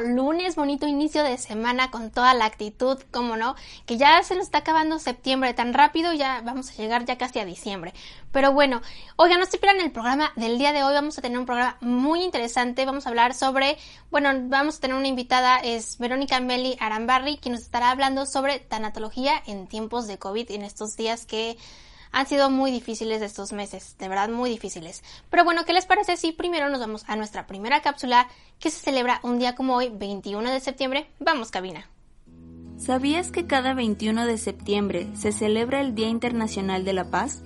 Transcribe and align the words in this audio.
Lunes, 0.00 0.56
bonito 0.56 0.86
inicio 0.86 1.22
de 1.22 1.38
semana 1.38 1.90
con 1.90 2.10
toda 2.10 2.34
la 2.34 2.44
actitud, 2.44 2.98
como 3.10 3.36
no, 3.36 3.54
que 3.86 3.96
ya 3.96 4.22
se 4.22 4.34
nos 4.34 4.44
está 4.44 4.58
acabando 4.58 4.98
septiembre 4.98 5.54
tan 5.54 5.74
rápido, 5.74 6.12
ya 6.12 6.40
vamos 6.42 6.70
a 6.70 6.74
llegar 6.74 7.04
ya 7.04 7.18
casi 7.18 7.38
a 7.38 7.44
diciembre. 7.44 7.92
Pero 8.32 8.52
bueno, 8.52 8.80
oigan, 9.16 9.40
no 9.40 9.46
se 9.46 9.58
pierdan 9.58 9.80
el 9.80 9.92
programa 9.92 10.32
del 10.36 10.58
día 10.58 10.72
de 10.72 10.82
hoy, 10.82 10.94
vamos 10.94 11.18
a 11.18 11.22
tener 11.22 11.38
un 11.38 11.46
programa 11.46 11.76
muy 11.80 12.22
interesante, 12.22 12.86
vamos 12.86 13.06
a 13.06 13.10
hablar 13.10 13.34
sobre, 13.34 13.76
bueno, 14.10 14.30
vamos 14.44 14.78
a 14.78 14.80
tener 14.80 14.96
una 14.96 15.08
invitada, 15.08 15.58
es 15.58 15.98
Verónica 15.98 16.40
Meli 16.40 16.76
Arambarri, 16.80 17.38
quien 17.38 17.52
nos 17.52 17.62
estará 17.62 17.90
hablando 17.90 18.26
sobre 18.26 18.58
tanatología 18.60 19.42
en 19.46 19.66
tiempos 19.66 20.06
de 20.06 20.18
COVID, 20.18 20.50
en 20.50 20.62
estos 20.62 20.96
días 20.96 21.26
que 21.26 21.58
han 22.12 22.26
sido 22.26 22.50
muy 22.50 22.70
difíciles 22.70 23.22
estos 23.22 23.52
meses, 23.52 23.96
de 23.98 24.08
verdad 24.08 24.28
muy 24.28 24.50
difíciles. 24.50 25.02
Pero 25.30 25.44
bueno, 25.44 25.64
¿qué 25.64 25.72
les 25.72 25.86
parece 25.86 26.16
si 26.16 26.32
primero 26.32 26.68
nos 26.68 26.80
vamos 26.80 27.04
a 27.08 27.16
nuestra 27.16 27.46
primera 27.46 27.82
cápsula 27.82 28.28
que 28.60 28.70
se 28.70 28.80
celebra 28.80 29.20
un 29.22 29.38
día 29.38 29.54
como 29.54 29.74
hoy, 29.74 29.90
21 29.92 30.50
de 30.50 30.60
septiembre? 30.60 31.10
Vamos, 31.18 31.50
cabina. 31.50 31.88
¿Sabías 32.76 33.30
que 33.30 33.46
cada 33.46 33.74
21 33.74 34.26
de 34.26 34.38
septiembre 34.38 35.08
se 35.14 35.32
celebra 35.32 35.80
el 35.80 35.94
Día 35.94 36.08
Internacional 36.08 36.84
de 36.84 36.92
la 36.92 37.04
Paz? 37.04 37.42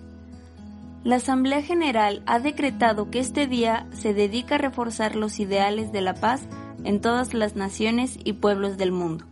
La 1.04 1.16
Asamblea 1.16 1.62
General 1.62 2.22
ha 2.26 2.40
decretado 2.40 3.10
que 3.10 3.20
este 3.20 3.46
día 3.46 3.86
se 3.92 4.12
dedica 4.12 4.56
a 4.56 4.58
reforzar 4.58 5.14
los 5.14 5.38
ideales 5.38 5.92
de 5.92 6.00
la 6.00 6.14
paz 6.14 6.40
en 6.82 7.00
todas 7.00 7.32
las 7.32 7.54
naciones 7.54 8.18
y 8.24 8.32
pueblos 8.32 8.76
del 8.76 8.90
mundo. 8.90 9.24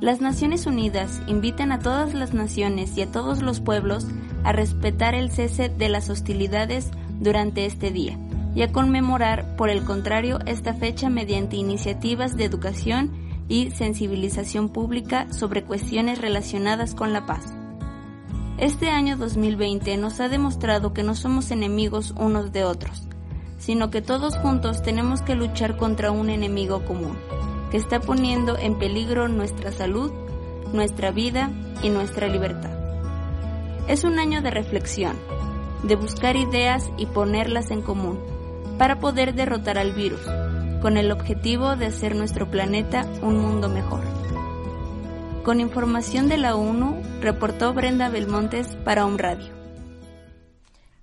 Las 0.00 0.20
Naciones 0.20 0.66
Unidas 0.66 1.22
invitan 1.26 1.72
a 1.72 1.78
todas 1.78 2.12
las 2.12 2.34
naciones 2.34 2.98
y 2.98 3.02
a 3.02 3.10
todos 3.10 3.40
los 3.40 3.60
pueblos 3.60 4.06
a 4.44 4.52
respetar 4.52 5.14
el 5.14 5.30
cese 5.30 5.70
de 5.70 5.88
las 5.88 6.10
hostilidades 6.10 6.90
durante 7.18 7.64
este 7.64 7.90
día 7.90 8.18
y 8.54 8.60
a 8.60 8.70
conmemorar, 8.72 9.56
por 9.56 9.70
el 9.70 9.84
contrario, 9.84 10.38
esta 10.44 10.74
fecha 10.74 11.08
mediante 11.08 11.56
iniciativas 11.56 12.36
de 12.36 12.44
educación 12.44 13.10
y 13.48 13.70
sensibilización 13.70 14.68
pública 14.68 15.32
sobre 15.32 15.64
cuestiones 15.64 16.20
relacionadas 16.20 16.94
con 16.94 17.14
la 17.14 17.24
paz. 17.24 17.54
Este 18.58 18.90
año 18.90 19.16
2020 19.16 19.96
nos 19.96 20.20
ha 20.20 20.28
demostrado 20.28 20.92
que 20.92 21.04
no 21.04 21.14
somos 21.14 21.50
enemigos 21.50 22.12
unos 22.18 22.52
de 22.52 22.64
otros, 22.64 23.08
sino 23.56 23.90
que 23.90 24.02
todos 24.02 24.36
juntos 24.36 24.82
tenemos 24.82 25.22
que 25.22 25.34
luchar 25.34 25.78
contra 25.78 26.10
un 26.10 26.28
enemigo 26.28 26.84
común 26.84 27.16
que 27.70 27.76
está 27.76 28.00
poniendo 28.00 28.56
en 28.56 28.78
peligro 28.78 29.28
nuestra 29.28 29.72
salud, 29.72 30.12
nuestra 30.72 31.10
vida 31.10 31.50
y 31.82 31.90
nuestra 31.90 32.28
libertad. 32.28 32.70
Es 33.88 34.04
un 34.04 34.18
año 34.18 34.42
de 34.42 34.50
reflexión, 34.50 35.16
de 35.82 35.96
buscar 35.96 36.36
ideas 36.36 36.90
y 36.96 37.06
ponerlas 37.06 37.70
en 37.70 37.82
común, 37.82 38.18
para 38.78 38.98
poder 38.98 39.34
derrotar 39.34 39.78
al 39.78 39.92
virus, 39.92 40.20
con 40.82 40.96
el 40.96 41.10
objetivo 41.10 41.76
de 41.76 41.86
hacer 41.86 42.14
nuestro 42.14 42.50
planeta 42.50 43.06
un 43.22 43.38
mundo 43.38 43.68
mejor. 43.68 44.02
Con 45.44 45.60
información 45.60 46.28
de 46.28 46.38
la 46.38 46.56
ONU, 46.56 47.00
reportó 47.20 47.72
Brenda 47.72 48.08
Belmontes 48.08 48.76
para 48.84 49.06
un 49.06 49.18
radio. 49.18 49.55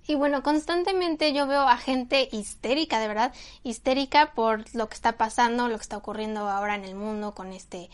Y 0.06 0.16
bueno, 0.16 0.42
constantemente 0.42 1.32
yo 1.32 1.46
veo 1.46 1.62
a 1.62 1.76
gente 1.78 2.28
histérica, 2.30 3.00
de 3.00 3.08
verdad, 3.08 3.32
histérica 3.62 4.32
por 4.34 4.64
lo 4.74 4.88
que 4.88 4.94
está 4.94 5.16
pasando, 5.16 5.68
lo 5.68 5.76
que 5.76 5.82
está 5.82 5.96
ocurriendo 5.96 6.48
ahora 6.48 6.74
en 6.74 6.84
el 6.84 6.94
mundo 6.94 7.34
con 7.34 7.52
este 7.52 7.90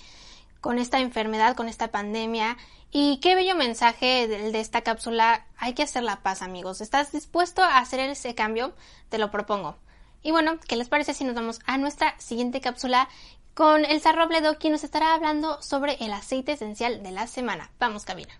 con 0.60 0.78
esta 0.78 1.00
enfermedad, 1.00 1.56
con 1.56 1.68
esta 1.68 1.88
pandemia. 1.88 2.58
Y 2.90 3.18
qué 3.20 3.34
bello 3.34 3.54
mensaje 3.54 4.28
de, 4.28 4.52
de 4.52 4.60
esta 4.60 4.82
cápsula. 4.82 5.46
Hay 5.56 5.72
que 5.72 5.84
hacer 5.84 6.02
la 6.02 6.22
paz, 6.22 6.42
amigos. 6.42 6.80
¿Estás 6.80 7.12
dispuesto 7.12 7.62
a 7.62 7.78
hacer 7.78 8.00
ese 8.00 8.34
cambio? 8.34 8.74
Te 9.08 9.18
lo 9.18 9.30
propongo. 9.30 9.76
Y 10.22 10.32
bueno, 10.32 10.58
¿qué 10.68 10.76
les 10.76 10.88
parece 10.88 11.14
si 11.14 11.24
nos 11.24 11.34
vamos 11.34 11.60
a 11.64 11.78
nuestra 11.78 12.14
siguiente 12.18 12.60
cápsula 12.60 13.08
con 13.54 13.84
Elsa 13.84 14.12
Robledo, 14.12 14.58
quien 14.58 14.72
nos 14.72 14.84
estará 14.84 15.14
hablando 15.14 15.62
sobre 15.62 15.94
el 16.04 16.12
aceite 16.12 16.52
esencial 16.52 17.02
de 17.02 17.10
la 17.12 17.26
semana? 17.26 17.70
Vamos, 17.78 18.04
cabina. 18.04 18.38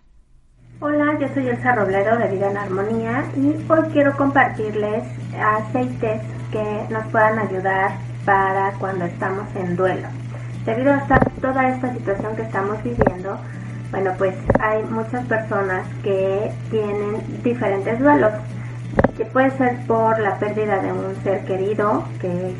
Hola, 0.83 1.15
yo 1.19 1.27
soy 1.35 1.47
Elsa 1.47 1.75
Robledo 1.75 2.17
de 2.17 2.27
Vida 2.29 2.49
en 2.49 2.57
Armonía 2.57 3.23
y 3.35 3.49
hoy 3.71 3.81
quiero 3.93 4.17
compartirles 4.17 5.03
aceites 5.39 6.23
que 6.51 6.87
nos 6.89 7.05
puedan 7.11 7.37
ayudar 7.37 7.91
para 8.25 8.71
cuando 8.79 9.05
estamos 9.05 9.45
en 9.55 9.75
duelo. 9.75 10.07
Debido 10.65 10.91
a 10.91 11.05
toda 11.39 11.69
esta 11.69 11.93
situación 11.93 12.35
que 12.35 12.41
estamos 12.41 12.81
viviendo, 12.81 13.37
bueno, 13.91 14.11
pues 14.17 14.33
hay 14.59 14.83
muchas 14.85 15.23
personas 15.27 15.85
que 16.01 16.51
tienen 16.71 17.43
diferentes 17.43 17.99
duelos, 17.99 18.31
que 19.15 19.25
puede 19.25 19.51
ser 19.57 19.85
por 19.85 20.19
la 20.19 20.39
pérdida 20.39 20.81
de 20.81 20.91
un 20.91 21.15
ser 21.23 21.45
querido, 21.45 22.05
que 22.19 22.55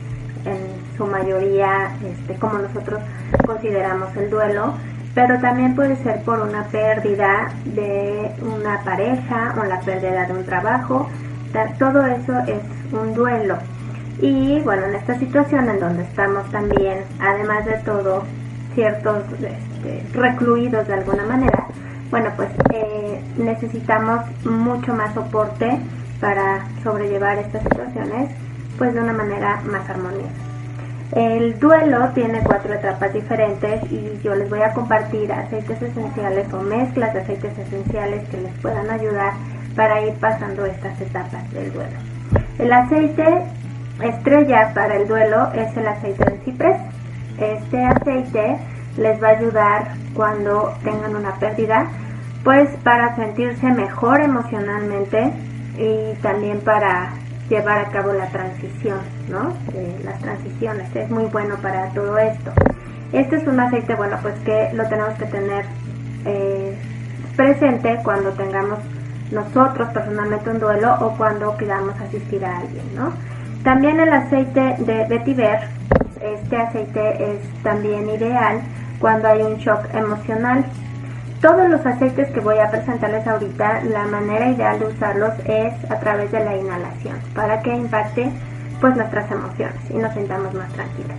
en 0.46 0.96
su 0.96 1.08
mayoría 1.08 1.92
este, 2.06 2.36
como 2.36 2.60
nosotros 2.60 3.02
consideramos 3.48 4.16
el 4.16 4.30
duelo, 4.30 4.76
pero 5.14 5.40
también 5.40 5.76
puede 5.76 5.96
ser 5.98 6.22
por 6.24 6.40
una 6.40 6.64
pérdida 6.66 7.52
de 7.66 8.32
una 8.42 8.82
pareja 8.84 9.56
o 9.62 9.66
la 9.66 9.80
pérdida 9.82 10.26
de 10.26 10.34
un 10.34 10.46
trabajo. 10.46 11.10
Todo 11.78 12.06
eso 12.06 12.40
es 12.48 12.62
un 12.94 13.14
duelo. 13.14 13.58
Y 14.22 14.60
bueno, 14.62 14.86
en 14.86 14.96
esta 14.96 15.18
situación 15.18 15.68
en 15.68 15.80
donde 15.80 16.04
estamos 16.04 16.50
también, 16.52 17.04
además 17.20 17.66
de 17.66 17.74
todo, 17.80 18.24
ciertos 18.74 19.24
este, 19.34 20.06
recluidos 20.14 20.88
de 20.88 20.94
alguna 20.94 21.26
manera, 21.26 21.66
bueno, 22.10 22.30
pues 22.36 22.50
eh, 22.74 23.22
necesitamos 23.38 24.22
mucho 24.46 24.94
más 24.94 25.14
soporte 25.14 25.80
para 26.22 26.66
sobrellevar 26.84 27.38
estas 27.40 27.64
situaciones, 27.64 28.32
pues 28.78 28.94
de 28.94 29.02
una 29.02 29.14
manera 29.14 29.62
más 29.66 29.90
armoniosa. 29.90 30.51
El 31.16 31.60
duelo 31.60 32.08
tiene 32.14 32.40
cuatro 32.42 32.74
etapas 32.74 33.14
diferentes 33.14 33.84
y 33.92 34.18
yo 34.24 34.34
les 34.34 34.50
voy 34.50 34.62
a 34.62 34.74
compartir 34.74 35.32
aceites 35.32 35.82
esenciales 35.82 36.54
o 36.54 36.62
mezclas 36.62 37.14
de 37.14 37.20
aceites 37.20 37.58
esenciales 37.58 38.28
que 38.30 38.38
les 38.38 38.54
puedan 38.62 38.90
ayudar 38.90 39.34
para 39.76 40.02
ir 40.02 40.14
pasando 40.14 40.66
estas 40.66 41.00
etapas 41.02 41.52
del 41.52 41.74
duelo. 41.74 41.98
El 42.60 42.72
aceite 42.72 43.44
estrella 44.02 44.72
para 44.74 44.96
el 44.96 45.08
duelo 45.08 45.52
es 45.54 45.76
el 45.76 45.88
aceite 45.88 46.24
de 46.24 46.38
ciprés. 46.46 46.78
Este 47.38 47.84
aceite 47.84 48.58
les 48.98 49.22
va 49.22 49.28
a 49.28 49.32
ayudar 49.32 49.88
cuando 50.14 50.74
tengan 50.84 51.16
una 51.16 51.36
pérdida, 51.36 51.88
pues 52.46 52.70
para 52.84 53.18
sentirse 53.18 53.68
mejor 53.68 54.22
emocionalmente 54.22 55.34
y 55.78 56.14
también 56.22 56.62
para 56.62 57.10
llevar 57.52 57.80
a 57.80 57.86
cabo 57.92 58.14
la 58.14 58.28
transición, 58.28 59.00
¿no? 59.30 59.54
las 60.06 60.20
transiciones, 60.20 60.96
es 60.96 61.10
muy 61.10 61.26
bueno 61.26 61.56
para 61.58 61.90
todo 61.90 62.18
esto. 62.18 62.52
Este 63.12 63.36
es 63.36 63.46
un 63.46 63.60
aceite, 63.60 63.94
bueno, 63.96 64.18
pues 64.22 64.36
que 64.46 64.70
lo 64.74 64.88
tenemos 64.88 65.14
que 65.16 65.26
tener 65.26 65.66
eh, 66.26 66.74
presente 67.36 68.00
cuando 68.04 68.32
tengamos 68.32 68.80
nosotros 69.32 69.90
personalmente 69.90 70.50
un 70.50 70.60
duelo 70.60 70.96
o 71.02 71.18
cuando 71.18 71.58
queramos 71.58 72.00
asistir 72.00 72.44
a 72.46 72.60
alguien, 72.60 72.86
¿no? 72.96 73.12
También 73.64 74.00
el 74.00 74.14
aceite 74.14 74.76
de 74.80 75.06
vetiver, 75.10 75.60
este 76.22 76.56
aceite 76.56 77.34
es 77.34 77.64
también 77.64 78.10
ideal 78.10 78.62
cuando 79.00 79.28
hay 79.28 79.42
un 79.42 79.58
shock 79.58 79.94
emocional. 79.94 80.64
Todos 81.42 81.68
los 81.70 81.84
aceites 81.84 82.30
que 82.30 82.40
voy 82.40 82.60
a 82.60 82.70
presentarles 82.70 83.26
ahorita, 83.26 83.82
la 83.86 84.06
manera 84.06 84.50
ideal 84.50 84.80
de 84.80 84.86
usarlos 84.86 85.34
es 85.46 85.74
a 85.90 86.00
través 86.00 86.32
de 86.32 86.46
la 86.46 86.56
inhalación, 86.56 87.18
para 87.34 87.64
que 87.64 87.76
impacte 87.76 88.32
pues 88.80 88.96
nuestras 88.96 89.32
emociones 89.32 89.80
y 89.90 89.96
nos 89.96 90.14
sintamos 90.14 90.54
más 90.54 90.72
tranquilos. 90.74 91.18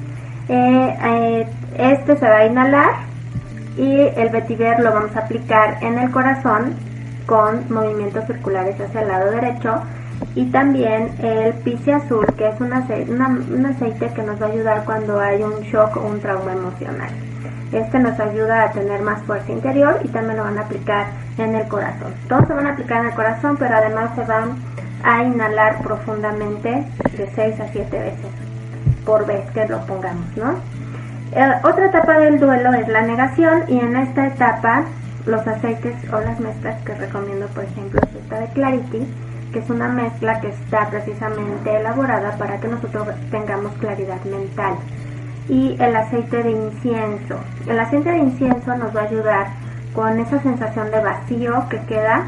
Eh, 0.49 0.97
eh, 1.05 1.49
este 1.77 2.17
se 2.17 2.29
va 2.29 2.37
a 2.37 2.47
inhalar 2.47 2.91
y 3.77 3.99
el 3.99 4.29
vetiver 4.29 4.79
lo 4.79 4.93
vamos 4.93 5.17
a 5.17 5.21
aplicar 5.21 5.79
en 5.81 5.99
el 5.99 6.09
corazón 6.13 6.75
con 7.27 7.65
movimientos 7.69 8.25
circulares 8.27 8.81
hacia 8.81 9.03
el 9.03 9.09
lado 9.09 9.33
derecho 9.33 9.83
y 10.37 10.45
también 10.47 11.15
el 11.21 11.53
pice 11.65 11.95
azul 11.95 12.27
que 12.39 12.49
es 12.49 12.61
un 12.61 12.73
aceite, 12.73 13.11
un 13.11 13.67
aceite 13.67 14.13
que 14.15 14.23
nos 14.23 14.41
va 14.41 14.47
a 14.47 14.51
ayudar 14.51 14.85
cuando 14.85 15.19
hay 15.19 15.43
un 15.43 15.63
shock 15.63 15.97
o 15.97 16.07
un 16.07 16.21
trauma 16.21 16.53
emocional. 16.53 17.11
Este 17.73 17.99
nos 17.99 18.21
ayuda 18.21 18.65
a 18.65 18.73
tener 18.73 19.01
más 19.01 19.23
fuerza 19.23 19.51
interior 19.51 20.01
y 20.05 20.09
también 20.09 20.37
lo 20.37 20.45
van 20.45 20.59
a 20.59 20.63
aplicar 20.63 21.07
en 21.39 21.55
el 21.55 21.67
corazón. 21.69 22.13
Todos 22.29 22.47
se 22.47 22.53
van 22.55 22.67
a 22.67 22.73
aplicar 22.73 23.01
en 23.01 23.07
el 23.07 23.15
corazón, 23.15 23.57
pero 23.57 23.75
además 23.75 24.11
se 24.15 24.25
van 24.25 24.57
a 25.03 25.23
inhalar 25.23 25.83
profundamente 25.83 26.87
de 27.17 27.31
6 27.35 27.61
a 27.61 27.69
7 27.69 27.99
veces 27.99 28.31
por 29.05 29.27
vez 29.27 29.51
que 29.53 29.67
lo 29.67 29.85
pongamos, 29.87 30.37
¿no? 30.37 30.55
Eh, 31.35 31.53
otra 31.65 31.87
etapa 31.87 32.19
del 32.19 32.39
duelo 32.39 32.73
es 32.75 32.87
la 32.89 33.03
negación 33.03 33.65
y 33.69 33.81
en 33.81 33.97
esta 33.97 34.27
etapa 34.27 34.85
los 35.27 35.47
aceites 35.47 35.95
o 36.13 36.21
las 36.21 36.39
mezclas 36.41 36.81
que 36.83 36.95
recomiendo, 36.95 37.47
por 37.49 37.65
ejemplo, 37.65 38.01
es 38.03 38.23
esta 38.23 38.41
de 38.41 38.47
Clarity, 38.49 39.07
que 39.53 39.59
es 39.61 39.71
una 39.71 39.89
mezcla 39.89 40.41
que 40.41 40.49
está 40.49 40.89
precisamente 40.91 41.75
elaborada 41.75 42.33
para 42.37 42.59
que 42.59 42.69
nosotros 42.69 43.09
tengamos 43.31 43.73
claridad 43.75 44.23
mental 44.25 44.75
y 45.49 45.77
el 45.81 45.97
aceite 45.97 46.43
de 46.43 46.50
incienso. 46.50 47.37
El 47.67 47.79
aceite 47.79 48.11
de 48.11 48.19
incienso 48.19 48.77
nos 48.77 48.94
va 48.94 49.03
a 49.03 49.05
ayudar 49.05 49.47
con 49.94 50.19
esa 50.19 50.41
sensación 50.41 50.91
de 50.91 51.00
vacío 51.00 51.65
que 51.69 51.79
queda 51.87 52.25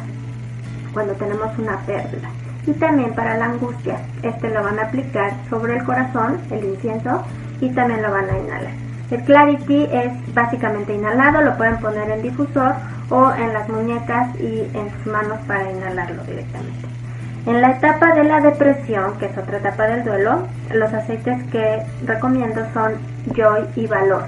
cuando 0.92 1.14
tenemos 1.14 1.56
una 1.58 1.78
pérdida. 1.80 2.28
Y 2.66 2.72
también 2.72 3.14
para 3.14 3.36
la 3.36 3.46
angustia, 3.46 3.98
este 4.22 4.48
lo 4.50 4.62
van 4.62 4.78
a 4.78 4.84
aplicar 4.84 5.32
sobre 5.50 5.76
el 5.76 5.84
corazón, 5.84 6.38
el 6.50 6.64
incienso, 6.64 7.22
y 7.60 7.68
también 7.70 8.02
lo 8.02 8.10
van 8.10 8.30
a 8.30 8.38
inhalar. 8.38 8.72
El 9.10 9.22
Clarity 9.22 9.88
es 9.92 10.34
básicamente 10.34 10.94
inhalado, 10.94 11.42
lo 11.42 11.56
pueden 11.56 11.78
poner 11.78 12.10
en 12.10 12.22
difusor 12.22 12.74
o 13.10 13.32
en 13.32 13.52
las 13.52 13.68
muñecas 13.68 14.34
y 14.40 14.60
en 14.74 14.90
sus 14.96 15.12
manos 15.12 15.38
para 15.46 15.70
inhalarlo 15.70 16.24
directamente. 16.24 17.03
En 17.46 17.60
la 17.60 17.72
etapa 17.72 18.14
de 18.14 18.24
la 18.24 18.40
depresión, 18.40 19.18
que 19.18 19.26
es 19.26 19.36
otra 19.36 19.58
etapa 19.58 19.86
del 19.86 20.02
duelo, 20.02 20.46
los 20.72 20.94
aceites 20.94 21.42
que 21.52 21.82
recomiendo 22.06 22.62
son 22.72 22.94
Joy 23.34 23.66
y 23.76 23.86
Valor. 23.86 24.24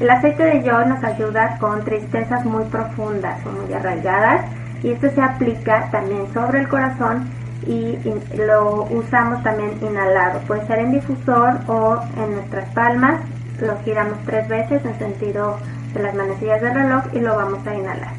El 0.00 0.10
aceite 0.10 0.42
de 0.42 0.62
Joy 0.62 0.86
nos 0.86 1.04
ayuda 1.04 1.58
con 1.60 1.84
tristezas 1.84 2.44
muy 2.44 2.64
profundas 2.64 3.38
o 3.46 3.52
muy 3.52 3.72
arraigadas 3.72 4.46
y 4.82 4.90
esto 4.90 5.08
se 5.10 5.22
aplica 5.22 5.88
también 5.92 6.26
sobre 6.34 6.58
el 6.58 6.68
corazón 6.68 7.28
y 7.68 7.98
lo 8.36 8.82
usamos 8.90 9.44
también 9.44 9.78
inhalado. 9.80 10.40
Puede 10.40 10.66
ser 10.66 10.80
en 10.80 10.90
difusor 10.90 11.60
o 11.68 12.00
en 12.16 12.32
nuestras 12.32 12.68
palmas. 12.70 13.20
Lo 13.60 13.78
giramos 13.84 14.18
tres 14.26 14.48
veces 14.48 14.84
en 14.84 14.98
sentido 14.98 15.56
de 15.94 16.02
las 16.02 16.14
manecillas 16.16 16.60
del 16.60 16.74
reloj 16.74 17.04
y 17.12 17.20
lo 17.20 17.36
vamos 17.36 17.64
a 17.64 17.74
inhalar. 17.76 18.12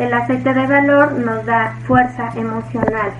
El 0.00 0.12
aceite 0.12 0.52
de 0.52 0.66
valor 0.66 1.12
nos 1.12 1.46
da 1.46 1.76
fuerza 1.86 2.30
emocional 2.34 3.12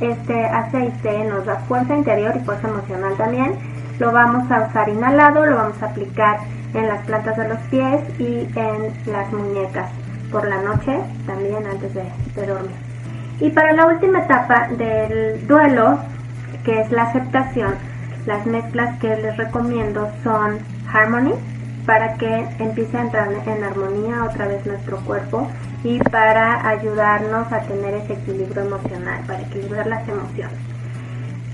este 0.00 0.44
aceite 0.44 1.24
nos 1.24 1.44
da 1.46 1.56
fuerza 1.60 1.96
interior 1.96 2.34
y 2.36 2.44
fuerza 2.44 2.68
emocional 2.68 3.14
también. 3.16 3.54
Lo 3.98 4.12
vamos 4.12 4.50
a 4.50 4.68
usar 4.68 4.88
inhalado, 4.88 5.46
lo 5.46 5.56
vamos 5.56 5.82
a 5.82 5.86
aplicar 5.86 6.38
en 6.74 6.88
las 6.88 7.04
plantas 7.06 7.36
de 7.36 7.48
los 7.48 7.58
pies 7.70 8.02
y 8.18 8.48
en 8.58 8.92
las 9.10 9.32
muñecas 9.32 9.90
por 10.30 10.46
la 10.46 10.60
noche, 10.60 10.98
también 11.26 11.66
antes 11.66 11.94
de, 11.94 12.46
dormir. 12.46 12.76
Y 13.40 13.50
para 13.50 13.72
la 13.72 13.86
última 13.86 14.20
etapa 14.20 14.68
del 14.68 15.46
duelo, 15.46 15.98
que 16.64 16.80
es 16.80 16.90
la 16.90 17.04
aceptación, 17.04 17.74
las 18.26 18.44
mezclas 18.44 18.98
que 18.98 19.08
les 19.08 19.36
recomiendo 19.36 20.10
son 20.22 20.58
Harmony, 20.92 21.34
para 21.86 22.14
que 22.14 22.46
empiece 22.58 22.98
a 22.98 23.02
entrar 23.02 23.28
en 23.32 23.64
armonía 23.64 24.24
otra 24.24 24.48
vez 24.48 24.66
nuestro 24.66 24.98
cuerpo 24.98 25.48
y 25.86 26.00
para 26.00 26.68
ayudarnos 26.68 27.52
a 27.52 27.60
tener 27.60 27.94
ese 27.94 28.14
equilibrio 28.14 28.62
emocional, 28.62 29.22
para 29.24 29.42
equilibrar 29.42 29.86
las 29.86 30.08
emociones. 30.08 30.58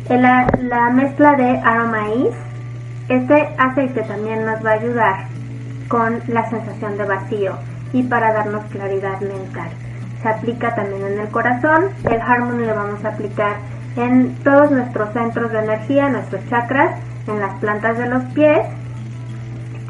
La, 0.09 0.47
la 0.63 0.89
mezcla 0.89 1.35
de 1.37 1.59
Aromais, 1.59 2.35
este 3.11 3.55
aceite 3.59 4.03
también 4.05 4.47
nos 4.47 4.65
va 4.65 4.71
a 4.71 4.75
ayudar 4.75 5.27
con 5.89 6.23
la 6.29 6.49
sensación 6.49 6.97
de 6.97 7.05
vacío 7.05 7.59
y 7.93 8.05
para 8.05 8.33
darnos 8.33 8.65
claridad 8.71 9.21
mental. 9.21 9.69
Se 10.23 10.29
aplica 10.31 10.75
también 10.75 11.05
en 11.05 11.21
el 11.21 11.29
corazón, 11.29 11.91
el 12.11 12.21
Harmony 12.23 12.65
lo 12.65 12.75
vamos 12.75 13.05
a 13.05 13.09
aplicar 13.09 13.57
en 13.97 14.35
todos 14.37 14.71
nuestros 14.71 15.13
centros 15.13 15.53
de 15.53 15.59
energía, 15.59 16.09
nuestros 16.09 16.41
chakras, 16.49 16.99
en 17.27 17.39
las 17.39 17.53
plantas 17.59 17.99
de 17.99 18.07
los 18.07 18.23
pies, 18.33 18.67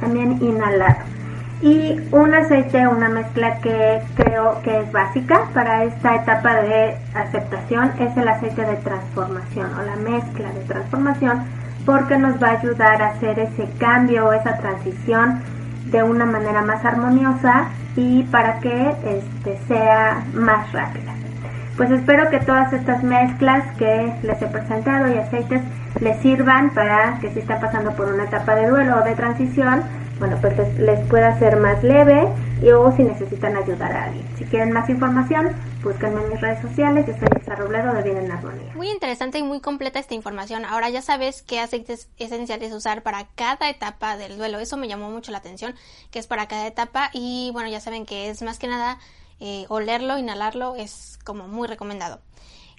también 0.01 0.43
inhalar 0.43 1.12
y 1.63 2.01
un 2.11 2.35
aceite, 2.35 2.89
una 2.89 3.09
mezcla 3.09 3.59
que 3.61 4.03
creo 4.17 4.61
que 4.63 4.81
es 4.81 4.91
básica 4.91 5.49
para 5.55 5.85
esta 5.85 6.17
etapa 6.17 6.57
de 6.57 6.97
aceptación 7.15 7.93
es 8.01 8.17
el 8.17 8.27
aceite 8.27 8.65
de 8.65 8.77
transformación 8.77 9.71
o 9.79 9.83
la 9.83 9.97
mezcla 9.97 10.51
de 10.51 10.61
transformación 10.63 11.45
porque 11.87 12.19
nos 12.19 12.43
va 12.43 12.49
a 12.49 12.59
ayudar 12.59 13.01
a 13.01 13.09
hacer 13.11 13.39
ese 13.39 13.69
cambio 13.79 14.27
o 14.27 14.33
esa 14.33 14.57
transición 14.59 15.41
de 15.87 16.03
una 16.03 16.25
manera 16.25 16.63
más 16.63 16.85
armoniosa 16.85 17.67
y 17.95 18.25
para 18.25 18.59
que 18.59 18.97
este, 19.05 19.59
sea 19.69 20.25
más 20.35 20.73
rápida. 20.73 21.13
Pues 21.77 21.91
espero 21.93 22.29
que 22.29 22.41
todas 22.41 22.73
estas 22.73 23.05
mezclas 23.05 23.65
que 23.79 24.13
les 24.23 24.43
he 24.43 24.47
presentado 24.47 25.13
y 25.13 25.17
aceites 25.17 25.63
les 26.01 26.19
sirvan 26.19 26.71
para 26.71 27.19
que 27.21 27.31
si 27.31 27.39
están 27.39 27.61
pasando 27.61 27.93
por 27.93 28.13
una 28.13 28.25
etapa 28.25 28.57
de 28.57 28.69
duelo 28.69 28.99
o 29.01 29.05
de 29.05 29.15
transición, 29.15 29.83
bueno, 30.19 30.39
pues 30.41 30.57
les, 30.79 31.01
pueda 31.09 31.39
ser 31.39 31.57
más 31.57 31.83
leve 31.83 32.29
y 32.63 32.71
o 32.71 32.95
si 32.97 33.03
necesitan 33.03 33.57
ayudar 33.57 33.93
a 33.93 34.05
alguien. 34.05 34.25
Si 34.37 34.45
quieren 34.45 34.73
más 34.73 34.89
información, 34.89 35.51
búsquenme 35.83 36.23
en 36.23 36.31
mis 36.31 36.41
redes 36.41 36.61
sociales. 36.63 37.07
Yo 37.07 37.15
soy 37.15 37.29
Elsa 37.35 37.55
Robledo 37.57 37.93
de 37.93 38.03
Bien 38.03 38.19
en 38.19 38.31
Armonía. 38.31 38.73
Muy 38.75 38.89
interesante 38.89 39.39
y 39.39 39.43
muy 39.43 39.61
completa 39.61 39.99
esta 39.99 40.15
información. 40.15 40.65
Ahora 40.65 40.89
ya 40.91 41.03
sabes 41.03 41.43
qué 41.43 41.61
aceites 41.61 42.09
esenciales 42.19 42.73
usar 42.73 43.03
para 43.03 43.27
cada 43.35 43.69
etapa 43.69 44.17
del 44.17 44.39
duelo. 44.39 44.59
Eso 44.59 44.77
me 44.77 44.89
llamó 44.89 45.11
mucho 45.11 45.33
la 45.33 45.39
atención, 45.39 45.75
que 46.11 46.19
es 46.19 46.27
para 46.27 46.47
cada 46.47 46.67
etapa. 46.67 47.11
Y 47.13 47.51
bueno, 47.53 47.69
ya 47.69 47.81
saben 47.81 48.07
que 48.07 48.31
es 48.31 48.43
más 48.43 48.59
que 48.59 48.69
nada 48.69 48.99
eh, 49.41 49.67
olerlo, 49.69 50.19
inhalarlo, 50.19 50.77
es 50.77 51.19
como 51.25 51.49
muy 51.49 51.67
recomendado. 51.67 52.21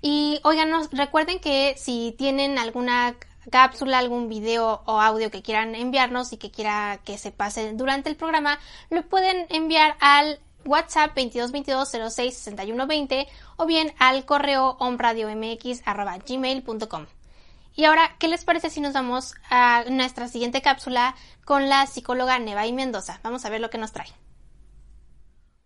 Y 0.01 0.39
oigan, 0.43 0.69
recuerden 0.91 1.39
que 1.39 1.75
si 1.77 2.13
tienen 2.17 2.57
alguna 2.57 3.15
cápsula, 3.51 3.99
algún 3.99 4.29
video 4.29 4.81
o 4.85 4.99
audio 4.99 5.31
que 5.31 5.41
quieran 5.41 5.75
enviarnos 5.75 6.33
y 6.33 6.37
que 6.37 6.51
quiera 6.51 6.99
que 7.03 7.17
se 7.17 7.31
pase 7.31 7.71
durante 7.73 8.09
el 8.09 8.15
programa, 8.15 8.59
lo 8.89 9.03
pueden 9.03 9.45
enviar 9.49 9.95
al 9.99 10.39
WhatsApp 10.65 11.15
2222066120 11.17 13.27
o 13.57 13.65
bien 13.65 13.93
al 13.99 14.23
correo 14.25 14.77
omradiomx.gmail.com. 14.79 17.07
Y 17.75 17.85
ahora, 17.85 18.15
¿qué 18.19 18.27
les 18.27 18.45
parece 18.45 18.69
si 18.69 18.81
nos 18.81 18.93
vamos 18.93 19.33
a 19.49 19.83
nuestra 19.89 20.27
siguiente 20.27 20.61
cápsula 20.61 21.15
con 21.43 21.69
la 21.69 21.87
psicóloga 21.87 22.37
Neva 22.37 22.67
y 22.67 22.73
Mendoza? 22.73 23.19
Vamos 23.23 23.45
a 23.45 23.49
ver 23.49 23.61
lo 23.61 23.71
que 23.71 23.79
nos 23.79 23.91
trae. 23.91 24.09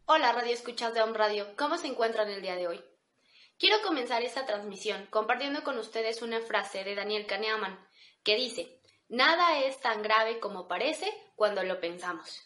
Hola, 0.05 0.31
Radio 0.31 0.53
Escuchas 0.53 0.93
de 0.93 1.01
Om 1.01 1.13
Radio. 1.13 1.47
¿Cómo 1.57 1.77
se 1.77 1.87
encuentran 1.87 2.29
el 2.29 2.41
día 2.41 2.55
de 2.55 2.67
hoy? 2.67 2.81
Quiero 3.59 3.81
comenzar 3.81 4.21
esta 4.21 4.45
transmisión 4.45 5.07
compartiendo 5.07 5.63
con 5.63 5.79
ustedes 5.79 6.21
una 6.21 6.41
frase 6.41 6.83
de 6.83 6.93
Daniel 6.93 7.25
Kahneman 7.25 7.87
que 8.23 8.35
dice, 8.35 8.81
Nada 9.09 9.59
es 9.59 9.79
tan 9.79 10.03
grave 10.03 10.39
como 10.39 10.67
parece 10.67 11.11
cuando 11.35 11.63
lo 11.63 11.79
pensamos. 11.79 12.45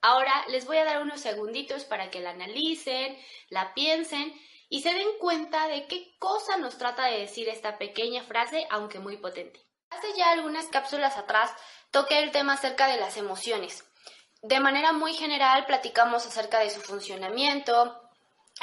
Ahora 0.00 0.44
les 0.48 0.66
voy 0.66 0.76
a 0.78 0.84
dar 0.84 1.02
unos 1.02 1.20
segunditos 1.20 1.84
para 1.84 2.10
que 2.10 2.20
la 2.20 2.30
analicen, 2.30 3.18
la 3.48 3.74
piensen 3.74 4.32
y 4.68 4.82
se 4.82 4.94
den 4.94 5.08
cuenta 5.18 5.66
de 5.68 5.86
qué 5.86 6.16
cosa 6.18 6.56
nos 6.56 6.78
trata 6.78 7.06
de 7.06 7.18
decir 7.18 7.48
esta 7.48 7.76
pequeña 7.76 8.22
frase, 8.22 8.66
aunque 8.70 8.98
muy 8.98 9.16
potente. 9.16 9.60
Hace 9.90 10.12
ya 10.16 10.30
algunas 10.30 10.68
cápsulas 10.68 11.16
atrás 11.16 11.52
toqué 11.90 12.20
el 12.20 12.30
tema 12.30 12.54
acerca 12.54 12.88
de 12.88 12.98
las 12.98 13.16
emociones. 13.16 13.84
De 14.42 14.60
manera 14.60 14.92
muy 14.92 15.12
general 15.14 15.66
platicamos 15.66 16.24
acerca 16.24 16.60
de 16.60 16.70
su 16.70 16.80
funcionamiento, 16.80 18.05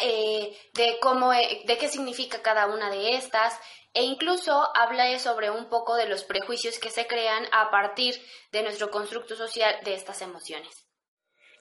eh, 0.01 0.57
de 0.73 0.97
cómo, 0.99 1.33
eh, 1.33 1.61
de 1.65 1.77
qué 1.77 1.87
significa 1.87 2.41
cada 2.41 2.67
una 2.67 2.89
de 2.89 3.15
estas, 3.15 3.59
e 3.93 4.03
incluso 4.03 4.69
hablé 4.75 5.19
sobre 5.19 5.51
un 5.51 5.69
poco 5.69 5.95
de 5.95 6.07
los 6.07 6.23
prejuicios 6.23 6.79
que 6.79 6.89
se 6.89 7.05
crean 7.05 7.47
a 7.51 7.69
partir 7.69 8.19
de 8.51 8.63
nuestro 8.63 8.89
constructo 8.89 9.35
social 9.35 9.75
de 9.83 9.93
estas 9.93 10.21
emociones. 10.21 10.87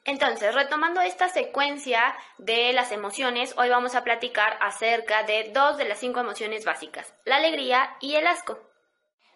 Entonces, 0.04 0.54
retomando 0.54 1.00
esta 1.00 1.28
secuencia 1.28 2.16
de 2.38 2.72
las 2.72 2.90
emociones, 2.90 3.54
hoy 3.56 3.68
vamos 3.68 3.94
a 3.94 4.02
platicar 4.02 4.58
acerca 4.60 5.22
de 5.22 5.52
dos 5.54 5.76
de 5.76 5.84
las 5.84 6.00
cinco 6.00 6.20
emociones 6.20 6.64
básicas, 6.64 7.14
la 7.24 7.36
alegría 7.36 7.96
y 8.00 8.16
el 8.16 8.26
asco. 8.26 8.71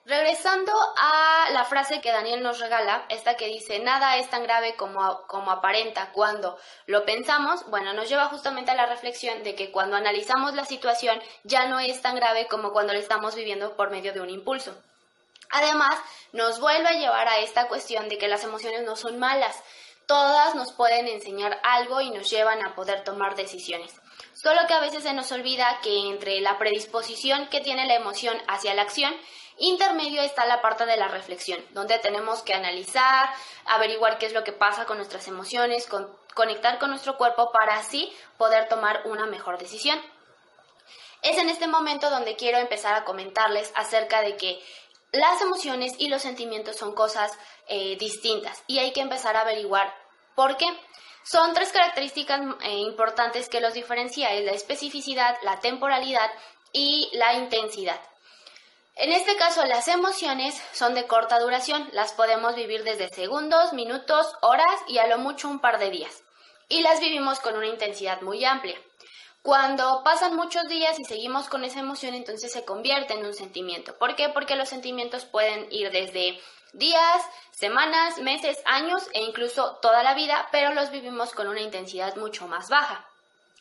Regresando 0.06 0.72
a 0.96 1.48
la 1.50 1.64
frase 1.64 2.00
que 2.00 2.12
Daniel 2.12 2.40
nos 2.40 2.60
regala, 2.60 3.04
esta 3.08 3.36
que 3.36 3.48
dice, 3.48 3.80
nada 3.80 4.18
es 4.18 4.30
tan 4.30 4.44
grave 4.44 4.76
como, 4.76 5.22
como 5.26 5.50
aparenta 5.50 6.12
cuando 6.12 6.56
lo 6.86 7.04
pensamos, 7.04 7.68
bueno, 7.70 7.92
nos 7.92 8.08
lleva 8.08 8.28
justamente 8.28 8.70
a 8.70 8.76
la 8.76 8.86
reflexión 8.86 9.42
de 9.42 9.56
que 9.56 9.72
cuando 9.72 9.96
analizamos 9.96 10.54
la 10.54 10.64
situación 10.64 11.20
ya 11.42 11.66
no 11.66 11.80
es 11.80 12.00
tan 12.02 12.14
grave 12.14 12.46
como 12.46 12.70
cuando 12.70 12.92
la 12.92 13.00
estamos 13.00 13.34
viviendo 13.34 13.75
por 13.75 13.90
medio 13.90 14.12
de 14.12 14.20
un 14.20 14.30
impulso. 14.30 14.80
Además, 15.50 15.98
nos 16.32 16.60
vuelve 16.60 16.88
a 16.88 16.98
llevar 16.98 17.26
a 17.26 17.38
esta 17.38 17.66
cuestión 17.66 18.08
de 18.08 18.16
que 18.16 18.28
las 18.28 18.44
emociones 18.44 18.84
no 18.84 18.94
son 18.94 19.18
malas, 19.18 19.60
Todas 20.06 20.54
nos 20.54 20.72
pueden 20.72 21.08
enseñar 21.08 21.58
algo 21.64 22.00
y 22.00 22.10
nos 22.10 22.30
llevan 22.30 22.64
a 22.64 22.76
poder 22.76 23.02
tomar 23.02 23.34
decisiones. 23.34 23.92
Solo 24.34 24.60
que 24.68 24.75
a 24.75 24.80
veces 24.80 25.02
se 25.02 25.12
nos 25.12 25.32
olvida 25.32 25.80
que 25.82 26.08
entre 26.08 26.40
la 26.40 26.58
predisposición 26.58 27.48
que 27.48 27.60
tiene 27.60 27.86
la 27.86 27.96
emoción 27.96 28.36
hacia 28.46 28.75
la 28.75 28.82
acción, 28.82 29.12
intermedio 29.58 30.22
está 30.22 30.46
la 30.46 30.60
parte 30.60 30.86
de 30.86 30.96
la 30.96 31.08
reflexión, 31.08 31.64
donde 31.70 31.98
tenemos 31.98 32.42
que 32.42 32.54
analizar, 32.54 33.28
averiguar 33.64 34.18
qué 34.18 34.26
es 34.26 34.32
lo 34.32 34.44
que 34.44 34.52
pasa 34.52 34.84
con 34.84 34.98
nuestras 34.98 35.26
emociones, 35.28 35.88
conectar 36.34 36.78
con 36.78 36.90
nuestro 36.90 37.16
cuerpo 37.16 37.50
para 37.52 37.76
así 37.76 38.12
poder 38.36 38.68
tomar 38.68 39.02
una 39.06 39.26
mejor 39.26 39.58
decisión. 39.58 40.00
Es 41.22 41.38
en 41.38 41.48
este 41.48 41.66
momento 41.66 42.10
donde 42.10 42.36
quiero 42.36 42.58
empezar 42.58 42.94
a 42.94 43.04
comentarles 43.04 43.72
acerca 43.75 44.20
de 44.20 44.36
que 44.36 44.62
las 45.12 45.40
emociones 45.40 45.94
y 45.98 46.08
los 46.08 46.22
sentimientos 46.22 46.76
son 46.76 46.94
cosas 46.94 47.32
eh, 47.68 47.96
distintas 47.96 48.62
y 48.66 48.78
hay 48.78 48.92
que 48.92 49.00
empezar 49.00 49.36
a 49.36 49.40
averiguar 49.40 49.94
por 50.34 50.56
qué. 50.56 50.66
Son 51.25 51.54
tres 51.54 51.72
características 51.72 52.40
eh, 52.62 52.75
importantes 52.75 53.48
que 53.48 53.60
los 53.60 53.75
diferencia, 53.75 54.32
es 54.32 54.44
la 54.44 54.52
especificidad, 54.52 55.36
la 55.42 55.58
temporalidad 55.58 56.30
y 56.72 57.08
la 57.14 57.34
intensidad. 57.34 58.00
En 58.96 59.12
este 59.12 59.36
caso, 59.36 59.62
las 59.66 59.88
emociones 59.88 60.58
son 60.72 60.94
de 60.94 61.06
corta 61.06 61.38
duración, 61.38 61.86
las 61.92 62.14
podemos 62.14 62.56
vivir 62.56 62.82
desde 62.82 63.10
segundos, 63.10 63.74
minutos, 63.74 64.26
horas 64.40 64.74
y 64.88 64.96
a 64.96 65.06
lo 65.06 65.18
mucho 65.18 65.48
un 65.48 65.58
par 65.58 65.78
de 65.78 65.90
días. 65.90 66.22
Y 66.70 66.80
las 66.80 66.98
vivimos 66.98 67.38
con 67.40 67.56
una 67.56 67.66
intensidad 67.66 68.22
muy 68.22 68.42
amplia. 68.46 68.80
Cuando 69.42 70.02
pasan 70.02 70.34
muchos 70.34 70.66
días 70.66 70.98
y 70.98 71.04
seguimos 71.04 71.48
con 71.48 71.62
esa 71.62 71.80
emoción, 71.80 72.14
entonces 72.14 72.50
se 72.50 72.64
convierte 72.64 73.12
en 73.12 73.26
un 73.26 73.34
sentimiento. 73.34 73.94
¿Por 73.98 74.16
qué? 74.16 74.30
Porque 74.30 74.56
los 74.56 74.70
sentimientos 74.70 75.26
pueden 75.26 75.70
ir 75.70 75.90
desde 75.90 76.40
días, 76.72 77.22
semanas, 77.50 78.16
meses, 78.16 78.56
años 78.64 79.06
e 79.12 79.20
incluso 79.20 79.76
toda 79.82 80.02
la 80.02 80.14
vida, 80.14 80.48
pero 80.52 80.72
los 80.72 80.90
vivimos 80.90 81.34
con 81.34 81.48
una 81.48 81.60
intensidad 81.60 82.16
mucho 82.16 82.48
más 82.48 82.70
baja. 82.70 83.06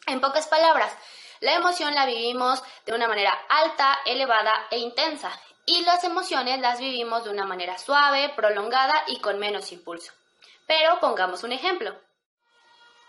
En 0.08 0.22
pocas 0.22 0.48
palabras, 0.48 0.94
la 1.40 1.54
emoción 1.54 1.94
la 1.94 2.06
vivimos 2.06 2.64
de 2.86 2.94
una 2.94 3.08
manera 3.08 3.32
alta, 3.50 4.00
elevada 4.06 4.68
e 4.72 4.78
intensa, 4.78 5.32
y 5.66 5.82
las 5.84 6.04
emociones 6.04 6.60
las 6.60 6.80
vivimos 6.80 7.24
de 7.24 7.32
una 7.32 7.46
manera 7.46 7.78
suave, 7.78 8.30
prolongada 8.36 9.04
y 9.08 9.20
con 9.20 9.40
menos 9.40 9.72
impulso. 9.72 10.14
Pero 10.68 11.00
pongamos 11.00 11.44
un 11.44 11.52
ejemplo. 11.52 12.00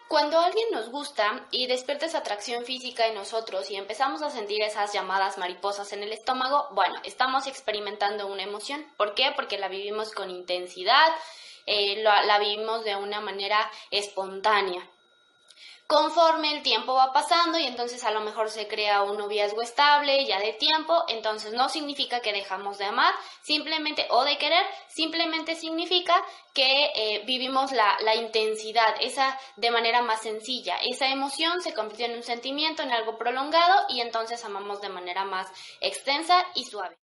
Cuando 0.09 0.39
alguien 0.39 0.69
nos 0.71 0.89
gusta 0.89 1.47
y 1.51 1.67
despierta 1.67 2.07
esa 2.07 2.19
atracción 2.19 2.65
física 2.65 3.07
en 3.07 3.15
nosotros 3.15 3.71
y 3.71 3.77
empezamos 3.77 4.23
a 4.23 4.31
sentir 4.31 4.63
esas 4.63 4.93
llamadas 4.93 5.37
mariposas 5.37 5.93
en 5.93 6.03
el 6.03 6.13
estómago, 6.13 6.69
bueno, 6.73 6.95
estamos 7.03 7.47
experimentando 7.47 8.27
una 8.29 8.45
emoción. 8.45 8.87
¿Por 8.97 9.15
qué? 9.15 9.33
Porque 9.35 9.59
la 9.59 9.69
vivimos 9.69 10.13
con 10.13 10.31
intensidad, 10.31 11.09
eh, 11.67 12.03
la 12.03 12.39
vivimos 12.39 12.85
de 12.85 12.95
una 12.95 13.21
manera 13.21 13.71
espontánea 13.91 14.89
conforme 15.87 16.53
el 16.53 16.63
tiempo 16.63 16.95
va 16.95 17.13
pasando 17.13 17.59
y 17.59 17.67
entonces 17.67 18.03
a 18.03 18.11
lo 18.11 18.21
mejor 18.21 18.51
se 18.51 18.67
crea 18.67 19.03
un 19.03 19.19
noviazgo 19.19 19.63
estable 19.63 20.25
ya 20.27 20.41
de 20.41 20.53
tiempo, 20.53 21.05
entonces 21.09 21.53
no 21.53 21.69
significa 21.69 22.21
que 22.21 22.33
dejamos 22.33 22.79
de 22.79 22.87
amar, 22.87 23.15
simplemente 23.43 24.07
o 24.11 24.25
de 24.25 24.37
querer, 24.37 24.65
simplemente 24.89 25.55
significa 25.55 26.21
que 26.53 26.91
eh, 26.95 27.23
vivimos 27.25 27.71
la, 27.71 27.97
la 28.01 28.17
intensidad, 28.17 28.97
esa 29.01 29.39
de 29.57 29.71
manera 29.71 30.03
más 30.03 30.23
sencilla, 30.23 30.77
esa 30.79 31.07
emoción 31.07 31.63
se 31.63 31.73
convierte 31.73 32.07
en 32.07 32.17
un 32.17 32.25
sentimiento, 32.25 32.83
en 32.83 32.93
algo 32.93 33.17
prolongado 33.17 33.87
y 33.89 34.01
entonces 34.01 34.45
amamos 34.45 34.81
de 34.81 34.89
manera 34.89 35.25
más 35.25 35.49
extensa 35.81 36.45
y 36.55 36.65
suave. 36.65 36.99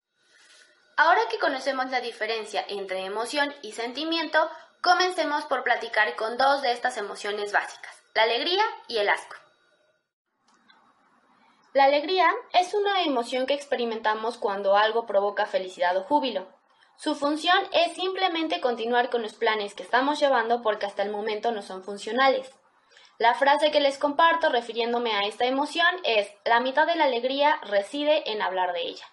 Ahora 0.96 1.20
que 1.30 1.38
conocemos 1.38 1.90
la 1.90 2.00
diferencia 2.00 2.64
entre 2.68 3.04
emoción 3.04 3.54
y 3.62 3.72
sentimiento, 3.72 4.50
comencemos 4.82 5.44
por 5.44 5.64
platicar 5.64 6.16
con 6.16 6.38
dos 6.38 6.62
de 6.62 6.72
estas 6.72 6.96
emociones 6.96 7.52
básicas 7.52 8.00
la 8.14 8.22
alegría 8.24 8.62
y 8.88 8.98
el 8.98 9.08
asco. 9.08 9.36
La 11.72 11.84
alegría 11.84 12.28
es 12.52 12.74
una 12.74 13.02
emoción 13.04 13.46
que 13.46 13.54
experimentamos 13.54 14.36
cuando 14.36 14.76
algo 14.76 15.06
provoca 15.06 15.46
felicidad 15.46 15.96
o 15.96 16.02
júbilo. 16.02 16.48
Su 16.96 17.14
función 17.14 17.56
es 17.72 17.94
simplemente 17.94 18.60
continuar 18.60 19.10
con 19.10 19.22
los 19.22 19.34
planes 19.34 19.74
que 19.74 19.84
estamos 19.84 20.18
llevando 20.18 20.60
porque 20.60 20.86
hasta 20.86 21.04
el 21.04 21.10
momento 21.10 21.52
no 21.52 21.62
son 21.62 21.84
funcionales. 21.84 22.50
La 23.18 23.34
frase 23.34 23.70
que 23.70 23.80
les 23.80 23.98
comparto 23.98 24.48
refiriéndome 24.48 25.12
a 25.12 25.20
esta 25.20 25.44
emoción 25.44 25.86
es 26.02 26.28
la 26.44 26.58
mitad 26.58 26.86
de 26.86 26.96
la 26.96 27.04
alegría 27.04 27.60
reside 27.62 28.32
en 28.32 28.42
hablar 28.42 28.72
de 28.72 28.82
ella. 28.82 29.04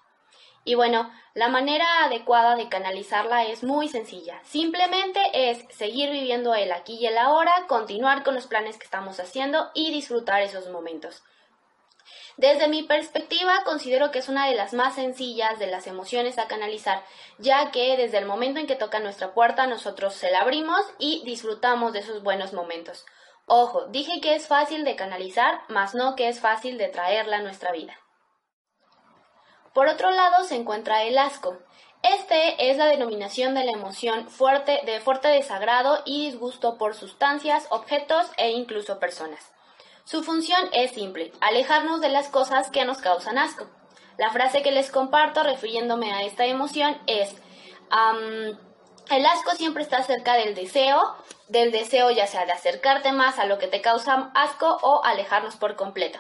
Y 0.67 0.75
bueno, 0.75 1.09
la 1.33 1.47
manera 1.47 2.03
adecuada 2.03 2.57
de 2.57 2.67
canalizarla 2.67 3.45
es 3.45 3.63
muy 3.63 3.88
sencilla. 3.88 4.41
Simplemente 4.43 5.21
es 5.31 5.63
seguir 5.74 6.12
viviendo 6.12 6.53
el 6.55 6.74
aquí 6.74 6.95
y 6.95 7.05
el 7.05 7.17
ahora, 7.17 7.67
continuar 7.69 8.25
con 8.25 8.36
los 8.36 8.47
planes 8.47 8.77
que 8.77 8.83
estamos 8.83 9.21
haciendo 9.21 9.71
y 9.74 9.93
disfrutar 9.93 10.41
esos 10.41 10.67
momentos. 10.67 11.24
Desde 12.36 12.67
mi 12.67 12.83
perspectiva, 12.83 13.63
considero 13.63 14.12
que 14.12 14.19
es 14.19 14.27
una 14.27 14.45
de 14.45 14.55
las 14.55 14.74
más 14.74 14.95
sencillas 14.95 15.57
de 15.57 15.67
las 15.67 15.88
emociones 15.88 16.38
a 16.38 16.50
canalizar, 16.50 17.01
ya 17.38 17.71
que 17.71 17.95
desde 17.95 18.17
el 18.17 18.25
momento 18.25 18.59
en 18.59 18.67
que 18.67 18.75
toca 18.75 19.00
nuestra 19.00 19.33
puerta 19.33 19.67
nosotros 19.67 20.15
se 20.15 20.29
la 20.31 20.41
abrimos 20.41 20.81
y 21.00 21.24
disfrutamos 21.24 21.93
de 21.93 22.00
esos 22.00 22.24
buenos 22.24 22.51
momentos. 22.51 23.05
Ojo, 23.45 23.86
dije 23.86 24.19
que 24.19 24.36
es 24.36 24.47
fácil 24.47 24.83
de 24.83 24.97
canalizar, 24.97 25.62
mas 25.69 25.95
no 25.95 26.17
que 26.17 26.27
es 26.27 26.41
fácil 26.41 26.77
de 26.77 26.89
traerla 26.89 27.38
a 27.38 27.41
nuestra 27.41 27.71
vida. 27.71 27.97
Por 29.74 29.88
otro 29.88 30.12
lado 30.12 30.43
se 30.43 30.55
encuentra 30.55 31.03
el 31.03 31.17
asco. 31.17 31.57
Este 32.03 32.69
es 32.69 32.77
la 32.77 32.86
denominación 32.86 33.53
de 33.55 33.63
la 33.63 33.71
emoción 33.71 34.29
fuerte, 34.29 34.81
de 34.86 35.00
fuerte 35.00 35.27
desagrado 35.27 36.01
y 36.05 36.27
disgusto 36.27 36.77
por 36.77 36.95
sustancias, 36.95 37.67
objetos 37.69 38.27
e 38.38 38.51
incluso 38.51 39.00
personas. 39.00 39.51
Su 40.03 40.24
función 40.24 40.69
es 40.71 40.91
simple, 40.91 41.33
alejarnos 41.41 42.00
de 42.00 42.09
las 42.09 42.29
cosas 42.29 42.69
que 42.71 42.86
nos 42.86 43.00
causan 43.00 43.38
asco. 43.38 43.67
La 44.17 44.31
frase 44.31 44.62
que 44.62 44.71
les 44.71 44.89
comparto 44.89 45.43
refiriéndome 45.43 46.13
a 46.13 46.24
esta 46.24 46.45
emoción 46.45 46.97
es, 47.07 47.36
el 49.09 49.25
asco 49.25 49.51
siempre 49.55 49.83
está 49.83 50.01
cerca 50.03 50.36
del 50.36 50.55
deseo, 50.55 51.15
del 51.50 51.71
deseo 51.71 52.09
ya 52.12 52.25
sea 52.25 52.45
de 52.45 52.51
acercarte 52.51 53.12
más 53.12 53.38
a 53.38 53.45
lo 53.45 53.57
que 53.57 53.67
te 53.67 53.81
causa 53.81 54.31
asco 54.33 54.77
o 54.81 55.03
alejarnos 55.03 55.55
por 55.55 55.75
completo. 55.75 56.19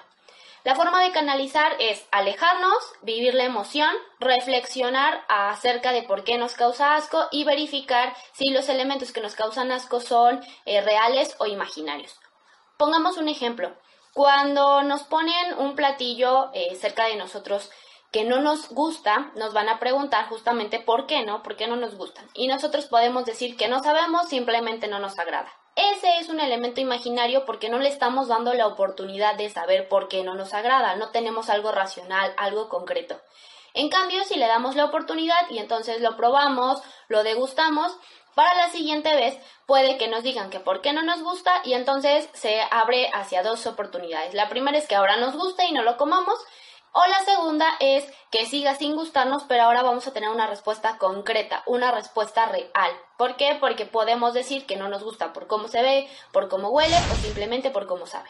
La 0.67 0.75
forma 0.75 1.01
de 1.01 1.13
canalizar 1.13 1.77
es 1.79 2.05
alejarnos, 2.11 2.75
vivir 3.01 3.33
la 3.35 3.45
emoción, 3.45 3.89
reflexionar 4.19 5.23
acerca 5.29 5.93
de 5.93 6.03
por 6.03 6.25
qué 6.25 6.37
nos 6.37 6.55
causa 6.55 6.95
asco 6.95 7.25
y 7.31 7.45
verificar 7.45 8.13
si 8.33 8.49
los 8.49 8.67
elementos 8.67 9.13
que 9.13 9.21
nos 9.21 9.33
causan 9.33 9.71
asco 9.71 10.01
son 10.01 10.43
eh, 10.65 10.81
reales 10.81 11.37
o 11.39 11.45
imaginarios. 11.45 12.19
Pongamos 12.75 13.15
un 13.15 13.29
ejemplo. 13.29 13.77
Cuando 14.11 14.83
nos 14.83 15.03
ponen 15.03 15.57
un 15.57 15.77
platillo 15.77 16.49
eh, 16.53 16.75
cerca 16.75 17.05
de 17.05 17.15
nosotros 17.15 17.71
que 18.11 18.25
no 18.25 18.41
nos 18.41 18.67
gusta, 18.67 19.31
nos 19.35 19.53
van 19.53 19.69
a 19.69 19.79
preguntar 19.79 20.27
justamente 20.27 20.81
por 20.81 21.07
qué 21.07 21.23
no, 21.23 21.43
por 21.43 21.55
qué 21.55 21.69
no 21.69 21.77
nos 21.77 21.95
gustan. 21.95 22.27
Y 22.33 22.49
nosotros 22.49 22.87
podemos 22.87 23.23
decir 23.23 23.55
que 23.55 23.69
no 23.69 23.81
sabemos, 23.81 24.27
simplemente 24.27 24.89
no 24.89 24.99
nos 24.99 25.17
agrada. 25.17 25.49
Ese 25.77 26.17
es 26.17 26.29
un 26.29 26.39
elemento 26.39 26.81
imaginario 26.81 27.45
porque 27.45 27.69
no 27.69 27.77
le 27.77 27.89
estamos 27.89 28.27
dando 28.27 28.51
la 28.55 28.65
oportunidad 28.65 29.35
de 29.35 29.47
saber 29.51 29.87
por 29.87 30.07
qué 30.07 30.23
no 30.23 30.33
nos 30.33 30.55
agrada, 30.55 30.95
no 30.95 31.09
tenemos 31.09 31.51
algo 31.51 31.71
racional, 31.71 32.33
algo 32.35 32.67
concreto. 32.67 33.21
En 33.75 33.89
cambio, 33.89 34.23
si 34.23 34.37
le 34.37 34.47
damos 34.47 34.75
la 34.75 34.85
oportunidad 34.85 35.47
y 35.51 35.59
entonces 35.59 36.01
lo 36.01 36.17
probamos, 36.17 36.81
lo 37.09 37.21
degustamos, 37.21 37.95
para 38.33 38.55
la 38.55 38.69
siguiente 38.69 39.15
vez 39.15 39.37
puede 39.67 39.99
que 39.99 40.07
nos 40.07 40.23
digan 40.23 40.49
que 40.49 40.59
por 40.59 40.81
qué 40.81 40.93
no 40.93 41.03
nos 41.03 41.21
gusta 41.21 41.61
y 41.63 41.73
entonces 41.73 42.27
se 42.33 42.59
abre 42.71 43.11
hacia 43.13 43.43
dos 43.43 43.67
oportunidades. 43.67 44.33
La 44.33 44.49
primera 44.49 44.79
es 44.79 44.87
que 44.87 44.95
ahora 44.95 45.17
nos 45.17 45.35
gusta 45.35 45.65
y 45.65 45.73
no 45.73 45.83
lo 45.83 45.97
comamos 45.97 46.39
o 46.97 47.05
la 47.05 47.23
segunda 47.25 47.67
es 47.79 48.05
que 48.31 48.47
siga 48.47 48.73
sin 48.73 48.95
gustarnos, 48.95 49.43
pero 49.43 49.63
ahora 49.63 49.83
vamos 49.83 50.07
a 50.07 50.13
tener 50.13 50.29
una 50.29 50.47
respuesta 50.47 50.97
concreta, 50.97 51.61
una 51.67 51.91
respuesta 51.91 52.47
real. 52.47 52.91
¿Por 53.17 53.35
qué? 53.35 53.55
Porque 53.59 53.85
podemos 53.85 54.33
decir 54.33 54.65
que 54.65 54.77
no 54.77 54.89
nos 54.89 55.03
gusta 55.03 55.31
por 55.31 55.45
cómo 55.45 55.67
se 55.67 55.83
ve, 55.83 56.07
por 56.31 56.49
cómo 56.49 56.69
huele 56.69 56.97
o 57.11 57.15
simplemente 57.17 57.69
por 57.69 57.85
cómo 57.85 58.07
sabe. 58.07 58.29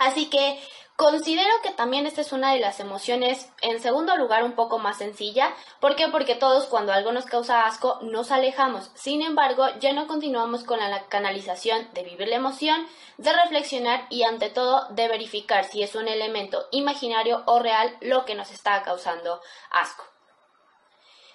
Así 0.00 0.30
que 0.30 0.58
considero 0.96 1.52
que 1.62 1.72
también 1.72 2.06
esta 2.06 2.22
es 2.22 2.32
una 2.32 2.54
de 2.54 2.58
las 2.58 2.80
emociones, 2.80 3.52
en 3.60 3.80
segundo 3.80 4.16
lugar, 4.16 4.44
un 4.44 4.54
poco 4.54 4.78
más 4.78 4.96
sencilla. 4.96 5.54
¿Por 5.78 5.94
qué? 5.94 6.08
Porque 6.08 6.34
todos 6.34 6.64
cuando 6.64 6.94
algo 6.94 7.12
nos 7.12 7.26
causa 7.26 7.66
asco 7.66 7.98
nos 8.00 8.30
alejamos. 8.30 8.90
Sin 8.94 9.20
embargo, 9.20 9.66
ya 9.78 9.92
no 9.92 10.06
continuamos 10.06 10.64
con 10.64 10.80
la 10.80 11.06
canalización 11.08 11.86
de 11.92 12.02
vivir 12.02 12.28
la 12.28 12.36
emoción, 12.36 12.86
de 13.18 13.30
reflexionar 13.30 14.06
y 14.08 14.22
ante 14.22 14.48
todo 14.48 14.88
de 14.88 15.06
verificar 15.06 15.64
si 15.64 15.82
es 15.82 15.94
un 15.94 16.08
elemento 16.08 16.66
imaginario 16.70 17.42
o 17.44 17.58
real 17.58 17.94
lo 18.00 18.24
que 18.24 18.34
nos 18.34 18.50
está 18.50 18.82
causando 18.82 19.42
asco. 19.70 20.04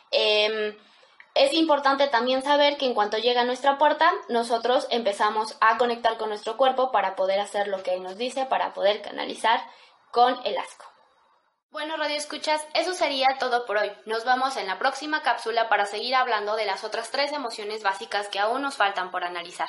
Em, 0.09 0.75
es 1.35 1.53
importante 1.53 2.07
también 2.07 2.41
saber 2.41 2.77
que 2.77 2.85
en 2.85 2.93
cuanto 2.93 3.17
llega 3.17 3.41
a 3.41 3.45
nuestra 3.45 3.77
puerta, 3.77 4.09
nosotros 4.29 4.87
empezamos 4.89 5.57
a 5.59 5.77
conectar 5.77 6.17
con 6.17 6.29
nuestro 6.29 6.55
cuerpo 6.55 6.93
para 6.93 7.17
poder 7.17 7.41
hacer 7.41 7.67
lo 7.67 7.83
que 7.83 7.93
él 7.93 8.03
nos 8.03 8.17
dice, 8.17 8.45
para 8.45 8.73
poder 8.73 9.01
canalizar 9.01 9.61
con 10.11 10.39
el 10.45 10.57
asco. 10.57 10.85
Bueno, 11.71 11.97
Radio 11.97 12.15
Escuchas, 12.15 12.65
eso 12.73 12.93
sería 12.93 13.37
todo 13.37 13.65
por 13.65 13.75
hoy. 13.75 13.91
Nos 14.05 14.23
vemos 14.23 14.55
en 14.55 14.67
la 14.67 14.79
próxima 14.79 15.23
cápsula 15.23 15.67
para 15.67 15.85
seguir 15.85 16.15
hablando 16.15 16.55
de 16.55 16.65
las 16.65 16.85
otras 16.85 17.11
tres 17.11 17.33
emociones 17.33 17.83
básicas 17.83 18.29
que 18.29 18.39
aún 18.39 18.61
nos 18.61 18.77
faltan 18.77 19.11
por 19.11 19.25
analizar. 19.25 19.67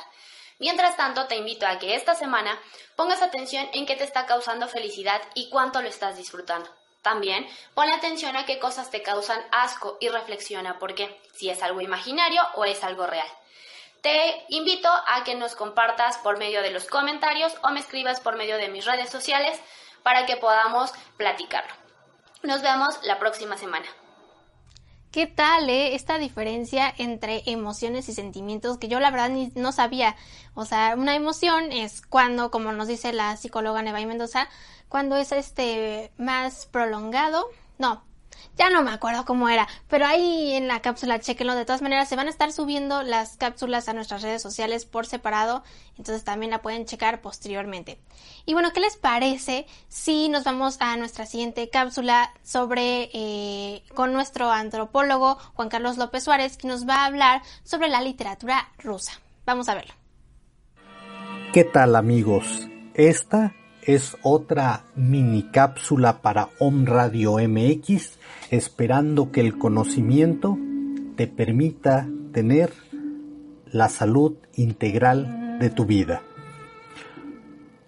Mientras 0.61 0.97
tanto, 0.97 1.27
te 1.27 1.35
invito 1.35 1.67
a 1.67 1.81
que 1.81 1.97
esta 1.97 2.15
semana 2.15 2.57
pongas 2.95 3.23
atención 3.23 3.69
en 3.73 3.87
qué 3.87 3.97
te 3.97 4.05
está 4.05 4.25
causando 4.25 4.69
felicidad 4.69 5.21
y 5.35 5.51
cuánto 5.51 5.83
lo 5.83 5.89
estás 5.89 6.17
disfrutando. 6.17 6.71
También 7.07 7.47
pon 7.75 7.89
atención 7.93 8.35
a 8.35 8.47
qué 8.47 8.59
cosas 8.59 8.91
te 8.91 9.01
causan 9.01 9.41
asco 9.53 9.97
y 10.01 10.09
reflexiona 10.09 10.81
por 10.81 10.97
qué, 10.97 11.21
si 11.33 11.49
es 11.49 11.63
algo 11.63 11.81
imaginario 11.81 12.43
o 12.57 12.65
es 12.65 12.83
algo 12.83 13.07
real. 13.07 13.29
Te 14.03 14.45
invito 14.49 14.89
a 14.89 15.23
que 15.23 15.37
nos 15.37 15.55
compartas 15.55 16.19
por 16.19 16.37
medio 16.37 16.63
de 16.63 16.73
los 16.73 16.87
comentarios 16.87 17.55
o 17.63 17.71
me 17.71 17.79
escribas 17.79 18.19
por 18.19 18.35
medio 18.35 18.57
de 18.57 18.67
mis 18.71 18.87
redes 18.87 19.09
sociales 19.09 19.57
para 20.03 20.27
que 20.27 20.37
podamos 20.37 20.91
platicarlo. 21.17 21.73
Nos 22.43 22.61
vemos 22.63 22.99
la 23.05 23.21
próxima 23.21 23.57
semana. 23.57 23.87
¿Qué 25.17 25.27
tal, 25.27 25.71
eh? 25.71 25.95
Esta 25.95 26.19
diferencia 26.19 26.93
entre 26.99 27.43
emociones 27.47 28.07
y 28.11 28.13
sentimientos 28.13 28.77
que 28.77 28.89
yo 28.89 29.01
la 29.01 29.11
verdad 29.11 29.31
ni, 29.31 29.51
no 29.55 29.73
sabía. 29.73 30.15
O 30.53 30.67
sea, 30.67 30.95
una 30.95 31.17
emoción 31.17 31.73
es 31.73 32.03
cuando, 32.03 32.51
como 32.51 32.71
nos 32.73 32.87
dice 32.87 33.15
la 33.15 33.35
psicóloga 33.39 33.81
Neva 33.81 34.05
Mendoza, 34.05 34.47
cuando 34.91 35.17
es 35.17 35.33
este 35.33 36.13
más 36.19 36.67
prolongado. 36.67 37.47
No, 37.79 38.05
ya 38.57 38.71
no 38.71 38.83
me 38.83 38.91
acuerdo 38.91 39.25
cómo 39.25 39.49
era, 39.49 39.69
pero 39.89 40.07
ahí 40.07 40.55
en 40.55 40.69
la 40.69 40.81
cápsula 40.81 41.21
chequenlo. 41.21 41.55
De 41.55 41.65
todas 41.65 41.83
maneras, 41.83 42.09
se 42.09 42.17
van 42.17 42.27
a 42.27 42.31
estar 42.31 42.53
subiendo 42.53 43.03
las 43.03 43.37
cápsulas 43.37 43.89
a 43.89 43.93
nuestras 43.93 44.23
redes 44.23 44.43
sociales 44.43 44.85
por 44.85 45.07
separado, 45.07 45.63
entonces 45.99 46.25
también 46.25 46.51
la 46.51 46.63
pueden 46.63 46.87
checar 46.87 47.21
posteriormente. 47.21 47.99
Y 48.45 48.53
bueno, 48.53 48.73
¿qué 48.73 48.81
les 48.81 48.97
parece 48.97 49.67
si 49.89 50.29
nos 50.29 50.45
vamos 50.45 50.77
a 50.81 50.97
nuestra 50.97 51.27
siguiente 51.27 51.69
cápsula 51.69 52.33
sobre 52.43 53.11
eh, 53.13 53.83
con 53.95 54.13
nuestro 54.13 54.51
antropólogo 54.51 55.37
Juan 55.55 55.69
Carlos 55.69 55.97
López 55.97 56.25
Suárez, 56.25 56.57
que 56.57 56.69
nos 56.69 56.89
va 56.89 56.97
a 56.97 57.07
hablar 57.07 57.43
sobre 57.65 57.89
la 57.89 58.01
literatura 58.01 58.69
rusa? 58.79 59.13
Vamos 59.45 59.69
a 59.69 59.75
verlo. 59.75 59.95
¿Qué 61.53 61.65
tal 61.65 61.97
amigos? 61.97 62.69
Esta 62.95 63.55
es 63.87 64.17
otra 64.23 64.85
mini 64.97 65.45
cápsula 65.45 66.21
para 66.21 66.49
Om 66.59 66.87
Radio 66.87 67.37
MX, 67.39 68.19
esperando 68.51 69.31
que 69.31 69.41
el 69.41 69.59
conocimiento 69.59 70.59
te 71.15 71.29
permita 71.29 72.09
tener 72.33 72.73
la 73.71 73.89
salud 73.89 74.35
integral 74.57 75.59
de 75.61 75.71
tu 75.71 75.87
vida. 75.87 76.23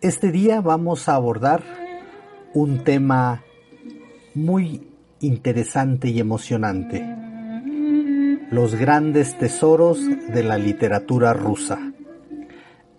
Este 0.01 0.31
día 0.31 0.61
vamos 0.61 1.09
a 1.09 1.17
abordar 1.17 1.65
un 2.55 2.85
tema 2.85 3.43
muy 4.35 4.87
interesante 5.19 6.09
y 6.11 6.21
emocionante, 6.21 7.05
los 8.53 8.77
grandes 8.77 9.37
tesoros 9.37 9.99
de 10.29 10.45
la 10.45 10.59
literatura 10.59 11.33
rusa. 11.33 11.93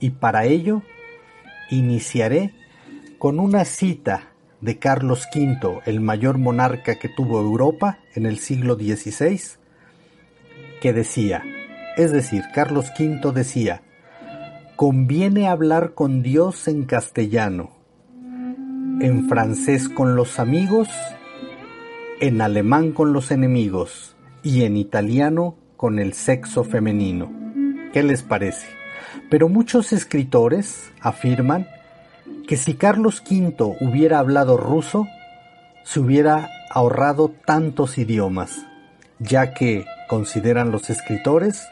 Y 0.01 0.09
para 0.11 0.43
ello 0.45 0.83
iniciaré 1.69 2.58
con 3.19 3.41
una 3.41 3.65
cita 3.65 4.31
de 4.61 4.79
Carlos 4.79 5.27
V, 5.35 5.81
el 5.85 5.99
mayor 5.99 6.37
monarca 6.37 6.95
que 6.95 7.09
tuvo 7.09 7.41
Europa 7.41 7.99
en 8.15 8.25
el 8.25 8.39
siglo 8.39 8.75
XVI, 8.75 9.41
que 10.81 10.93
decía, 10.93 11.43
es 11.97 12.13
decir, 12.13 12.45
Carlos 12.53 12.87
V 12.97 13.33
decía, 13.33 13.81
conviene 14.77 15.49
hablar 15.49 15.93
con 15.93 16.23
Dios 16.23 16.69
en 16.69 16.85
castellano, 16.85 17.71
en 19.01 19.27
francés 19.27 19.89
con 19.89 20.15
los 20.15 20.39
amigos, 20.39 20.87
en 22.21 22.39
alemán 22.39 22.93
con 22.93 23.11
los 23.11 23.31
enemigos 23.31 24.15
y 24.43 24.63
en 24.63 24.77
italiano 24.77 25.57
con 25.75 25.99
el 25.99 26.13
sexo 26.13 26.63
femenino. 26.63 27.29
¿Qué 27.91 28.01
les 28.01 28.23
parece? 28.23 28.67
Pero 29.29 29.49
muchos 29.49 29.91
escritores 29.91 30.91
afirman 31.01 31.67
que 32.47 32.57
si 32.57 32.73
Carlos 32.73 33.21
V 33.29 33.77
hubiera 33.79 34.19
hablado 34.19 34.57
ruso, 34.57 35.07
se 35.83 35.99
hubiera 35.99 36.49
ahorrado 36.71 37.31
tantos 37.45 37.97
idiomas, 37.97 38.65
ya 39.19 39.53
que, 39.53 39.85
consideran 40.07 40.71
los 40.71 40.89
escritores, 40.89 41.67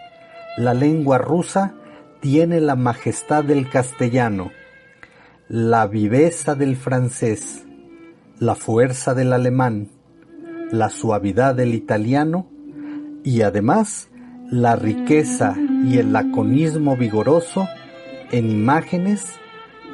la 0.58 0.74
lengua 0.74 1.18
rusa 1.18 1.74
tiene 2.20 2.62
la 2.62 2.76
majestad 2.76 3.44
del 3.44 3.70
castellano, 3.70 4.52
la 5.50 5.88
viveza 5.88 6.56
del 6.56 6.76
francés, 6.76 7.64
la 8.40 8.56
fuerza 8.56 9.14
del 9.14 9.34
alemán, 9.34 9.90
la 10.72 10.90
suavidad 10.90 11.56
del 11.56 11.74
italiano 11.74 12.48
y 13.24 13.42
además 13.42 14.10
la 14.52 14.76
riqueza 14.76 15.56
y 15.86 15.98
el 15.98 16.14
laconismo 16.14 16.96
vigoroso 16.98 17.68
en 18.32 18.50
imágenes 18.50 19.26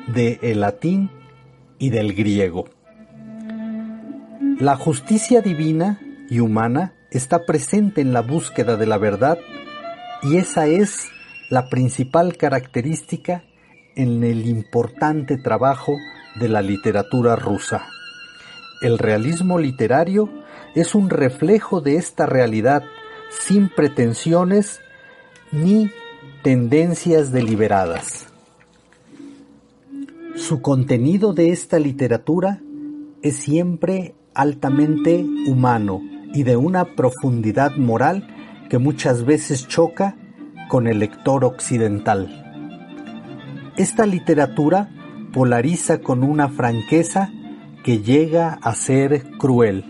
del 0.07 0.39
el 0.41 0.61
latín 0.61 1.09
y 1.79 1.89
del 1.89 2.13
griego. 2.13 2.65
La 4.59 4.75
justicia 4.75 5.41
divina 5.41 5.99
y 6.29 6.39
humana 6.39 6.93
está 7.11 7.45
presente 7.45 8.01
en 8.01 8.13
la 8.13 8.21
búsqueda 8.21 8.77
de 8.77 8.85
la 8.85 8.97
verdad 8.97 9.37
y 10.21 10.37
esa 10.37 10.67
es 10.67 11.09
la 11.49 11.69
principal 11.69 12.37
característica 12.37 13.43
en 13.95 14.23
el 14.23 14.47
importante 14.47 15.37
trabajo 15.37 15.97
de 16.39 16.49
la 16.49 16.61
literatura 16.61 17.35
rusa. 17.35 17.85
El 18.81 18.97
realismo 18.97 19.59
literario 19.59 20.29
es 20.75 20.95
un 20.95 21.09
reflejo 21.09 21.81
de 21.81 21.97
esta 21.97 22.25
realidad 22.25 22.83
sin 23.29 23.69
pretensiones 23.69 24.81
ni 25.51 25.91
tendencias 26.41 27.31
deliberadas. 27.31 28.32
Su 30.35 30.61
contenido 30.61 31.33
de 31.33 31.51
esta 31.51 31.77
literatura 31.77 32.59
es 33.21 33.37
siempre 33.37 34.15
altamente 34.33 35.23
humano 35.47 36.01
y 36.33 36.41
de 36.41 36.57
una 36.57 36.95
profundidad 36.95 37.75
moral 37.77 38.27
que 38.67 38.79
muchas 38.79 39.25
veces 39.25 39.67
choca 39.67 40.17
con 40.69 40.87
el 40.87 40.97
lector 40.97 41.45
occidental. 41.45 42.39
Esta 43.77 44.07
literatura 44.07 44.89
polariza 45.31 45.99
con 46.01 46.23
una 46.23 46.49
franqueza 46.49 47.29
que 47.83 47.99
llega 48.01 48.57
a 48.63 48.73
ser 48.73 49.29
cruel. 49.37 49.85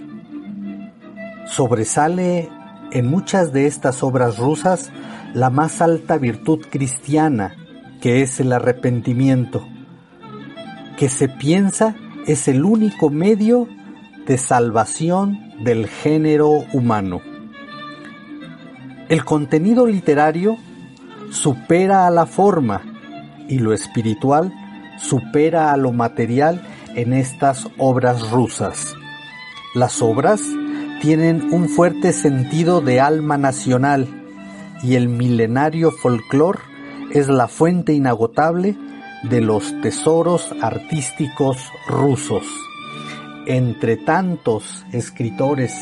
Sobresale 1.46 2.50
en 2.92 3.08
muchas 3.08 3.54
de 3.54 3.66
estas 3.66 4.04
obras 4.04 4.38
rusas 4.40 4.92
la 5.34 5.50
más 5.50 5.82
alta 5.82 6.18
virtud 6.18 6.60
cristiana, 6.70 7.56
que 8.02 8.22
es 8.22 8.42
el 8.42 8.52
arrepentimiento, 8.52 9.66
que 10.98 11.10
se 11.10 11.30
piensa 11.30 11.96
es 12.28 12.48
el 12.48 12.64
único 12.64 13.10
medio 13.10 13.68
de 14.26 14.38
salvación 14.38 15.40
del 15.64 15.88
género 15.88 16.50
humano. 16.74 17.22
El 19.10 19.26
contenido 19.26 19.86
literario 19.86 20.58
supera 21.32 22.08
a 22.08 22.12
la 22.12 22.26
forma 22.26 22.82
y 23.50 23.60
lo 23.60 23.74
espiritual 23.74 24.54
supera 24.98 25.74
a 25.74 25.78
lo 25.78 25.92
material 25.92 26.62
en 26.96 27.14
estas 27.14 27.68
obras 27.78 28.32
rusas. 28.32 28.96
Las 29.76 30.02
obras 30.02 30.42
tienen 31.02 31.52
un 31.52 31.68
fuerte 31.68 32.14
sentido 32.14 32.82
de 32.82 33.02
alma 33.02 33.38
nacional 33.38 34.08
y 34.82 34.96
el 34.96 35.10
milenario 35.10 35.92
folclore 35.92 36.60
es 37.12 37.28
la 37.28 37.48
fuente 37.48 37.94
inagotable 37.94 38.78
de 39.24 39.42
los 39.42 39.80
tesoros 39.82 40.54
artísticos 40.62 41.58
rusos. 41.88 42.46
Entre 43.48 43.98
tantos 43.98 44.86
escritores 44.92 45.74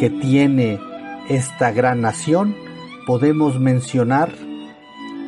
que 0.00 0.10
tiene 0.20 0.80
esta 1.28 1.70
gran 1.70 2.00
nación, 2.00 2.56
podemos 3.06 3.58
mencionar 3.58 4.32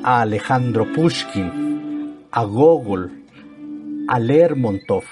a 0.03 0.21
Alejandro 0.23 0.93
Pushkin, 0.93 2.27
a 2.33 2.45
Gogol, 2.45 3.25
a 4.09 4.19
Lermontov, 4.19 5.05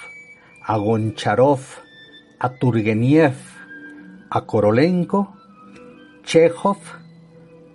a 0.63 0.77
Goncharov, 0.77 1.61
a 2.39 2.49
Turgeniev, 2.49 3.35
a 4.29 4.41
Korolenko, 4.45 5.33
Chekhov, 6.23 6.77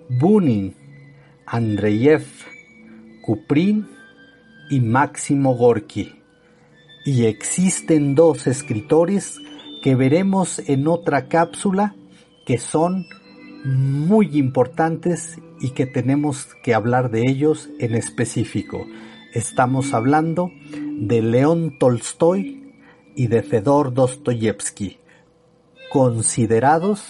Bunin, 0.09 0.75
Andreyev, 1.47 2.25
Kuprin 3.23 3.96
y 4.71 4.81
Máximo 4.81 5.55
Gorky. 5.55 6.23
Y 7.05 7.27
existen 7.27 8.15
dos 8.15 8.47
escritores 8.47 9.41
que 9.83 9.95
veremos 9.95 10.59
en 10.67 10.89
otra 10.89 11.29
cápsula 11.29 11.95
que 12.45 12.59
son 12.59 13.07
muy 13.65 14.37
importantes 14.39 15.39
y 15.61 15.71
que 15.71 15.87
tenemos 15.87 16.49
que 16.63 16.75
hablar 16.75 17.11
de 17.11 17.23
ellos 17.29 17.69
en 17.79 17.95
específico. 17.95 18.87
Estamos 19.33 19.95
hablando 19.95 20.51
de 20.99 21.23
León 21.23 21.77
Tolstoy 21.79 22.73
y 23.15 23.27
de 23.27 23.43
Fedor 23.43 23.95
Dostoyevsky, 23.95 24.99
considerados 25.91 27.09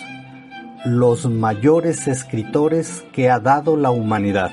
los 0.84 1.28
mayores 1.28 2.06
escritores 2.06 3.04
que 3.12 3.28
ha 3.30 3.40
dado 3.40 3.76
la 3.76 3.90
humanidad. 3.90 4.52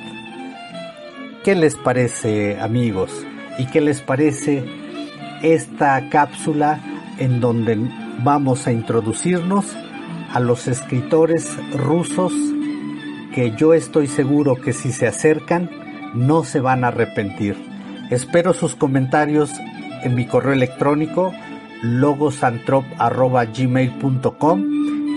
¿Qué 1.43 1.55
les 1.55 1.75
parece 1.75 2.59
amigos? 2.61 3.11
¿Y 3.57 3.65
qué 3.65 3.81
les 3.81 3.99
parece 3.99 4.63
esta 5.41 6.07
cápsula 6.09 6.79
en 7.19 7.41
donde 7.41 7.77
vamos 8.23 8.65
a 8.65 8.71
introducirnos 8.71 9.65
a 10.31 10.39
los 10.39 10.69
escritores 10.69 11.57
rusos 11.73 12.31
que 13.35 13.51
yo 13.57 13.73
estoy 13.73 14.07
seguro 14.07 14.55
que 14.55 14.71
si 14.71 14.93
se 14.93 15.05
acercan 15.05 15.69
no 16.13 16.45
se 16.45 16.61
van 16.61 16.85
a 16.85 16.87
arrepentir? 16.87 17.57
Espero 18.09 18.53
sus 18.53 18.77
comentarios 18.77 19.51
en 20.03 20.15
mi 20.15 20.25
correo 20.25 20.53
electrónico 20.53 21.33
logosantrop.gmail.com 21.81 24.63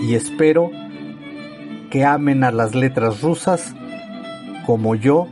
y 0.03 0.13
espero 0.13 0.71
que 1.89 2.03
amen 2.03 2.43
a 2.43 2.51
las 2.51 2.75
letras 2.75 3.21
rusas 3.21 3.73
como 4.65 4.93
yo 4.93 5.29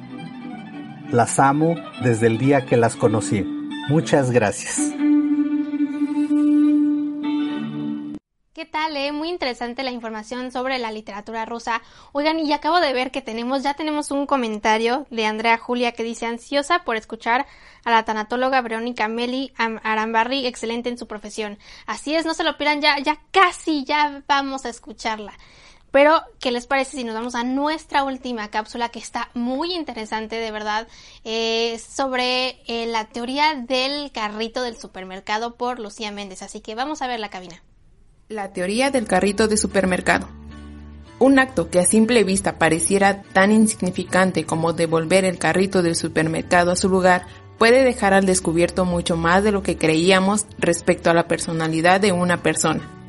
las 1.15 1.39
amo 1.39 1.75
desde 2.03 2.27
el 2.27 2.37
día 2.37 2.65
que 2.65 2.77
las 2.77 2.95
conocí. 2.95 3.43
Muchas 3.89 4.31
gracias. 4.31 4.93
¿Qué 8.53 8.65
tal? 8.65 8.95
Eh? 8.95 9.11
Muy 9.11 9.29
interesante 9.29 9.83
la 9.83 9.91
información 9.91 10.51
sobre 10.51 10.79
la 10.79 10.91
literatura 10.91 11.45
rusa. 11.45 11.81
Oigan, 12.13 12.39
y 12.39 12.53
acabo 12.53 12.79
de 12.79 12.93
ver 12.93 13.11
que 13.11 13.21
tenemos, 13.21 13.63
ya 13.63 13.73
tenemos 13.73 14.11
un 14.11 14.25
comentario 14.25 15.07
de 15.09 15.25
Andrea 15.25 15.57
Julia 15.57 15.91
que 15.91 16.03
dice 16.03 16.25
ansiosa 16.25 16.83
por 16.85 16.95
escuchar 16.95 17.45
a 17.83 17.91
la 17.91 18.03
tanatóloga 18.03 18.61
Verónica 18.61 19.07
Meli 19.09 19.53
Arambarri, 19.57 20.47
excelente 20.47 20.89
en 20.89 20.97
su 20.97 21.05
profesión. 21.05 21.57
Así 21.85 22.15
es, 22.15 22.25
no 22.25 22.33
se 22.33 22.45
lo 22.45 22.57
pierdan, 22.57 22.81
ya, 22.81 22.97
ya 22.99 23.19
casi, 23.31 23.83
ya 23.83 24.23
vamos 24.27 24.65
a 24.65 24.69
escucharla. 24.69 25.33
Pero, 25.95 26.23
¿qué 26.41 26.51
les 26.51 26.67
parece 26.67 26.97
si 26.97 27.05
nos 27.05 27.15
vamos 27.15 27.35
a 27.35 27.45
nuestra 27.45 28.03
última 28.03 28.49
cápsula 28.49 28.89
que 28.89 28.99
está 28.99 29.29
muy 29.33 29.73
interesante, 29.73 30.35
de 30.35 30.51
verdad, 30.51 30.89
eh, 31.23 31.79
sobre 31.79 32.59
eh, 32.67 32.85
la 32.85 33.05
teoría 33.05 33.55
del 33.55 34.11
carrito 34.11 34.61
del 34.61 34.75
supermercado 34.75 35.55
por 35.55 35.79
Lucía 35.79 36.11
Méndez? 36.11 36.41
Así 36.41 36.59
que 36.59 36.75
vamos 36.75 37.01
a 37.01 37.07
ver 37.07 37.21
la 37.21 37.29
cabina. 37.29 37.63
La 38.27 38.51
teoría 38.51 38.91
del 38.91 39.07
carrito 39.07 39.47
de 39.47 39.55
supermercado. 39.55 40.27
Un 41.19 41.39
acto 41.39 41.69
que 41.69 41.79
a 41.79 41.85
simple 41.85 42.25
vista 42.25 42.59
pareciera 42.59 43.21
tan 43.21 43.53
insignificante 43.53 44.45
como 44.45 44.73
devolver 44.73 45.23
el 45.23 45.39
carrito 45.39 45.81
del 45.81 45.95
supermercado 45.95 46.71
a 46.71 46.75
su 46.75 46.89
lugar 46.89 47.25
puede 47.57 47.85
dejar 47.85 48.13
al 48.13 48.25
descubierto 48.25 48.83
mucho 48.83 49.15
más 49.15 49.45
de 49.45 49.53
lo 49.53 49.63
que 49.63 49.77
creíamos 49.77 50.45
respecto 50.57 51.09
a 51.09 51.13
la 51.13 51.29
personalidad 51.29 52.01
de 52.01 52.11
una 52.11 52.43
persona. 52.43 53.04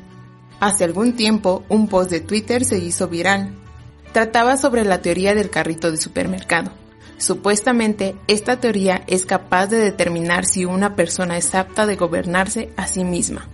Hace 0.59 0.83
algún 0.83 1.15
tiempo, 1.15 1.63
un 1.69 1.87
post 1.87 2.09
de 2.09 2.19
Twitter 2.19 2.65
se 2.65 2.79
hizo 2.79 3.07
viral. 3.07 3.53
Trataba 4.11 4.57
sobre 4.57 4.83
la 4.85 5.01
teoría 5.01 5.35
del 5.35 5.51
carrito 5.51 5.91
de 5.91 5.97
supermercado. 5.97 6.71
Supuestamente, 7.17 8.15
esta 8.27 8.59
teoría 8.59 9.03
es 9.07 9.25
capaz 9.25 9.67
de 9.67 9.77
determinar 9.77 10.45
si 10.45 10.65
una 10.65 10.95
persona 10.95 11.37
es 11.37 11.53
apta 11.53 11.85
de 11.85 11.95
gobernarse 11.95 12.69
a 12.75 12.87
sí 12.87 13.03
misma. 13.03 13.47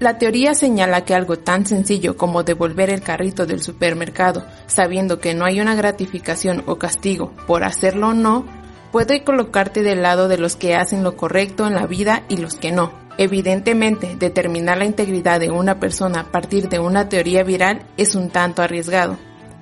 La 0.00 0.18
teoría 0.18 0.54
señala 0.54 1.04
que 1.04 1.14
algo 1.14 1.38
tan 1.38 1.64
sencillo 1.64 2.16
como 2.16 2.42
devolver 2.42 2.90
el 2.90 3.00
carrito 3.00 3.46
del 3.46 3.62
supermercado, 3.62 4.44
sabiendo 4.66 5.20
que 5.20 5.34
no 5.34 5.46
hay 5.46 5.60
una 5.60 5.74
gratificación 5.74 6.62
o 6.66 6.76
castigo 6.76 7.32
por 7.46 7.64
hacerlo 7.64 8.08
o 8.08 8.14
no, 8.14 8.44
puede 8.92 9.24
colocarte 9.24 9.82
del 9.82 10.02
lado 10.02 10.28
de 10.28 10.36
los 10.36 10.56
que 10.56 10.74
hacen 10.74 11.04
lo 11.04 11.16
correcto 11.16 11.66
en 11.66 11.74
la 11.74 11.86
vida 11.86 12.24
y 12.28 12.36
los 12.36 12.54
que 12.54 12.72
no. 12.72 13.03
Evidentemente, 13.16 14.16
determinar 14.18 14.78
la 14.78 14.86
integridad 14.86 15.38
de 15.38 15.50
una 15.50 15.78
persona 15.78 16.20
a 16.20 16.32
partir 16.32 16.68
de 16.68 16.80
una 16.80 17.08
teoría 17.08 17.44
viral 17.44 17.86
es 17.96 18.14
un 18.16 18.28
tanto 18.28 18.62
arriesgado, 18.62 19.18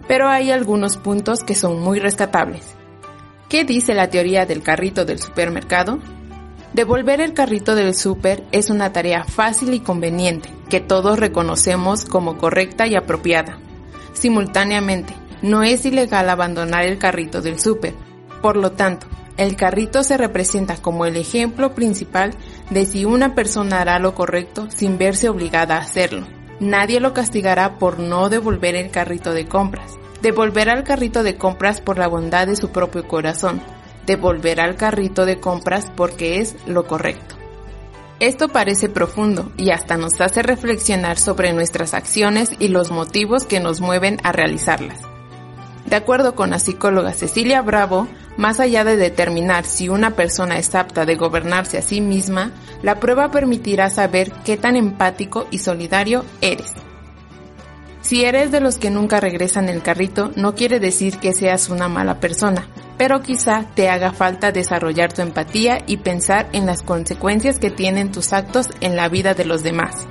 pero 0.09 0.29
hay 0.29 0.51
algunos 0.51 0.97
puntos 0.97 1.41
que 1.45 1.55
son 1.55 1.81
muy 1.81 2.01
rescatables. 2.01 2.75
¿Qué 3.51 3.65
dice 3.65 3.93
la 3.93 4.09
teoría 4.09 4.47
del 4.47 4.63
carrito 4.63 5.05
del 5.05 5.19
supermercado? 5.19 5.99
Devolver 6.73 7.21
el 7.21 7.35
carrito 7.35 7.75
del 7.75 7.95
super 7.95 8.43
es 8.51 8.71
una 8.71 8.95
tarea 8.95 9.25
fácil 9.25 9.75
y 9.75 9.81
conveniente, 9.81 10.49
que 10.71 10.81
todos 10.81 11.19
reconocemos 11.19 12.07
como 12.07 12.39
correcta 12.39 12.87
y 12.87 12.95
apropiada. 12.95 13.59
Simultáneamente, 14.15 15.15
no 15.43 15.63
es 15.63 15.85
ilegal 15.85 16.31
abandonar 16.31 16.87
el 16.87 16.97
carrito 16.97 17.43
del 17.43 17.61
super. 17.61 17.93
Por 18.41 18.57
lo 18.57 18.73
tanto, 18.73 19.07
el 19.37 19.57
carrito 19.57 20.03
se 20.03 20.17
representa 20.17 20.77
como 20.77 21.05
el 21.05 21.17
ejemplo 21.17 21.75
principal 21.75 22.35
de 22.73 22.87
si 22.87 23.05
una 23.05 23.35
persona 23.35 23.81
hará 23.81 23.99
lo 23.99 24.15
correcto 24.15 24.69
sin 24.71 24.99
verse 24.99 25.29
obligada 25.29 25.77
a 25.77 25.81
hacerlo. 25.81 26.27
Nadie 26.61 27.01
lo 27.01 27.13
castigará 27.13 27.79
por 27.79 27.99
no 27.99 28.29
devolver 28.29 28.75
el 28.77 28.91
carrito 28.91 29.33
de 29.33 29.47
compras. 29.47 29.93
Devolverá 30.23 30.75
el 30.75 30.85
carrito 30.85 31.23
de 31.23 31.37
compras 31.37 31.81
por 31.81 31.99
la 31.99 32.07
bondad 32.07 32.47
de 32.47 32.57
su 32.57 32.71
propio 32.71 33.07
corazón. 33.07 33.61
Devolverá 34.07 34.65
el 34.67 34.77
carrito 34.77 35.27
de 35.27 35.39
compras 35.39 35.91
porque 35.95 36.41
es 36.41 36.57
lo 36.67 36.87
correcto. 36.87 37.37
Esto 38.21 38.49
parece 38.49 38.89
profundo 38.89 39.51
y 39.57 39.71
hasta 39.71 39.97
nos 39.97 40.21
hace 40.21 40.43
reflexionar 40.43 41.19
sobre 41.19 41.53
nuestras 41.53 41.93
acciones 41.93 42.53
y 42.61 42.69
los 42.69 42.93
motivos 42.93 43.45
que 43.45 43.59
nos 43.59 43.81
mueven 43.81 44.19
a 44.23 44.31
realizarlas. 44.31 45.12
De 45.87 45.97
acuerdo 45.97 46.35
con 46.35 46.51
la 46.51 46.59
psicóloga 46.59 47.13
Cecilia 47.13 47.61
Bravo, 47.63 48.09
más 48.37 48.61
allá 48.61 48.85
de 48.85 48.97
determinar 48.97 49.65
si 49.65 49.89
una 49.89 50.13
persona 50.13 50.59
es 50.59 50.75
apta 50.75 51.05
de 51.05 51.17
gobernarse 51.17 51.79
a 51.79 51.83
sí 51.83 52.01
misma, 52.01 52.53
la 52.83 53.01
prueba 53.01 53.31
permitirá 53.31 53.91
saber 53.91 54.33
qué 54.45 54.57
tan 54.57 54.77
empático 54.77 55.47
y 55.51 55.59
solidario 55.59 56.25
eres. 56.41 56.73
Si 58.01 58.25
eres 58.25 58.51
de 58.51 58.61
los 58.61 58.79
que 58.79 58.91
nunca 58.91 59.21
regresan 59.21 59.69
el 59.69 59.83
carrito, 59.83 60.33
no 60.35 60.55
quiere 60.55 60.81
decir 60.81 61.19
que 61.19 61.33
seas 61.33 61.69
una 61.69 61.89
mala 61.89 62.21
persona, 62.21 62.67
pero 62.99 63.23
quizá 63.23 63.67
te 63.75 63.89
haga 63.89 64.13
falta 64.13 64.51
desarrollar 64.51 65.13
tu 65.13 65.23
empatía 65.23 65.79
y 65.87 65.99
pensar 65.99 66.49
en 66.53 66.67
las 66.67 66.83
consecuencias 66.83 67.59
que 67.59 67.71
tienen 67.71 68.11
tus 68.11 68.33
actos 68.33 68.69
en 68.81 68.97
la 68.97 69.09
vida 69.09 69.35
de 69.35 69.45
los 69.45 69.63
demás. 69.63 70.09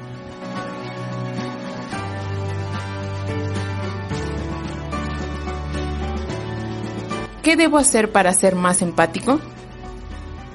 ¿Qué 7.43 7.55
debo 7.55 7.77
hacer 7.77 8.11
para 8.11 8.33
ser 8.33 8.55
más 8.55 8.81
empático? 8.83 9.39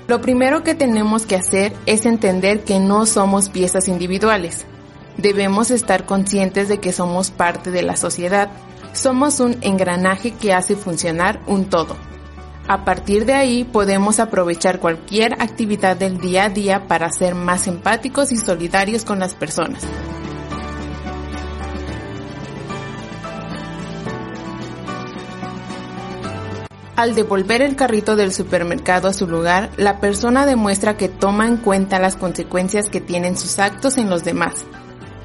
Lo 0.07 0.21
primero 0.21 0.63
que 0.63 0.77
tenemos 0.77 1.27
que 1.27 1.35
hacer 1.35 1.73
es 1.85 2.07
entender 2.07 2.63
que 2.63 2.79
no 2.79 3.07
somos 3.07 3.49
piezas 3.49 3.89
individuales. 3.89 4.67
Debemos 5.17 5.73
estar 5.73 6.07
conscientes 6.07 6.69
de 6.69 6.79
que 6.79 6.93
somos 6.93 7.33
parte 7.33 7.73
de 7.73 7.83
la 7.83 7.97
sociedad. 7.97 8.51
Somos 8.93 9.41
un 9.41 9.57
engranaje 9.63 10.31
que 10.31 10.53
hace 10.53 10.77
funcionar 10.77 11.41
un 11.49 11.65
todo. 11.65 11.97
A 12.69 12.85
partir 12.85 13.27
de 13.27 13.35
ahí 13.35 13.65
podemos 13.65 14.21
aprovechar 14.21 14.79
cualquier 14.79 15.35
actividad 15.43 15.97
del 15.97 16.19
día 16.19 16.45
a 16.45 16.51
día 16.51 16.87
para 16.87 17.11
ser 17.11 17.35
más 17.35 17.67
empáticos 17.67 18.31
y 18.31 18.37
solidarios 18.37 19.05
con 19.05 19.19
las 19.19 19.35
personas. 19.35 19.83
Al 26.97 27.15
devolver 27.15 27.61
el 27.61 27.77
carrito 27.77 28.17
del 28.17 28.33
supermercado 28.33 29.09
a 29.09 29.13
su 29.13 29.27
lugar, 29.27 29.71
la 29.77 30.01
persona 30.01 30.47
demuestra 30.47 30.97
que 30.97 31.11
toma 31.11 31.47
en 31.47 31.59
cuenta 31.59 31.99
las 31.99 32.17
consecuencias 32.17 32.89
que 32.89 33.03
tienen 33.03 33.37
sus 33.37 33.59
actos 33.59 33.99
en 33.99 34.09
los 34.09 34.25
demás. 34.25 34.65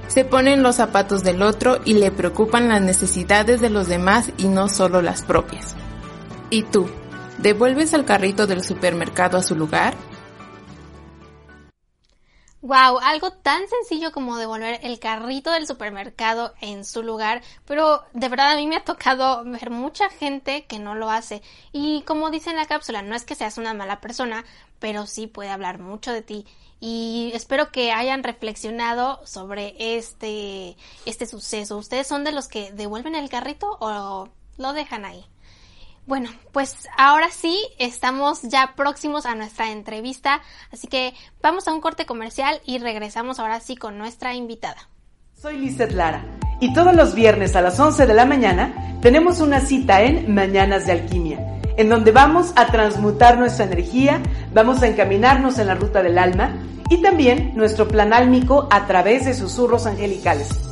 Se 0.10 0.26
pone 0.26 0.58
los 0.58 0.76
zapatos 0.76 1.24
del 1.24 1.42
otro 1.42 1.80
y 1.86 1.94
le 1.94 2.12
preocupan 2.12 2.68
las 2.68 2.82
necesidades 2.82 3.62
de 3.62 3.70
los 3.70 3.88
demás 3.88 4.34
y 4.38 4.50
no 4.50 4.68
solo 4.68 5.02
las 5.02 5.22
propias. 5.22 5.78
¿Y 6.50 6.64
tú? 6.64 6.90
¿Devuelves 7.38 7.94
el 7.94 8.04
carrito 8.04 8.48
del 8.48 8.66
supermercado 8.66 9.38
a 9.38 9.42
su 9.42 9.56
lugar? 9.56 9.94
Wow, 12.64 13.00
algo 13.00 13.32
tan 13.32 13.68
sencillo 13.68 14.12
como 14.12 14.38
devolver 14.38 14.80
el 14.84 15.00
carrito 15.00 15.50
del 15.50 15.66
supermercado 15.66 16.54
en 16.62 16.86
su 16.86 17.02
lugar, 17.02 17.42
pero 17.66 18.04
de 18.14 18.30
verdad 18.30 18.52
a 18.52 18.56
mí 18.56 18.68
me 18.68 18.76
ha 18.76 18.84
tocado 18.84 19.44
ver 19.46 19.72
mucha 19.72 20.10
gente 20.10 20.66
que 20.66 20.78
no 20.78 20.94
lo 20.94 21.10
hace. 21.10 21.42
Y 21.72 22.04
como 22.04 22.30
dice 22.30 22.52
en 22.52 22.58
la 22.58 22.68
cápsula, 22.68 23.02
no 23.02 23.16
es 23.16 23.26
que 23.26 23.34
seas 23.34 23.58
una 23.58 23.74
mala 23.74 24.00
persona, 24.00 24.46
pero 24.78 25.08
sí 25.08 25.26
puede 25.26 25.50
hablar 25.50 25.80
mucho 25.80 26.12
de 26.12 26.22
ti. 26.22 26.46
Y 26.80 27.32
espero 27.34 27.72
que 27.72 27.92
hayan 27.94 28.22
reflexionado 28.22 29.26
sobre 29.26 29.76
este, 29.98 30.78
este 31.08 31.26
suceso. 31.26 31.78
¿Ustedes 31.78 32.06
son 32.06 32.24
de 32.24 32.32
los 32.32 32.48
que 32.48 32.72
devuelven 32.72 33.16
el 33.16 33.30
carrito 33.30 33.76
o 33.80 34.30
lo 34.58 34.74
dejan 34.74 35.06
ahí? 35.06 35.26
Bueno, 36.12 36.30
pues 36.52 36.90
ahora 36.98 37.30
sí, 37.32 37.58
estamos 37.80 38.42
ya 38.42 38.74
próximos 38.76 39.26
a 39.26 39.34
nuestra 39.34 39.72
entrevista, 39.72 40.42
así 40.70 40.88
que 40.88 41.14
vamos 41.42 41.70
a 41.70 41.74
un 41.74 41.80
corte 41.80 42.06
comercial 42.06 42.60
y 42.66 42.80
regresamos 42.80 43.40
ahora 43.40 43.62
sí 43.62 43.78
con 43.78 43.98
nuestra 43.98 44.34
invitada. 44.36 44.90
Soy 45.42 45.58
Lizeth 45.58 45.94
Lara 45.94 46.26
y 46.60 46.74
todos 46.74 46.94
los 46.94 47.16
viernes 47.16 47.56
a 47.56 47.62
las 47.62 47.80
11 47.80 48.08
de 48.08 48.14
la 48.14 48.26
mañana 48.26 48.98
tenemos 49.02 49.40
una 49.40 49.62
cita 49.62 50.02
en 50.02 50.36
Mañanas 50.36 50.86
de 50.86 50.92
Alquimia, 50.92 51.62
en 51.78 51.88
donde 51.88 52.12
vamos 52.12 52.52
a 52.58 52.68
transmutar 52.68 53.38
nuestra 53.38 53.64
energía, 53.64 54.22
vamos 54.54 54.82
a 54.82 54.88
encaminarnos 54.88 55.60
en 55.60 55.68
la 55.68 55.76
ruta 55.76 56.04
del 56.04 56.18
alma 56.18 56.58
y 56.90 57.02
también 57.02 57.54
nuestro 57.56 57.88
plan 57.88 58.12
álmico 58.12 58.68
a 58.70 58.86
través 58.86 59.24
de 59.24 59.34
susurros 59.34 59.86
angelicales. 59.86 60.71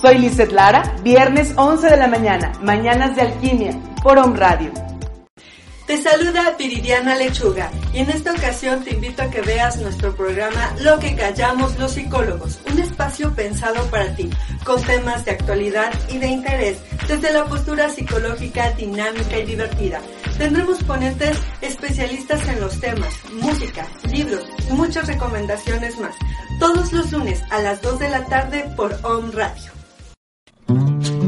Soy 0.00 0.16
Lizeth 0.18 0.52
Lara, 0.52 0.94
viernes 1.02 1.54
11 1.56 1.88
de 1.88 1.96
la 1.96 2.06
mañana, 2.06 2.52
Mañanas 2.62 3.16
de 3.16 3.22
Alquimia, 3.22 3.72
por 4.00 4.16
Home 4.16 4.38
Radio. 4.38 4.70
Te 5.88 6.00
saluda 6.00 6.54
Viridiana 6.56 7.16
Lechuga 7.16 7.72
y 7.92 7.98
en 7.98 8.10
esta 8.10 8.30
ocasión 8.30 8.84
te 8.84 8.94
invito 8.94 9.22
a 9.22 9.30
que 9.30 9.40
veas 9.40 9.78
nuestro 9.78 10.14
programa 10.14 10.72
Lo 10.82 11.00
que 11.00 11.16
callamos 11.16 11.76
los 11.80 11.92
psicólogos, 11.92 12.60
un 12.70 12.78
espacio 12.78 13.34
pensado 13.34 13.82
para 13.86 14.14
ti, 14.14 14.30
con 14.64 14.80
temas 14.82 15.24
de 15.24 15.32
actualidad 15.32 15.92
y 16.08 16.18
de 16.18 16.28
interés, 16.28 16.78
desde 17.08 17.32
la 17.32 17.46
postura 17.46 17.90
psicológica 17.90 18.70
dinámica 18.72 19.36
y 19.36 19.46
divertida. 19.46 20.00
Tendremos 20.36 20.80
ponentes 20.84 21.38
especialistas 21.60 22.46
en 22.46 22.60
los 22.60 22.78
temas, 22.78 23.12
música, 23.32 23.84
libros 24.12 24.46
y 24.70 24.74
muchas 24.74 25.08
recomendaciones 25.08 25.98
más, 25.98 26.14
todos 26.60 26.92
los 26.92 27.10
lunes 27.10 27.42
a 27.50 27.60
las 27.62 27.82
2 27.82 27.98
de 27.98 28.08
la 28.10 28.24
tarde 28.26 28.64
por 28.76 28.96
Home 29.02 29.32
Radio. 29.32 29.77
Hola 30.68 31.27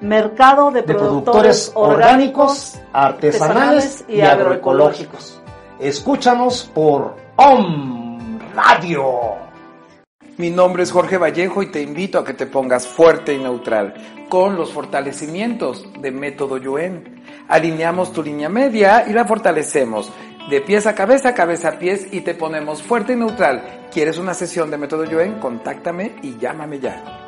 Mercado 0.00 0.70
de, 0.70 0.82
de 0.82 0.94
productores, 0.94 1.70
productores 1.70 1.72
orgánicos, 1.74 2.80
artesanales 2.92 4.04
y 4.08 4.20
agroecológicos. 4.20 5.40
Escúchanos 5.80 6.70
por 6.74 7.16
OM 7.36 8.38
Radio. 8.54 9.36
Mi 10.36 10.50
nombre 10.50 10.84
es 10.84 10.92
Jorge 10.92 11.18
Vallejo 11.18 11.62
y 11.62 11.72
te 11.72 11.82
invito 11.82 12.18
a 12.18 12.24
que 12.24 12.32
te 12.32 12.46
pongas 12.46 12.86
fuerte 12.86 13.34
y 13.34 13.38
neutral 13.38 13.94
con 14.28 14.56
los 14.56 14.72
fortalecimientos 14.72 15.84
de 16.00 16.12
Método 16.12 16.58
Yuen. 16.58 17.24
Alineamos 17.48 18.12
tu 18.12 18.22
línea 18.22 18.48
media 18.48 19.04
y 19.08 19.12
la 19.12 19.24
fortalecemos 19.24 20.12
de 20.48 20.60
pies 20.60 20.86
a 20.86 20.94
cabeza, 20.94 21.34
cabeza 21.34 21.68
a 21.68 21.78
pies 21.78 22.06
y 22.12 22.20
te 22.20 22.34
ponemos 22.34 22.82
fuerte 22.82 23.14
y 23.14 23.16
neutral. 23.16 23.88
¿Quieres 23.92 24.18
una 24.18 24.32
sesión 24.32 24.70
de 24.70 24.78
Método 24.78 25.04
Yuen? 25.04 25.40
Contáctame 25.40 26.16
y 26.22 26.38
llámame 26.38 26.78
ya. 26.78 27.27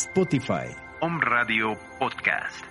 Spotify. 0.00 0.74
Home 1.00 1.20
Radio 1.20 1.76
Podcast. 1.98 2.64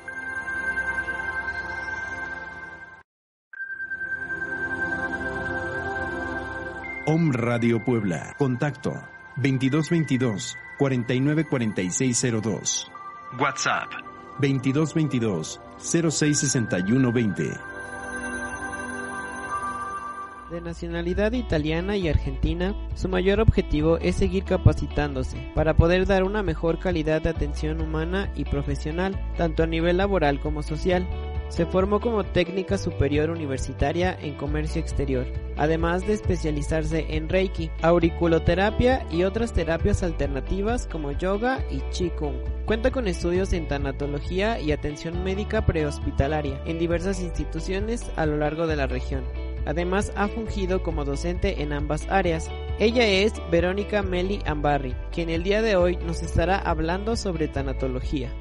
Home 7.06 7.32
Radio 7.34 7.80
Puebla. 7.80 8.34
Contacto 8.38 9.08
2222 9.36 10.56
494602. 10.78 12.88
WhatsApp 13.38 13.92
2222 14.40 15.60
066120. 15.78 17.79
De 20.52 20.62
nacionalidad 20.62 21.34
italiana 21.34 21.96
y 21.96 22.08
argentina, 22.08 22.74
su 22.96 23.08
mayor 23.08 23.40
objetivo 23.40 24.00
es 24.00 24.16
seguir 24.16 24.46
capacitándose 24.46 25.38
para 25.54 25.76
poder 25.76 26.08
dar 26.08 26.24
una 26.24 26.42
mejor 26.42 26.80
calidad 26.80 27.22
de 27.22 27.30
atención 27.30 27.82
humana 27.82 28.32
y 28.36 28.46
profesional, 28.46 29.20
tanto 29.38 29.62
a 29.62 29.68
nivel 29.68 29.98
laboral 29.98 30.40
como 30.40 30.64
social. 30.64 31.08
Se 31.50 31.68
formó 31.68 32.00
como 32.00 32.24
técnica 32.24 32.80
superior 32.80 33.30
universitaria 33.30 34.18
en 34.20 34.36
comercio 34.36 34.82
exterior, 34.82 35.28
además 35.56 36.08
de 36.08 36.14
especializarse 36.14 37.06
en 37.10 37.30
Reiki, 37.30 37.70
auriculoterapia 37.84 39.06
y 39.12 39.24
otras 39.24 39.54
terapias 39.54 40.02
alternativas 40.02 40.88
como 40.88 41.12
yoga 41.12 41.64
y 41.70 41.80
Qigong. 41.92 42.66
Cuenta 42.66 42.90
con 42.90 43.08
estudios 43.08 43.54
en 43.54 43.68
tanatología 43.68 44.60
y 44.60 44.72
atención 44.72 45.24
médica 45.24 45.68
prehospitalaria 45.68 46.60
en 46.66 46.80
diversas 46.80 47.22
instituciones 47.22 48.12
a 48.16 48.26
lo 48.26 48.38
largo 48.38 48.66
de 48.66 48.76
la 48.76 48.88
región. 48.88 49.24
Además 49.66 50.12
ha 50.16 50.28
fungido 50.28 50.84
como 50.84 51.06
docente 51.06 51.62
en 51.62 51.74
ambas 51.74 52.08
áreas. 52.10 52.50
Ella 52.80 53.06
es 53.06 53.34
Verónica 53.52 54.02
Meli 54.02 54.42
Ambarri, 54.46 54.96
quien 55.12 55.30
el 55.30 55.44
día 55.44 55.62
de 55.62 55.76
hoy 55.76 55.98
nos 55.98 56.22
estará 56.22 56.58
hablando 56.58 57.16
sobre 57.16 57.48
tanatología. 57.48 58.32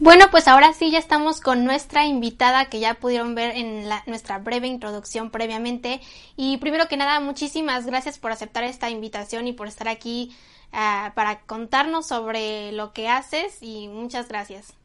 Bueno, 0.00 0.26
pues 0.30 0.46
ahora 0.46 0.72
sí 0.74 0.92
ya 0.92 0.98
estamos 1.00 1.40
con 1.40 1.64
nuestra 1.64 2.06
invitada 2.06 2.66
que 2.66 2.78
ya 2.78 2.94
pudieron 2.94 3.34
ver 3.34 3.56
en 3.56 3.88
la, 3.88 4.04
nuestra 4.06 4.38
breve 4.38 4.68
introducción 4.68 5.30
previamente. 5.30 6.00
Y 6.36 6.58
primero 6.58 6.86
que 6.86 6.96
nada, 6.96 7.18
muchísimas 7.18 7.84
gracias 7.84 8.16
por 8.16 8.30
aceptar 8.30 8.62
esta 8.62 8.90
invitación 8.90 9.48
y 9.48 9.52
por 9.52 9.66
estar 9.66 9.88
aquí 9.88 10.36
uh, 10.72 11.12
para 11.14 11.40
contarnos 11.40 12.06
sobre 12.06 12.70
lo 12.70 12.92
que 12.92 13.08
haces 13.08 13.58
y 13.60 13.88
muchas 13.88 14.28
gracias. 14.28 14.77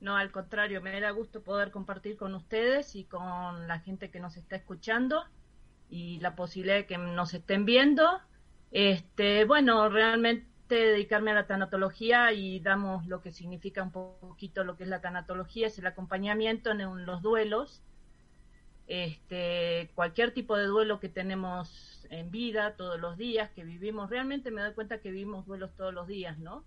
No, 0.00 0.16
al 0.16 0.30
contrario, 0.30 0.82
me 0.82 1.00
da 1.00 1.10
gusto 1.10 1.42
poder 1.42 1.70
compartir 1.70 2.16
con 2.16 2.34
ustedes 2.34 2.94
y 2.94 3.04
con 3.04 3.66
la 3.66 3.80
gente 3.80 4.10
que 4.10 4.20
nos 4.20 4.36
está 4.36 4.56
escuchando 4.56 5.24
y 5.88 6.18
la 6.20 6.36
posibilidad 6.36 6.76
de 6.76 6.86
que 6.86 6.98
nos 6.98 7.32
estén 7.34 7.64
viendo. 7.64 8.20
Este, 8.72 9.44
bueno, 9.44 9.88
realmente 9.88 10.74
dedicarme 10.74 11.30
a 11.30 11.34
la 11.34 11.46
tanatología 11.46 12.32
y 12.32 12.60
damos 12.60 13.06
lo 13.06 13.22
que 13.22 13.32
significa 13.32 13.82
un 13.82 13.92
poquito 13.92 14.64
lo 14.64 14.76
que 14.76 14.84
es 14.84 14.88
la 14.90 15.00
tanatología, 15.00 15.68
es 15.68 15.78
el 15.78 15.86
acompañamiento 15.86 16.70
en 16.70 17.06
los 17.06 17.22
duelos. 17.22 17.82
Este, 18.88 19.90
cualquier 19.94 20.32
tipo 20.32 20.56
de 20.56 20.66
duelo 20.66 21.00
que 21.00 21.08
tenemos 21.08 22.06
en 22.10 22.30
vida 22.30 22.76
todos 22.76 23.00
los 23.00 23.16
días, 23.16 23.50
que 23.50 23.64
vivimos, 23.64 24.10
realmente 24.10 24.50
me 24.50 24.62
doy 24.62 24.74
cuenta 24.74 25.00
que 25.00 25.10
vivimos 25.10 25.46
duelos 25.46 25.74
todos 25.74 25.92
los 25.92 26.06
días, 26.06 26.38
¿no? 26.38 26.64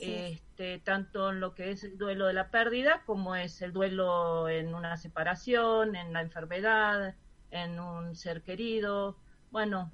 Este, 0.00 0.78
tanto 0.80 1.30
en 1.30 1.40
lo 1.40 1.54
que 1.54 1.70
es 1.70 1.84
el 1.84 1.96
duelo 1.96 2.26
de 2.26 2.34
la 2.34 2.50
pérdida 2.50 3.02
como 3.06 3.34
es 3.36 3.62
el 3.62 3.72
duelo 3.72 4.48
en 4.48 4.74
una 4.74 4.96
separación, 4.96 5.96
en 5.96 6.12
la 6.12 6.20
enfermedad, 6.20 7.14
en 7.50 7.80
un 7.80 8.14
ser 8.14 8.42
querido, 8.42 9.16
bueno, 9.50 9.90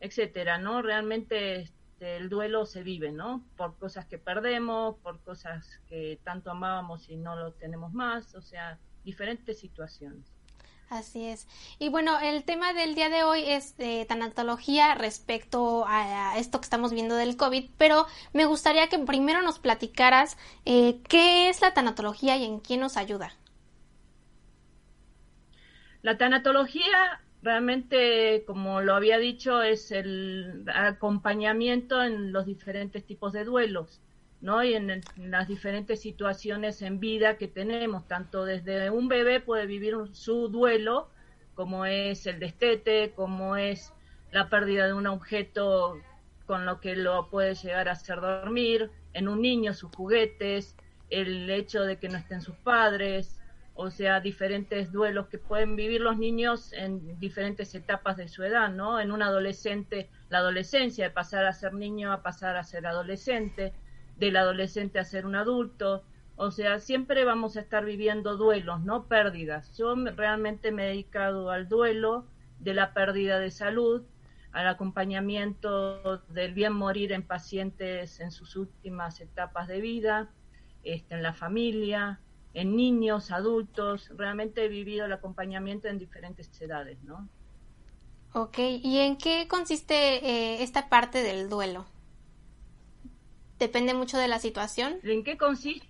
etcétera, 0.00 0.58
¿no? 0.58 0.82
Realmente 0.82 1.60
este, 1.60 2.16
el 2.16 2.28
duelo 2.28 2.66
se 2.66 2.82
vive, 2.82 3.12
¿no? 3.12 3.44
Por 3.56 3.76
cosas 3.78 4.06
que 4.06 4.18
perdemos, 4.18 4.96
por 4.96 5.20
cosas 5.20 5.80
que 5.88 6.18
tanto 6.24 6.50
amábamos 6.50 7.08
y 7.08 7.16
no 7.16 7.36
lo 7.36 7.52
tenemos 7.52 7.92
más, 7.92 8.34
o 8.34 8.42
sea, 8.42 8.78
diferentes 9.04 9.58
situaciones. 9.58 10.39
Así 10.90 11.24
es. 11.24 11.46
Y 11.78 11.88
bueno, 11.88 12.18
el 12.18 12.42
tema 12.42 12.72
del 12.72 12.96
día 12.96 13.08
de 13.08 13.22
hoy 13.22 13.44
es 13.46 13.76
de 13.76 14.04
tanatología 14.06 14.96
respecto 14.96 15.84
a 15.86 16.36
esto 16.36 16.60
que 16.60 16.64
estamos 16.64 16.92
viendo 16.92 17.14
del 17.14 17.36
COVID, 17.36 17.70
pero 17.78 18.06
me 18.32 18.44
gustaría 18.44 18.88
que 18.88 18.98
primero 18.98 19.40
nos 19.40 19.60
platicaras 19.60 20.36
eh, 20.64 20.98
qué 21.08 21.48
es 21.48 21.60
la 21.60 21.74
tanatología 21.74 22.36
y 22.38 22.44
en 22.44 22.58
quién 22.58 22.80
nos 22.80 22.96
ayuda. 22.96 23.32
La 26.02 26.18
tanatología 26.18 27.20
realmente, 27.40 28.42
como 28.44 28.80
lo 28.80 28.96
había 28.96 29.18
dicho, 29.18 29.62
es 29.62 29.92
el 29.92 30.64
acompañamiento 30.74 32.02
en 32.02 32.32
los 32.32 32.46
diferentes 32.46 33.04
tipos 33.04 33.32
de 33.32 33.44
duelos. 33.44 34.00
¿No? 34.40 34.62
Y 34.62 34.74
en, 34.74 35.02
las 35.16 35.48
diferentes 35.48 36.00
situaciones 36.00 36.82
en 36.82 37.00
vida 37.00 37.36
que 37.36 37.48
tenemos, 37.48 38.06
tanto 38.06 38.44
desde 38.44 38.90
un 38.90 39.08
bebé 39.08 39.40
puede 39.40 39.66
vivir 39.66 39.96
su 40.12 40.48
duelo, 40.48 41.10
como 41.54 41.84
es 41.84 42.26
el 42.26 42.38
destete, 42.38 43.12
como 43.14 43.56
es 43.56 43.92
la 44.32 44.48
pérdida 44.48 44.86
de 44.86 44.94
un 44.94 45.06
objeto 45.06 45.98
con 46.46 46.66
lo 46.66 46.80
que 46.80 46.96
lo 46.96 47.28
puede 47.28 47.54
llegar 47.54 47.88
a 47.88 47.92
hacer 47.92 48.20
dormir, 48.20 48.90
en 49.12 49.28
un 49.28 49.42
niño 49.42 49.74
sus 49.74 49.94
juguetes, 49.94 50.76
el 51.10 51.50
hecho 51.50 51.82
de 51.82 51.98
que 51.98 52.08
no 52.08 52.18
estén 52.18 52.40
sus 52.40 52.56
padres, 52.56 53.40
o 53.74 53.90
sea, 53.90 54.20
diferentes 54.20 54.92
duelos 54.92 55.28
que 55.28 55.38
pueden 55.38 55.76
vivir 55.76 56.00
los 56.00 56.18
niños 56.18 56.72
en 56.72 57.18
diferentes 57.18 57.74
etapas 57.74 58.16
de 58.16 58.28
su 58.28 58.44
edad, 58.44 58.68
¿no? 58.68 59.00
En 59.00 59.10
un 59.10 59.22
adolescente, 59.22 60.10
la 60.28 60.38
adolescencia, 60.38 61.04
de 61.04 61.10
pasar 61.10 61.46
a 61.46 61.52
ser 61.52 61.72
niño 61.72 62.12
a 62.12 62.22
pasar 62.22 62.56
a 62.56 62.64
ser 62.64 62.86
adolescente, 62.86 63.72
del 64.20 64.36
adolescente 64.36 65.00
a 65.00 65.04
ser 65.04 65.26
un 65.26 65.34
adulto. 65.34 66.04
O 66.36 66.50
sea, 66.52 66.78
siempre 66.78 67.24
vamos 67.24 67.56
a 67.56 67.60
estar 67.60 67.84
viviendo 67.84 68.36
duelos, 68.36 68.80
no 68.82 69.06
pérdidas. 69.06 69.76
Yo 69.76 69.94
realmente 69.96 70.70
me 70.70 70.84
he 70.84 70.88
dedicado 70.90 71.50
al 71.50 71.68
duelo 71.68 72.26
de 72.60 72.74
la 72.74 72.94
pérdida 72.94 73.38
de 73.38 73.50
salud, 73.50 74.02
al 74.52 74.68
acompañamiento 74.68 76.18
del 76.28 76.54
bien 76.54 76.72
morir 76.72 77.12
en 77.12 77.22
pacientes 77.22 78.20
en 78.20 78.30
sus 78.30 78.56
últimas 78.56 79.20
etapas 79.20 79.68
de 79.68 79.80
vida, 79.80 80.30
este, 80.82 81.14
en 81.14 81.22
la 81.22 81.32
familia, 81.32 82.20
en 82.52 82.76
niños, 82.76 83.30
adultos. 83.30 84.10
Realmente 84.16 84.64
he 84.64 84.68
vivido 84.68 85.06
el 85.06 85.12
acompañamiento 85.12 85.88
en 85.88 85.98
diferentes 85.98 86.48
edades, 86.60 87.02
¿no? 87.04 87.28
Ok, 88.32 88.58
¿y 88.58 88.98
en 88.98 89.16
qué 89.16 89.48
consiste 89.48 89.94
eh, 89.94 90.62
esta 90.62 90.88
parte 90.88 91.22
del 91.22 91.48
duelo? 91.48 91.86
¿Depende 93.60 93.92
mucho 93.92 94.16
de 94.16 94.26
la 94.26 94.38
situación? 94.38 94.98
¿En 95.02 95.22
qué 95.22 95.36
consiste? 95.36 95.86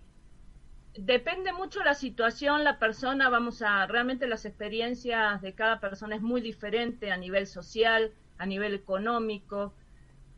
Depende 0.98 1.52
mucho 1.52 1.84
la 1.84 1.94
situación, 1.94 2.64
la 2.64 2.80
persona, 2.80 3.28
vamos 3.28 3.62
a, 3.62 3.86
realmente 3.86 4.26
las 4.26 4.44
experiencias 4.44 5.40
de 5.40 5.54
cada 5.54 5.78
persona 5.78 6.16
es 6.16 6.20
muy 6.20 6.40
diferente 6.40 7.12
a 7.12 7.16
nivel 7.16 7.46
social, 7.46 8.12
a 8.38 8.44
nivel 8.44 8.74
económico, 8.74 9.72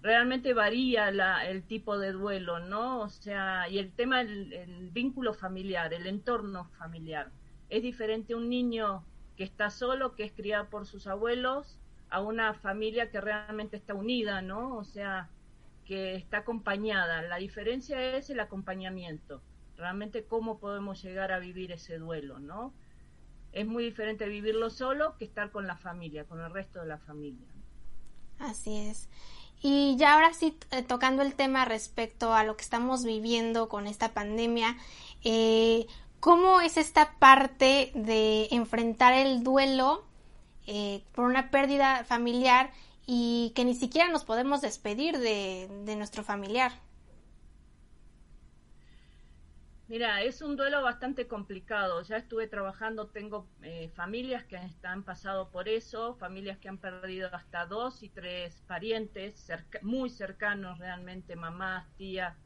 realmente 0.02 0.52
varía 0.52 1.10
la, 1.10 1.48
el 1.48 1.62
tipo 1.62 1.98
de 1.98 2.12
duelo, 2.12 2.58
¿no? 2.58 3.00
O 3.00 3.08
sea, 3.08 3.66
y 3.70 3.78
el 3.78 3.92
tema, 3.92 4.20
el, 4.20 4.52
el 4.52 4.90
vínculo 4.90 5.32
familiar, 5.32 5.94
el 5.94 6.06
entorno 6.06 6.66
familiar. 6.78 7.30
Es 7.70 7.82
diferente 7.82 8.34
un 8.34 8.50
niño 8.50 9.06
que 9.38 9.44
está 9.44 9.70
solo, 9.70 10.14
que 10.16 10.24
es 10.24 10.32
criado 10.32 10.68
por 10.68 10.84
sus 10.84 11.06
abuelos, 11.06 11.78
a 12.10 12.20
una 12.20 12.52
familia 12.52 13.10
que 13.10 13.22
realmente 13.22 13.78
está 13.78 13.94
unida, 13.94 14.42
¿no? 14.42 14.76
O 14.76 14.84
sea, 14.84 15.30
que 15.84 16.14
está 16.14 16.38
acompañada. 16.38 17.22
La 17.22 17.36
diferencia 17.36 18.16
es 18.16 18.30
el 18.30 18.40
acompañamiento, 18.40 19.42
realmente 19.76 20.24
cómo 20.24 20.58
podemos 20.58 21.02
llegar 21.02 21.32
a 21.32 21.38
vivir 21.38 21.72
ese 21.72 21.98
duelo, 21.98 22.38
¿no? 22.38 22.72
Es 23.52 23.66
muy 23.66 23.84
diferente 23.84 24.26
vivirlo 24.26 24.70
solo 24.70 25.16
que 25.18 25.24
estar 25.24 25.50
con 25.50 25.66
la 25.66 25.76
familia, 25.76 26.24
con 26.24 26.40
el 26.40 26.52
resto 26.52 26.80
de 26.80 26.86
la 26.86 26.98
familia. 26.98 27.46
Así 28.38 28.76
es. 28.76 29.08
Y 29.62 29.96
ya 29.96 30.14
ahora 30.14 30.32
sí, 30.34 30.58
eh, 30.72 30.82
tocando 30.82 31.22
el 31.22 31.34
tema 31.34 31.64
respecto 31.64 32.34
a 32.34 32.42
lo 32.42 32.56
que 32.56 32.64
estamos 32.64 33.04
viviendo 33.04 33.68
con 33.68 33.86
esta 33.86 34.12
pandemia, 34.12 34.76
eh, 35.22 35.86
¿cómo 36.18 36.60
es 36.60 36.76
esta 36.76 37.12
parte 37.18 37.92
de 37.94 38.48
enfrentar 38.50 39.12
el 39.12 39.44
duelo 39.44 40.04
eh, 40.66 41.04
por 41.12 41.26
una 41.26 41.50
pérdida 41.50 42.04
familiar 42.04 42.70
y 43.06 43.52
que 43.54 43.64
ni 43.64 43.74
siquiera 43.74 44.08
nos 44.10 44.24
podemos 44.24 44.60
despedir 44.60 45.18
de, 45.18 45.68
de 45.84 45.96
nuestro 45.96 46.22
familiar. 46.22 46.72
Mira, 49.92 50.22
es 50.22 50.40
un 50.40 50.56
duelo 50.56 50.80
bastante 50.80 51.26
complicado. 51.26 52.00
Ya 52.02 52.16
estuve 52.16 52.46
trabajando, 52.48 53.08
tengo 53.08 53.46
eh, 53.62 53.90
familias 53.94 54.42
que 54.44 54.58
han 54.84 55.02
pasado 55.02 55.50
por 55.50 55.68
eso, 55.68 56.14
familias 56.14 56.56
que 56.58 56.70
han 56.70 56.78
perdido 56.78 57.28
hasta 57.34 57.66
dos 57.66 58.02
y 58.02 58.08
tres 58.08 58.62
parientes 58.66 59.46
muy 59.82 60.08
cercanos 60.08 60.78
realmente, 60.78 61.36
mamás, 61.36 61.86
tías, 61.96 62.38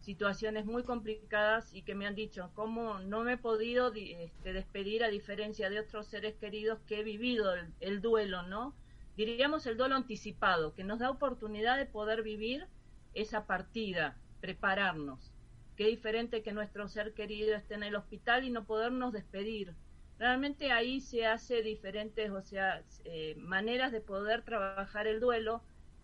situaciones 0.00 0.66
muy 0.66 0.82
complicadas 0.82 1.72
y 1.72 1.82
que 1.82 1.94
me 1.94 2.06
han 2.06 2.14
dicho 2.14 2.50
cómo 2.54 2.98
no 2.98 3.22
me 3.22 3.34
he 3.34 3.38
podido 3.38 3.90
este, 3.94 4.52
despedir 4.52 5.02
a 5.02 5.08
diferencia 5.08 5.70
de 5.70 5.80
otros 5.80 6.08
seres 6.08 6.34
queridos 6.36 6.80
que 6.86 7.00
he 7.00 7.04
vivido 7.04 7.54
el, 7.54 7.72
el 7.80 8.02
duelo, 8.02 8.42
¿no? 8.42 8.74
Diríamos 9.16 9.66
el 9.66 9.76
duelo 9.76 9.96
anticipado, 9.96 10.74
que 10.74 10.84
nos 10.84 10.98
da 10.98 11.10
oportunidad 11.10 11.76
de 11.76 11.86
poder 11.86 12.22
vivir 12.22 12.66
esa 13.14 13.46
partida, 13.46 14.16
prepararnos 14.40 15.32
Qué 15.76 15.86
diferente 15.86 16.42
que 16.42 16.52
nuestro 16.52 16.86
ser 16.88 17.14
querido 17.14 17.56
esté 17.56 17.74
en 17.74 17.82
el 17.82 17.96
hospital 17.96 18.44
y 18.44 18.50
no 18.50 18.64
podernos 18.64 19.12
despedir. 19.12 19.74
Realmente 20.18 20.70
ahí 20.70 21.00
se 21.00 21.26
hace 21.26 21.62
diferentes, 21.62 22.30
o 22.30 22.42
sea, 22.42 22.82
eh, 23.04 23.34
maneras 23.38 23.90
de 23.90 24.00
poder 24.00 24.42
trabajar 24.42 25.06
el 25.06 25.18
duelo. 25.18 25.62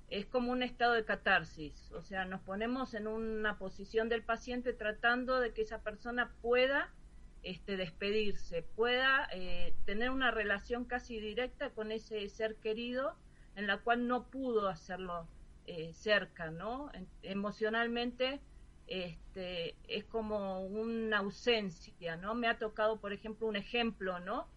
Es 0.09 0.25
como 0.25 0.53
un 0.53 0.63
estado 0.63 0.95
de 0.95 1.05
catarsis, 1.05 1.93
o 1.93 2.03
sea, 2.03 2.25
nos 2.25 2.41
ponemos 2.41 2.95
en 2.95 3.07
una 3.07 3.59
posición 3.59 4.09
del 4.09 4.23
paciente 4.23 4.73
tratando 4.73 5.39
de 5.39 5.53
que 5.53 5.61
esa 5.61 5.83
persona 5.83 6.33
pueda 6.41 6.91
este, 7.43 7.76
despedirse, 7.76 8.62
pueda 8.62 9.28
eh, 9.32 9.74
tener 9.84 10.11
una 10.11 10.30
relación 10.30 10.84
casi 10.84 11.20
directa 11.20 11.70
con 11.70 11.93
ese 11.93 12.28
ser 12.28 12.57
querido 12.57 13.14
en 13.55 13.66
la 13.66 13.78
cual 13.78 14.07
no 14.07 14.24
pudo 14.28 14.68
hacerlo 14.68 15.28
eh, 15.66 15.93
cerca, 15.95 16.51
¿no? 16.51 16.91
emocionalmente 17.22 18.41
este, 18.86 19.76
es 19.86 20.05
como 20.05 20.61
una 20.66 21.18
ausencia, 21.18 22.16
¿no? 22.16 22.34
Me 22.34 22.49
ha 22.49 22.59
tocado, 22.59 22.99
por 23.01 23.12
ejemplo, 23.12 23.47
un 23.47 23.57
ejemplo, 23.57 24.18
¿no? 24.18 24.49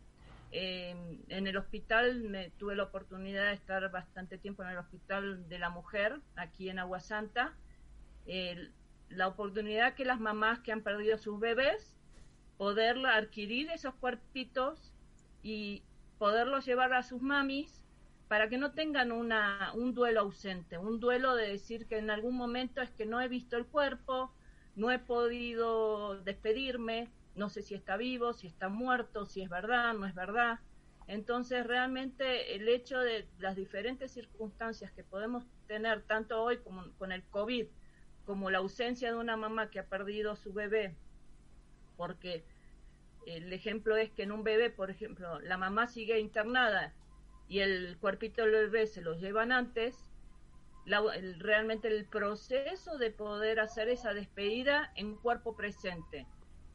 Eh, 0.53 0.95
en 1.27 1.47
el 1.47 1.57
hospital 1.57 2.51
tuve 2.57 2.75
la 2.75 2.83
oportunidad 2.83 3.47
de 3.47 3.53
estar 3.53 3.91
bastante 3.91 4.37
tiempo 4.37 4.63
en 4.63 4.69
el 4.69 4.77
hospital 4.77 5.49
de 5.49 5.59
la 5.59 5.69
mujer, 5.69 6.19
aquí 6.35 6.69
en 6.69 6.79
Aguasanta. 6.79 7.53
la 9.09 9.27
oportunidad 9.27 9.95
que 9.95 10.05
las 10.05 10.21
mamás 10.21 10.59
que 10.59 10.71
han 10.71 10.81
perdido 10.81 11.17
sus 11.17 11.37
bebés, 11.39 12.00
poder 12.61 13.03
adquirir 13.07 13.71
esos 13.71 13.95
cuerpitos 13.95 14.93
y 15.41 15.81
poderlos 16.19 16.63
llevar 16.63 16.93
a 16.93 17.01
sus 17.01 17.19
mamis 17.19 17.83
para 18.27 18.49
que 18.49 18.59
no 18.59 18.73
tengan 18.73 19.11
una, 19.11 19.71
un 19.73 19.95
duelo 19.95 20.19
ausente, 20.19 20.77
un 20.77 20.99
duelo 20.99 21.33
de 21.33 21.47
decir 21.47 21.87
que 21.87 21.97
en 21.97 22.11
algún 22.11 22.35
momento 22.35 22.83
es 22.83 22.91
que 22.91 23.07
no 23.07 23.19
he 23.19 23.27
visto 23.27 23.57
el 23.57 23.65
cuerpo, 23.65 24.31
no 24.75 24.91
he 24.91 24.99
podido 24.99 26.21
despedirme, 26.21 27.09
no 27.33 27.49
sé 27.49 27.63
si 27.63 27.73
está 27.73 27.97
vivo, 27.97 28.31
si 28.33 28.45
está 28.45 28.69
muerto, 28.69 29.25
si 29.25 29.41
es 29.41 29.49
verdad, 29.49 29.95
no 29.95 30.05
es 30.05 30.13
verdad. 30.13 30.59
Entonces, 31.07 31.65
realmente 31.65 32.55
el 32.55 32.69
hecho 32.69 32.99
de 32.99 33.27
las 33.39 33.55
diferentes 33.55 34.11
circunstancias 34.11 34.91
que 34.91 35.03
podemos 35.03 35.47
tener, 35.65 36.03
tanto 36.03 36.43
hoy 36.43 36.57
como 36.57 36.91
con 36.99 37.11
el 37.11 37.23
COVID, 37.23 37.65
como 38.23 38.51
la 38.51 38.59
ausencia 38.59 39.11
de 39.11 39.17
una 39.17 39.35
mamá 39.35 39.71
que 39.71 39.79
ha 39.79 39.87
perdido 39.87 40.35
su 40.35 40.53
bebé, 40.53 40.95
porque 41.97 42.43
el 43.25 43.53
ejemplo 43.53 43.97
es 43.97 44.11
que 44.11 44.23
en 44.23 44.31
un 44.31 44.43
bebé, 44.43 44.69
por 44.69 44.89
ejemplo, 44.89 45.39
la 45.41 45.57
mamá 45.57 45.87
sigue 45.87 46.19
internada 46.19 46.93
y 47.47 47.59
el 47.59 47.97
cuerpito 47.99 48.43
del 48.43 48.51
bebé 48.51 48.87
se 48.87 49.01
los 49.01 49.19
llevan 49.19 49.51
antes, 49.51 50.05
realmente 50.85 51.87
el 51.87 52.05
proceso 52.05 52.97
de 52.97 53.11
poder 53.11 53.59
hacer 53.59 53.89
esa 53.89 54.13
despedida 54.13 54.91
en 54.95 55.15
cuerpo 55.15 55.55
presente. 55.55 56.25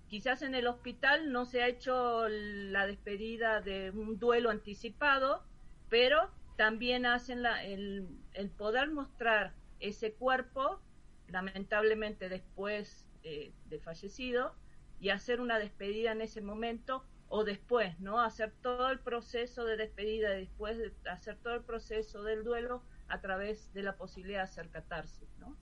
Quizás 0.09 0.43
en 0.43 0.55
el 0.55 0.69
hospital 0.69 1.33
no 1.33 1.45
se 1.45 1.63
ha 1.63 1.69
hecho 1.69 2.29
la 2.29 2.87
despedida 2.87 3.61
de 3.61 3.91
un 3.91 4.19
duelo 4.19 4.51
anticipado, 4.51 5.43
pero 5.89 6.31
también 6.57 7.07
hacen 7.07 7.43
la, 7.43 7.65
el, 7.65 8.07
el, 8.35 8.51
poder 8.51 8.91
mostrar 8.91 9.53
ese 9.81 10.13
cuerpo, 10.13 10.81
lamentablemente 11.29 12.29
después 12.29 13.09
eh, 13.25 13.53
de 13.67 13.81
fallecido, 13.81 14.55
y 15.01 15.11
hacer 15.11 15.41
una 15.41 15.59
despedida 15.59 16.13
en 16.13 16.21
ese 16.21 16.41
momento 16.41 17.05
o 17.29 17.45
después, 17.45 17.99
¿no? 18.01 18.21
Hacer 18.21 18.53
todo 18.63 18.91
el 18.91 19.01
proceso 19.01 19.65
de 19.65 19.77
despedida, 19.77 20.31
después 20.31 20.79
de 20.79 20.93
hacer 21.11 21.37
todo 21.37 21.55
el 21.55 21.63
proceso 21.63 22.23
del 22.23 22.45
duelo 22.45 22.83
a 23.09 23.21
través 23.21 23.73
de 23.73 23.83
la 23.83 23.97
posibilidad 23.97 24.39
de 24.39 24.45
hacer 24.45 24.71
catarsis, 24.71 25.29
¿no? 25.39 25.57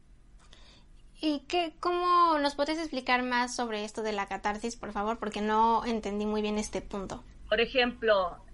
¿Y 1.20 1.40
qué, 1.48 1.74
cómo 1.80 2.38
nos 2.38 2.54
puedes 2.54 2.78
explicar 2.78 3.22
más 3.22 3.54
sobre 3.56 3.84
esto 3.84 4.02
de 4.02 4.12
la 4.12 4.26
catarsis, 4.26 4.76
por 4.76 4.92
favor? 4.92 5.18
Porque 5.18 5.40
no 5.40 5.84
entendí 5.84 6.26
muy 6.26 6.42
bien 6.42 6.58
este 6.58 6.82
punto. 6.82 7.24
Por 7.48 7.60
ejemplo, 7.60 8.44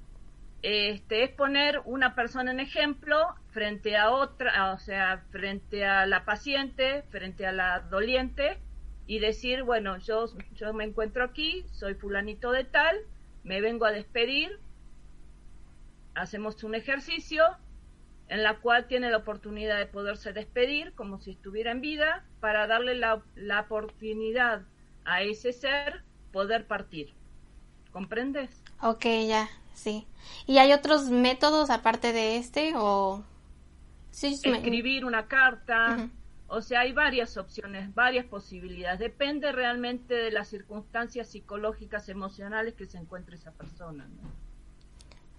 este 0.62 1.24
es 1.24 1.31
poner 1.31 1.81
una 1.85 2.14
persona 2.14 2.53
en 2.53 2.61
ejemplo 2.61 3.16
frente 3.49 3.97
a 3.97 4.11
otra, 4.11 4.72
o 4.72 4.78
sea, 4.78 5.24
frente 5.31 5.87
a 5.87 6.07
la 6.07 6.24
paciente, 6.24 7.03
frente 7.11 7.47
a 7.47 7.53
la 7.53 7.81
doliente, 7.81 8.59
y 9.11 9.19
decir, 9.19 9.65
bueno, 9.65 9.99
yo, 9.99 10.27
yo 10.55 10.73
me 10.73 10.85
encuentro 10.85 11.25
aquí, 11.25 11.67
soy 11.73 11.95
fulanito 11.95 12.53
de 12.53 12.63
tal, 12.63 12.97
me 13.43 13.61
vengo 13.61 13.85
a 13.85 13.91
despedir, 13.91 14.61
hacemos 16.15 16.63
un 16.63 16.77
ejercicio 16.77 17.43
en 18.29 18.45
la 18.45 18.59
cual 18.61 18.87
tiene 18.87 19.11
la 19.11 19.17
oportunidad 19.17 19.79
de 19.79 19.87
poderse 19.87 20.33
despedir 20.33 20.93
como 20.93 21.19
si 21.19 21.33
estuviera 21.33 21.73
en 21.73 21.81
vida 21.81 22.25
para 22.39 22.69
darle 22.69 22.95
la, 22.95 23.21
la 23.35 23.63
oportunidad 23.63 24.63
a 25.05 25.23
ese 25.23 25.53
ser 25.53 26.05
poder 26.31 26.69
partir. 26.69 27.13
¿Comprendes? 27.91 28.63
Ok, 28.81 29.07
ya, 29.27 29.51
sí. 29.75 30.07
¿Y 30.47 30.59
hay 30.59 30.73
otros 30.73 31.11
métodos 31.11 31.71
aparte 31.71 32.13
de 32.13 32.37
este 32.37 32.75
o...? 32.77 33.25
Sí, 34.13 34.39
Escribir 34.45 35.05
una 35.05 35.27
carta, 35.27 36.09
o 36.53 36.62
sea, 36.62 36.80
hay 36.80 36.92
varias 36.92 37.36
opciones, 37.36 37.94
varias 37.94 38.26
posibilidades. 38.26 38.98
Depende 38.98 39.53
realmente 39.53 40.14
de 40.14 40.32
las 40.32 40.48
circunstancias 40.48 41.28
psicológicas, 41.28 42.09
emocionales 42.09 42.74
que 42.74 42.86
se 42.86 42.98
encuentre 42.98 43.36
esa 43.36 43.53
persona. 43.53 44.09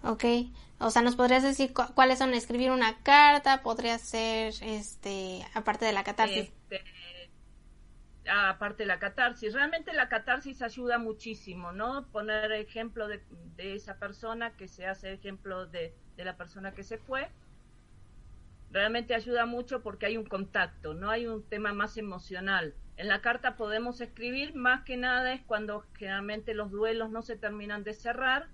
Ok, 0.02 0.24
o 0.78 0.90
sea, 0.90 1.02
¿nos 1.02 1.14
podrías 1.14 1.42
decir 1.42 1.74
cuáles 1.94 2.18
son? 2.18 2.32
Escribir 2.32 2.70
una 2.70 3.02
carta, 3.02 3.62
podría 3.62 3.98
ser, 3.98 4.54
este, 4.62 5.46
aparte 5.52 5.84
de 5.84 5.92
la 5.92 6.02
catarsis. 6.02 6.50
Este, 6.70 6.82
aparte 8.26 8.84
de 8.84 8.86
la 8.86 8.98
catarsis, 8.98 9.52
realmente 9.52 9.92
la 9.92 10.08
catarsis 10.08 10.62
ayuda 10.62 10.96
muchísimo, 10.96 11.72
¿no? 11.72 12.06
Poner 12.08 12.50
ejemplo 12.52 13.06
de, 13.06 13.22
de 13.56 13.74
esa 13.74 13.98
persona 13.98 14.56
que 14.56 14.66
se 14.66 14.86
hace 14.86 15.12
ejemplo 15.12 15.66
de, 15.66 15.94
de 16.16 16.24
la 16.24 16.38
persona 16.38 16.72
que 16.72 16.84
se 16.84 16.96
fue 16.96 17.28
realmente 18.72 19.14
ayuda 19.14 19.46
mucho 19.46 19.82
porque 19.82 20.06
hay 20.06 20.16
un 20.16 20.24
contacto, 20.24 20.94
no 20.94 21.10
hay 21.10 21.26
un 21.26 21.42
tema 21.42 21.72
más 21.72 21.96
emocional. 21.96 22.74
En 22.96 23.08
la 23.08 23.20
carta 23.20 23.56
podemos 23.56 24.00
escribir, 24.00 24.54
más 24.54 24.82
que 24.84 24.96
nada 24.96 25.32
es 25.34 25.42
cuando 25.42 25.84
generalmente 25.94 26.54
los 26.54 26.70
duelos 26.70 27.10
no 27.10 27.22
se 27.22 27.36
terminan 27.36 27.84
de 27.84 27.94
cerrar 27.94 28.48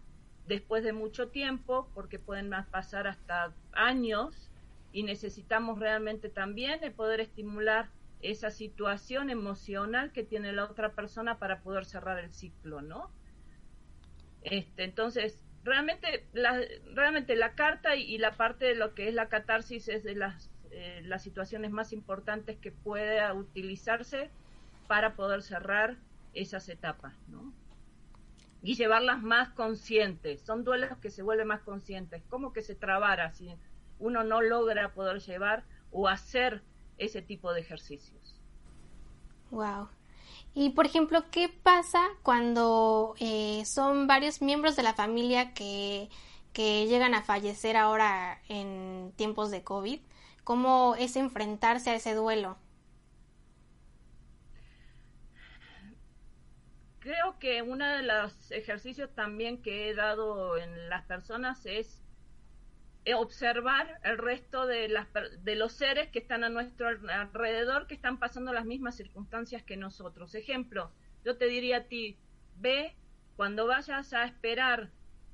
después 0.47 0.83
de 0.83 0.93
mucho 0.93 1.29
tiempo, 1.29 1.91
porque 1.95 2.19
pueden 2.19 2.51
pasar 2.71 3.07
hasta 3.07 3.55
años 3.73 4.51
y 4.93 5.03
necesitamos 5.03 5.79
realmente 5.79 6.29
también 6.29 6.81
poder 6.95 7.21
estimular 7.21 7.91
esa 8.21 8.51
situación 8.51 9.31
emocional 9.31 10.13
que 10.13 10.25
tiene 10.25 10.53
la 10.53 10.65
otra 10.65 10.93
persona 10.95 11.39
para 11.39 11.61
poder 11.61 11.85
cerrar 11.85 12.19
el 12.19 12.33
ciclo, 12.33 12.83
¿no? 12.83 13.11
Este, 14.43 14.85
entonces, 14.85 15.45
realmente 15.65 16.27
la, 16.33 16.61
realmente 16.95 17.37
la 17.37 17.55
carta 17.55 17.97
y, 17.97 18.19
la 18.19 18.33
parte 18.33 18.67
de 18.67 18.75
lo 18.75 18.95
que 18.95 19.09
es 19.09 19.15
la 19.15 19.29
catarsis 19.29 19.89
es 19.89 20.05
de 20.05 20.15
las, 20.15 20.51
eh, 20.71 21.03
las 21.05 21.23
situaciones 21.23 21.71
más 21.71 21.93
importantes 21.93 22.59
que 22.59 22.73
pueda 22.73 23.33
utilizarse 23.35 24.31
para 24.87 25.15
poder 25.15 25.43
cerrar 25.43 25.97
esas 26.35 26.69
etapas, 26.69 27.15
¿no? 27.29 27.53
Y 28.63 28.75
llevarlas 28.75 29.23
más 29.23 29.51
conscientes. 29.51 30.41
Son 30.43 30.65
duelos 30.65 30.97
que 30.99 31.11
se 31.11 31.23
vuelven 31.23 31.49
más 31.49 31.63
conscientes. 31.63 32.23
como 32.29 32.53
que 32.53 32.63
se 32.63 32.75
trabara 32.75 33.33
si 33.33 33.55
uno 33.99 34.25
no 34.25 34.43
logra 34.43 34.93
poder 34.95 35.21
llevar 35.21 35.65
o 35.91 36.09
hacer 36.09 36.63
ese 36.99 37.23
tipo 37.23 37.53
de 37.53 37.61
ejercicios? 37.61 38.41
Wow. 39.51 39.89
Y 40.55 40.71
por 40.71 40.87
ejemplo, 40.87 41.25
¿qué 41.31 41.49
pasa 41.49 42.03
cuando 42.23 43.15
eh, 43.21 43.63
son 43.65 44.07
varios 44.07 44.43
miembros 44.43 44.77
de 44.77 44.83
la 44.83 44.95
familia 44.95 45.55
que, 45.55 46.09
que 46.53 46.87
llegan 46.87 47.15
a 47.15 47.23
fallecer 47.23 47.77
ahora 47.77 48.41
en 48.49 49.13
tiempos 49.17 49.51
de 49.51 49.63
COVID? 49.63 50.01
¿Cómo 50.45 50.97
es 50.99 51.17
enfrentarse 51.17 51.91
a 51.91 51.95
ese 51.95 52.15
duelo? 52.15 52.59
Creo 57.01 57.39
que 57.39 57.63
uno 57.63 57.87
de 57.87 58.03
los 58.03 58.51
ejercicios 58.51 59.15
también 59.15 59.63
que 59.63 59.89
he 59.89 59.95
dado 59.95 60.59
en 60.59 60.89
las 60.89 61.05
personas 61.05 61.65
es 61.65 62.03
observar 63.15 64.01
el 64.03 64.19
resto 64.19 64.67
de, 64.67 64.89
las, 64.89 65.07
de 65.43 65.55
los 65.57 65.73
seres 65.73 66.09
que 66.09 66.19
están 66.19 66.45
a 66.45 66.49
nuestro 66.49 66.89
alrededor, 66.89 67.87
que 67.87 67.95
están 67.95 68.19
pasando 68.19 68.53
las 68.53 68.65
mismas 68.65 68.97
circunstancias 68.97 69.63
que 69.63 69.77
nosotros. 69.77 70.35
Ejemplo, 70.35 70.91
yo 71.25 71.37
te 71.37 71.47
diría 71.47 71.79
a 71.79 71.85
ti, 71.85 72.19
ve 72.57 72.95
cuando 73.37 73.67
vayas 73.67 74.13
a 74.13 74.25
esperar 74.25 74.91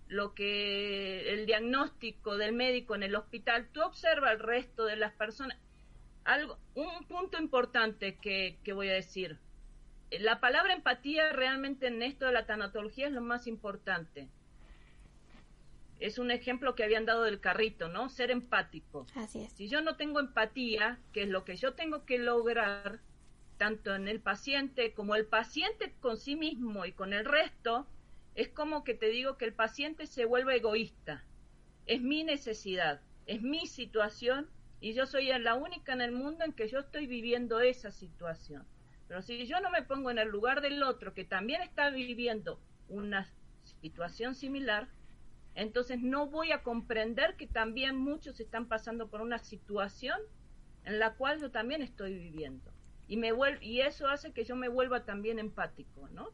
lo 0.09 0.35
que 0.35 1.33
el 1.33 1.47
diagnóstico 1.47 2.37
del 2.37 2.53
médico 2.53 2.95
en 2.95 3.03
el 3.03 3.17
hospital, 3.17 3.69
tú 3.73 3.83
observa 3.83 4.31
el 4.33 4.39
resto 4.39 4.85
de 4.85 4.97
las 4.97 5.13
personas. 5.15 5.59
Algo, 6.25 6.59
un 6.75 7.07
punto 7.07 7.39
importante 7.39 8.17
que, 8.17 8.59
que 8.63 8.73
voy 8.73 8.89
a 8.89 8.95
decir. 8.95 9.39
La 10.11 10.39
palabra 10.41 10.75
empatía 10.75 11.33
realmente 11.33 11.87
en 11.87 12.03
esto 12.03 12.27
de 12.27 12.33
la 12.33 12.47
tanatología 12.47 13.07
es 13.07 13.13
lo 13.13 13.23
más 13.23 13.47
importante 13.47 14.29
es 16.05 16.19
un 16.19 16.31
ejemplo 16.31 16.75
que 16.75 16.85
habían 16.85 17.07
dado 17.07 17.23
del 17.23 17.41
carrito, 17.41 17.89
¿no? 17.89 18.11
Ser 18.11 18.31
empático. 18.31 19.07
Así 19.15 19.41
es. 19.41 19.53
Si 19.55 19.69
yo 19.69 19.81
no 19.81 19.97
tengo 19.97 20.21
empatía, 20.21 20.99
que 21.15 21.23
es 21.23 21.31
lo 21.31 21.47
que 21.47 21.57
yo 21.57 21.73
tengo 21.73 22.05
que 22.05 22.19
lograr, 22.19 23.01
tanto 23.57 23.95
en 23.95 24.07
el 24.07 24.21
paciente 24.21 24.93
como 24.93 25.15
el 25.15 25.25
paciente 25.25 25.95
con 26.01 26.19
sí 26.19 26.37
mismo 26.37 26.85
y 26.85 26.93
con 26.93 27.15
el 27.15 27.25
resto, 27.25 27.87
es 28.35 28.49
como 28.51 28.85
que 28.85 28.93
te 28.93 29.07
digo 29.09 29.39
que 29.39 29.47
el 29.47 29.55
paciente 29.55 30.07
se 30.07 30.27
vuelve 30.27 30.57
egoísta. 30.57 31.25
Es 31.87 32.03
mi 32.03 32.23
necesidad, 32.23 33.01
es 33.25 33.41
mi 33.41 33.67
situación 33.67 34.51
y 34.81 34.93
yo 34.93 35.07
soy 35.07 35.29
la 35.39 35.55
única 35.55 35.95
en 35.95 36.03
el 36.03 36.13
mundo 36.13 36.45
en 36.45 36.53
que 36.53 36.69
yo 36.69 36.81
estoy 36.81 37.07
viviendo 37.07 37.61
esa 37.61 37.91
situación. 37.91 38.67
Pero 39.09 39.23
si 39.23 39.47
yo 39.47 39.59
no 39.61 39.71
me 39.71 39.81
pongo 39.81 40.11
en 40.11 40.19
el 40.19 40.29
lugar 40.29 40.61
del 40.61 40.83
otro 40.83 41.15
que 41.15 41.25
también 41.25 41.63
está 41.63 41.89
viviendo 41.89 42.61
una 42.91 43.27
situación 43.81 44.35
similar, 44.35 44.87
entonces 45.55 46.01
no 46.01 46.27
voy 46.27 46.53
a 46.53 46.63
comprender 46.63 47.37
que 47.37 47.47
también 47.47 47.97
muchos 47.97 48.41
están 48.41 48.67
pasando 48.67 49.09
por 49.09 49.21
una 49.21 49.39
situación 49.39 50.19
en 50.85 50.99
la 50.99 51.15
cual 51.15 51.41
yo 51.41 51.51
también 51.51 51.83
estoy 51.83 52.15
viviendo. 52.15 52.73
Y, 53.07 53.17
me 53.17 53.33
y 53.61 53.81
eso 53.81 54.09
hace 54.09 54.33
que 54.33 54.45
yo 54.45 54.57
me 54.57 54.69
vuelva 54.69 55.05
también 55.05 55.39
empático, 55.39 56.09
¿no? 56.09 56.31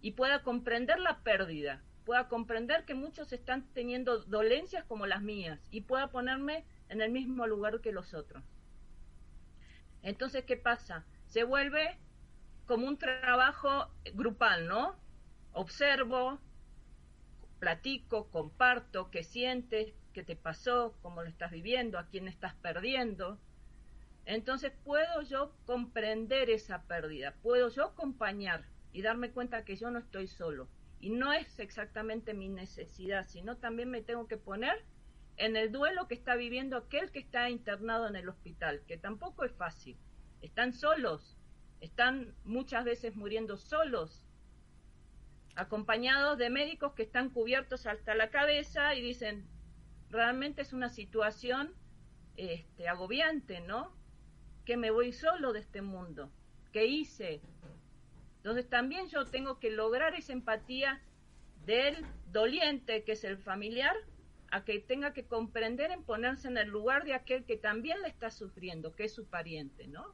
Y 0.00 0.12
pueda 0.12 0.42
comprender 0.42 0.98
la 0.98 1.20
pérdida, 1.20 1.82
pueda 2.04 2.28
comprender 2.28 2.84
que 2.84 2.94
muchos 2.94 3.32
están 3.32 3.66
teniendo 3.72 4.24
dolencias 4.24 4.84
como 4.84 5.06
las 5.06 5.22
mías 5.22 5.60
y 5.70 5.82
pueda 5.82 6.08
ponerme 6.08 6.64
en 6.88 7.00
el 7.00 7.10
mismo 7.10 7.46
lugar 7.46 7.80
que 7.80 7.92
los 7.92 8.14
otros. 8.14 8.42
Entonces, 10.02 10.44
¿qué 10.44 10.56
pasa? 10.56 11.04
Se 11.26 11.44
vuelve 11.44 11.98
como 12.66 12.86
un 12.86 12.98
trabajo 12.98 13.88
grupal, 14.14 14.68
¿no? 14.68 14.96
Observo, 15.52 16.38
platico, 17.58 18.30
comparto, 18.30 19.10
qué 19.10 19.22
sientes, 19.22 19.92
qué 20.12 20.22
te 20.22 20.36
pasó, 20.36 20.96
cómo 21.02 21.22
lo 21.22 21.28
estás 21.28 21.50
viviendo, 21.50 21.98
a 21.98 22.06
quién 22.06 22.28
estás 22.28 22.54
perdiendo. 22.54 23.38
Entonces 24.24 24.72
puedo 24.84 25.22
yo 25.22 25.54
comprender 25.66 26.50
esa 26.50 26.82
pérdida, 26.82 27.34
puedo 27.42 27.68
yo 27.68 27.84
acompañar 27.84 28.64
y 28.92 29.02
darme 29.02 29.30
cuenta 29.30 29.64
que 29.64 29.76
yo 29.76 29.90
no 29.90 29.98
estoy 29.98 30.26
solo. 30.26 30.68
Y 31.00 31.10
no 31.10 31.32
es 31.32 31.58
exactamente 31.58 32.34
mi 32.34 32.48
necesidad, 32.48 33.26
sino 33.28 33.58
también 33.58 33.90
me 33.90 34.02
tengo 34.02 34.26
que 34.26 34.38
poner 34.38 34.82
en 35.36 35.56
el 35.56 35.70
duelo 35.70 36.08
que 36.08 36.14
está 36.14 36.34
viviendo 36.34 36.76
aquel 36.76 37.10
que 37.10 37.18
está 37.18 37.50
internado 37.50 38.08
en 38.08 38.16
el 38.16 38.28
hospital, 38.28 38.82
que 38.86 38.96
tampoco 38.96 39.44
es 39.44 39.52
fácil. 39.52 39.96
Están 40.40 40.72
solos, 40.72 41.36
están 41.80 42.34
muchas 42.44 42.84
veces 42.84 43.16
muriendo 43.16 43.56
solos, 43.58 44.24
acompañados 45.56 46.38
de 46.38 46.50
médicos 46.50 46.92
que 46.92 47.02
están 47.02 47.30
cubiertos 47.30 47.86
hasta 47.86 48.14
la 48.14 48.30
cabeza 48.30 48.94
y 48.94 49.02
dicen, 49.02 49.46
realmente 50.10 50.62
es 50.62 50.72
una 50.72 50.90
situación 50.90 51.74
este, 52.36 52.88
agobiante, 52.88 53.60
¿no? 53.60 53.90
Que 54.64 54.76
me 54.76 54.90
voy 54.90 55.12
solo 55.12 55.52
de 55.52 55.60
este 55.60 55.82
mundo. 55.82 56.30
¿Qué 56.72 56.86
hice? 56.86 57.40
Entonces 58.38 58.68
también 58.68 59.08
yo 59.08 59.24
tengo 59.24 59.58
que 59.58 59.70
lograr 59.70 60.14
esa 60.14 60.32
empatía 60.32 61.02
del 61.64 62.04
doliente, 62.30 63.02
que 63.02 63.12
es 63.12 63.24
el 63.24 63.38
familiar, 63.38 63.96
a 64.50 64.64
que 64.64 64.78
tenga 64.78 65.12
que 65.12 65.24
comprender 65.24 65.90
en 65.90 66.04
ponerse 66.04 66.48
en 66.48 66.58
el 66.58 66.68
lugar 66.68 67.04
de 67.04 67.14
aquel 67.14 67.44
que 67.44 67.56
también 67.56 68.00
le 68.02 68.08
está 68.08 68.30
sufriendo, 68.30 68.94
que 68.94 69.04
es 69.04 69.14
su 69.14 69.26
pariente, 69.26 69.88
¿no? 69.88 70.04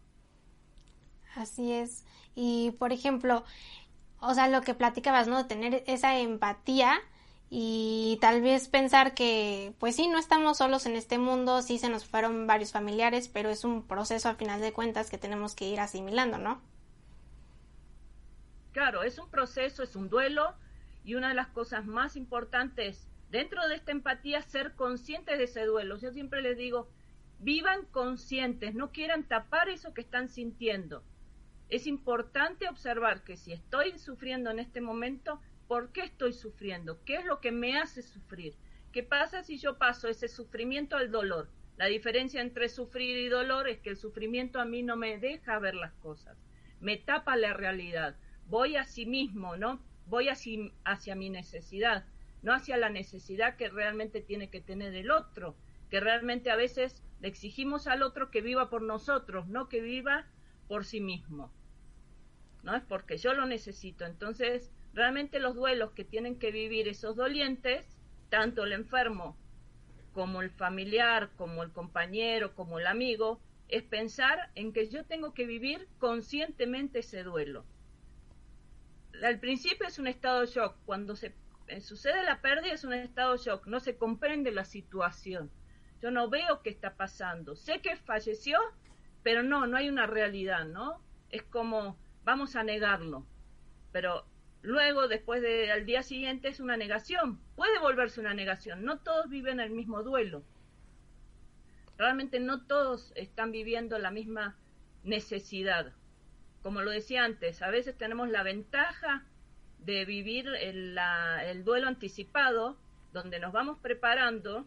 Así 1.35 1.73
es. 1.73 2.05
Y, 2.35 2.73
por 2.79 2.93
ejemplo, 2.93 3.45
o 4.23 4.35
sea, 4.35 4.49
lo 4.49 4.63
que 4.63 4.75
platicabas, 4.75 5.27
¿no? 5.27 5.37
De 5.37 5.49
tener 5.49 5.83
esa 5.87 6.17
empatía 6.19 7.01
y 7.51 8.19
tal 8.21 8.41
vez 8.41 8.69
pensar 8.69 9.15
que, 9.15 9.75
pues 9.81 9.97
sí, 9.97 10.07
no 10.07 10.19
estamos 10.19 10.59
solos 10.59 10.87
en 10.87 10.95
este 10.95 11.19
mundo, 11.19 11.61
sí 11.61 11.77
se 11.77 11.89
nos 11.89 12.07
fueron 12.07 12.47
varios 12.47 12.71
familiares, 12.71 13.29
pero 13.29 13.51
es 13.51 13.65
un 13.65 13.87
proceso 13.87 14.29
al 14.29 14.37
final 14.37 14.61
de 14.61 14.73
cuentas 14.73 15.11
que 15.11 15.19
tenemos 15.19 15.57
que 15.57 15.69
ir 15.69 15.81
asimilando, 15.81 16.39
¿no? 16.39 16.63
Claro, 18.71 19.03
es 19.03 19.19
un 19.19 19.29
proceso, 19.29 19.83
es 19.83 19.97
un 19.97 20.09
duelo 20.09 20.55
y 21.05 21.17
una 21.17 21.29
de 21.29 21.35
las 21.35 21.49
cosas 21.49 21.85
más 21.85 22.15
importantes 22.15 23.09
dentro 23.29 23.67
de 23.67 23.75
esta 23.75 23.91
empatía 23.91 24.41
ser 24.43 24.75
conscientes 24.75 25.37
de 25.37 25.45
ese 25.45 25.65
duelo. 25.65 25.99
Yo 25.99 26.13
siempre 26.13 26.43
les 26.43 26.57
digo, 26.57 26.89
vivan 27.41 27.85
conscientes, 27.87 28.73
no 28.75 28.93
quieran 28.93 29.25
tapar 29.25 29.69
eso 29.69 29.93
que 29.93 30.01
están 30.01 30.29
sintiendo 30.29 31.03
es 31.73 31.87
importante 31.87 32.69
observar 32.69 33.25
que 33.25 33.39
si 33.39 33.51
estoy 33.51 33.99
sufriendo 33.99 34.51
en 34.51 34.59
este 34.59 34.83
momento, 34.83 35.41
¿por 35.67 35.91
qué 35.91 36.03
estoy 36.03 36.35
sufriendo? 36.35 37.03
¿Qué 37.07 37.15
es 37.15 37.25
lo 37.25 37.41
que 37.41 37.51
me 37.51 37.79
hace 37.79 38.03
sufrir? 38.03 38.55
¿Qué 38.93 39.03
pasa 39.03 39.43
si 39.43 39.57
yo 39.57 39.79
paso 39.79 40.07
ese 40.07 40.29
sufrimiento 40.29 40.99
al 40.99 41.11
dolor? 41.11 41.49
La 41.79 41.87
diferencia 41.87 42.43
entre 42.43 42.69
sufrir 42.69 43.17
y 43.17 43.29
dolor 43.31 43.71
es 43.71 43.81
que 43.81 43.89
el 43.89 43.97
sufrimiento 43.97 44.61
a 44.61 44.67
mí 44.67 44.83
no 44.83 44.97
me 44.97 45.17
deja 45.17 45.59
ver 45.59 45.75
las 45.75 45.95
cosas, 45.95 46.37
me 46.79 46.99
tapa 46.99 47.37
la 47.37 47.55
realidad. 47.55 48.17
Voy 48.49 48.77
a 48.77 48.85
sí 48.85 49.07
mismo, 49.07 49.57
¿no? 49.57 49.81
Voy 50.05 50.29
hacia, 50.29 50.71
hacia 50.85 51.15
mi 51.15 51.31
necesidad, 51.31 52.05
no 52.43 52.53
hacia 52.53 52.77
la 52.77 52.91
necesidad 52.91 53.57
que 53.57 53.71
realmente 53.71 54.21
tiene 54.21 54.51
que 54.51 54.61
tener 54.61 54.95
el 54.95 55.11
otro, 55.11 55.57
que 55.89 56.01
realmente 56.01 56.51
a 56.51 56.57
veces 56.57 57.03
le 57.23 57.29
exigimos 57.29 57.87
al 57.87 58.03
otro 58.03 58.31
que 58.31 58.43
viva 58.43 58.69
por 58.69 58.83
nosotros, 58.83 59.49
no 59.49 59.71
que 59.71 59.81
viva 59.81 60.27
por 60.69 60.85
sí 60.85 61.01
mismo. 61.01 61.51
¿No? 62.63 62.75
Es 62.77 62.83
porque 62.83 63.17
yo 63.17 63.35
lo 63.35 63.47
necesito. 63.47 64.05
Entonces, 64.05 64.71
realmente 64.95 65.41
los 65.41 65.55
duelos 65.55 65.93
que 65.93 66.05
tienen 66.05 66.39
que 66.39 66.53
vivir 66.53 66.89
esos 66.89 67.17
dolientes, 67.17 67.99
tanto 68.29 68.65
el 68.65 68.73
enfermo 68.73 69.37
como 70.13 70.43
el 70.43 70.51
familiar, 70.51 71.31
como 71.37 71.63
el 71.63 71.73
compañero, 71.73 72.55
como 72.55 72.79
el 72.79 72.87
amigo, 72.87 73.41
es 73.69 73.83
pensar 73.83 74.51
en 74.55 74.73
que 74.73 74.89
yo 74.89 75.05
tengo 75.05 75.33
que 75.33 75.47
vivir 75.47 75.89
conscientemente 75.99 76.99
ese 76.99 77.23
duelo. 77.23 77.65
Al 79.23 79.41
principio 79.41 79.87
es 79.87 79.99
un 79.99 80.07
estado 80.07 80.41
de 80.41 80.47
shock, 80.47 80.77
cuando 80.85 81.17
se 81.17 81.35
eh, 81.69 81.81
sucede 81.81 82.23
la 82.25 82.43
pérdida 82.43 82.75
es 82.75 82.85
un 82.85 82.93
estado 82.93 83.33
de 83.33 83.39
shock, 83.39 83.67
no 83.67 83.81
se 83.81 83.97
comprende 83.97 84.51
la 84.51 84.65
situación. 84.65 85.51
Yo 86.03 86.11
no 86.11 86.29
veo 86.29 86.61
qué 86.63 86.71
está 86.71 86.97
pasando. 86.97 87.55
Sé 87.57 87.81
que 87.81 87.97
falleció, 87.97 88.59
pero 89.23 89.43
no, 89.43 89.67
no 89.67 89.77
hay 89.77 89.89
una 89.89 90.07
realidad, 90.07 90.67
¿no? 90.67 91.01
Es 91.31 91.43
como 91.45 91.97
vamos 92.25 92.57
a 92.57 92.63
negarlo. 92.63 93.27
Pero 93.93 94.25
luego, 94.63 95.09
después 95.09 95.43
del 95.43 95.87
día 95.87 96.03
siguiente, 96.03 96.49
es 96.49 96.61
una 96.61 96.77
negación. 96.77 97.39
Puede 97.57 97.79
volverse 97.79 98.21
una 98.21 98.35
negación. 98.35 98.85
No 98.85 98.99
todos 99.01 99.29
viven 99.29 99.61
el 99.61 99.71
mismo 99.71 100.03
duelo. 100.03 100.43
Realmente 101.99 102.41
no 102.41 102.67
todos 102.67 103.13
están 103.17 103.53
viviendo 103.53 103.99
la 103.99 104.11
misma 104.11 104.57
necesidad. 105.05 105.93
Como 106.63 106.81
lo 106.83 106.91
decía 106.91 107.25
antes, 107.25 107.61
a 107.63 107.71
veces 107.71 107.97
tenemos 107.97 108.29
la 108.29 108.43
ventaja 108.43 109.25
de 109.79 110.05
vivir 110.05 110.47
el, 110.61 110.97
el 111.45 111.65
duelo 111.65 111.89
anticipado, 111.89 112.79
donde 113.13 113.41
nos 113.41 113.53
vamos 113.53 113.79
preparando. 113.81 114.67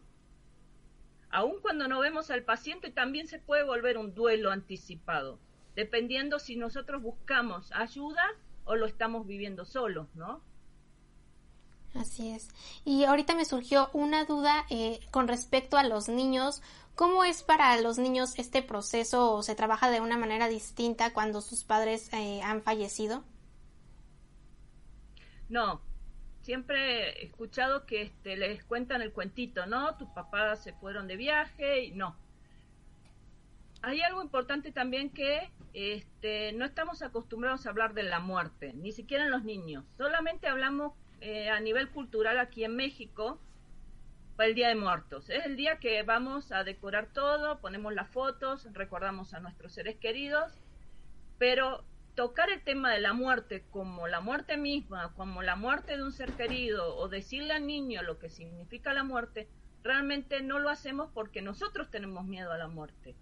Aun 1.30 1.62
cuando 1.62 1.88
no 1.88 2.00
vemos 2.00 2.30
al 2.32 2.44
paciente, 2.44 2.92
también 2.92 3.28
se 3.28 3.40
puede 3.40 3.64
volver 3.64 3.98
un 3.98 4.14
duelo 4.14 4.52
anticipado 4.52 5.40
dependiendo 5.76 6.40
si 6.40 6.56
nosotros 6.56 7.02
buscamos 7.02 7.72
ayuda 7.74 8.24
o 8.64 8.76
lo 8.76 8.86
estamos 8.86 9.28
viviendo 9.28 9.66
solos, 9.66 10.08
¿no? 10.16 10.42
Así 11.94 12.32
es. 12.32 12.50
Y 12.84 13.06
ahorita 13.06 13.36
me 13.36 13.46
surgió 13.46 13.90
una 13.94 14.26
duda 14.26 14.66
eh, 14.70 15.00
con 15.12 15.28
respecto 15.28 15.78
a 15.78 15.84
los 15.84 16.10
niños. 16.10 16.62
¿Cómo 16.96 17.24
es 17.24 17.44
para 17.44 17.80
los 17.80 17.98
niños 17.98 18.38
este 18.38 18.62
proceso 18.62 19.34
o 19.34 19.44
se 19.44 19.56
trabaja 19.56 19.90
de 19.90 20.02
una 20.02 20.18
manera 20.18 20.48
distinta 20.48 21.14
cuando 21.14 21.42
sus 21.42 21.64
padres 21.64 22.12
eh, 22.14 22.42
han 22.42 22.62
fallecido? 22.62 23.24
No, 25.48 25.82
siempre 26.42 27.22
he 27.22 27.26
escuchado 27.26 27.86
que 27.86 28.02
este, 28.02 28.36
les 28.36 28.64
cuentan 28.64 29.02
el 29.02 29.14
cuentito, 29.14 29.66
¿no? 29.66 29.96
Tus 29.96 30.10
papás 30.10 30.64
se 30.64 30.74
fueron 30.74 31.08
de 31.08 31.16
viaje 31.16 31.86
y 31.86 31.92
no 31.92 32.18
hay 33.86 34.02
algo 34.02 34.24
importante 34.24 34.72
también 34.72 35.12
que 35.12 35.52
este, 35.74 36.54
no 36.54 36.66
estamos 36.66 37.04
acostumbrados 37.04 37.66
a 37.66 37.70
hablar 37.70 37.94
de 37.94 38.02
la 38.02 38.20
muerte, 38.20 38.74
ni 38.74 38.92
siquiera 38.92 39.26
en 39.26 39.32
los 39.32 39.44
niños. 39.44 39.86
Solamente 39.96 40.48
hablamos 40.48 40.94
eh, 41.22 41.50
a 41.52 41.60
nivel 41.60 41.90
cultural 41.90 42.40
aquí 42.40 42.64
en 42.64 42.76
México 42.76 43.40
para 44.36 44.50
el 44.50 44.56
Día 44.56 44.70
de 44.70 44.76
Muertos. 44.76 45.30
Es 45.30 45.46
el 45.46 45.56
día 45.56 45.78
que 45.78 46.02
vamos 46.02 46.52
a 46.52 46.64
decorar 46.64 47.14
todo, 47.14 47.60
ponemos 47.60 47.94
las 47.94 48.10
fotos, 48.10 48.68
recordamos 48.74 49.36
a 49.36 49.40
nuestros 49.40 49.74
seres 49.74 49.98
queridos, 49.98 50.52
pero 51.38 51.86
tocar 52.16 52.50
el 52.50 52.64
tema 52.64 52.92
de 52.92 53.02
la 53.02 53.14
muerte 53.14 53.66
como 53.70 54.08
la 54.08 54.20
muerte 54.20 54.58
misma, 54.58 55.14
como 55.16 55.44
la 55.44 55.56
muerte 55.56 55.96
de 55.96 56.02
un 56.02 56.12
ser 56.12 56.32
querido, 56.34 56.98
o 56.98 57.08
decirle 57.08 57.54
al 57.54 57.68
niño 57.68 58.02
lo 58.02 58.18
que 58.18 58.30
significa 58.30 58.96
la 58.96 59.04
muerte, 59.04 59.48
realmente 59.84 60.42
no 60.42 60.58
lo 60.58 60.70
hacemos 60.70 61.12
porque 61.14 61.44
nosotros 61.44 61.92
tenemos 61.92 62.26
miedo 62.26 62.52
a 62.52 62.58
la 62.58 62.68
muerte. 62.68 63.16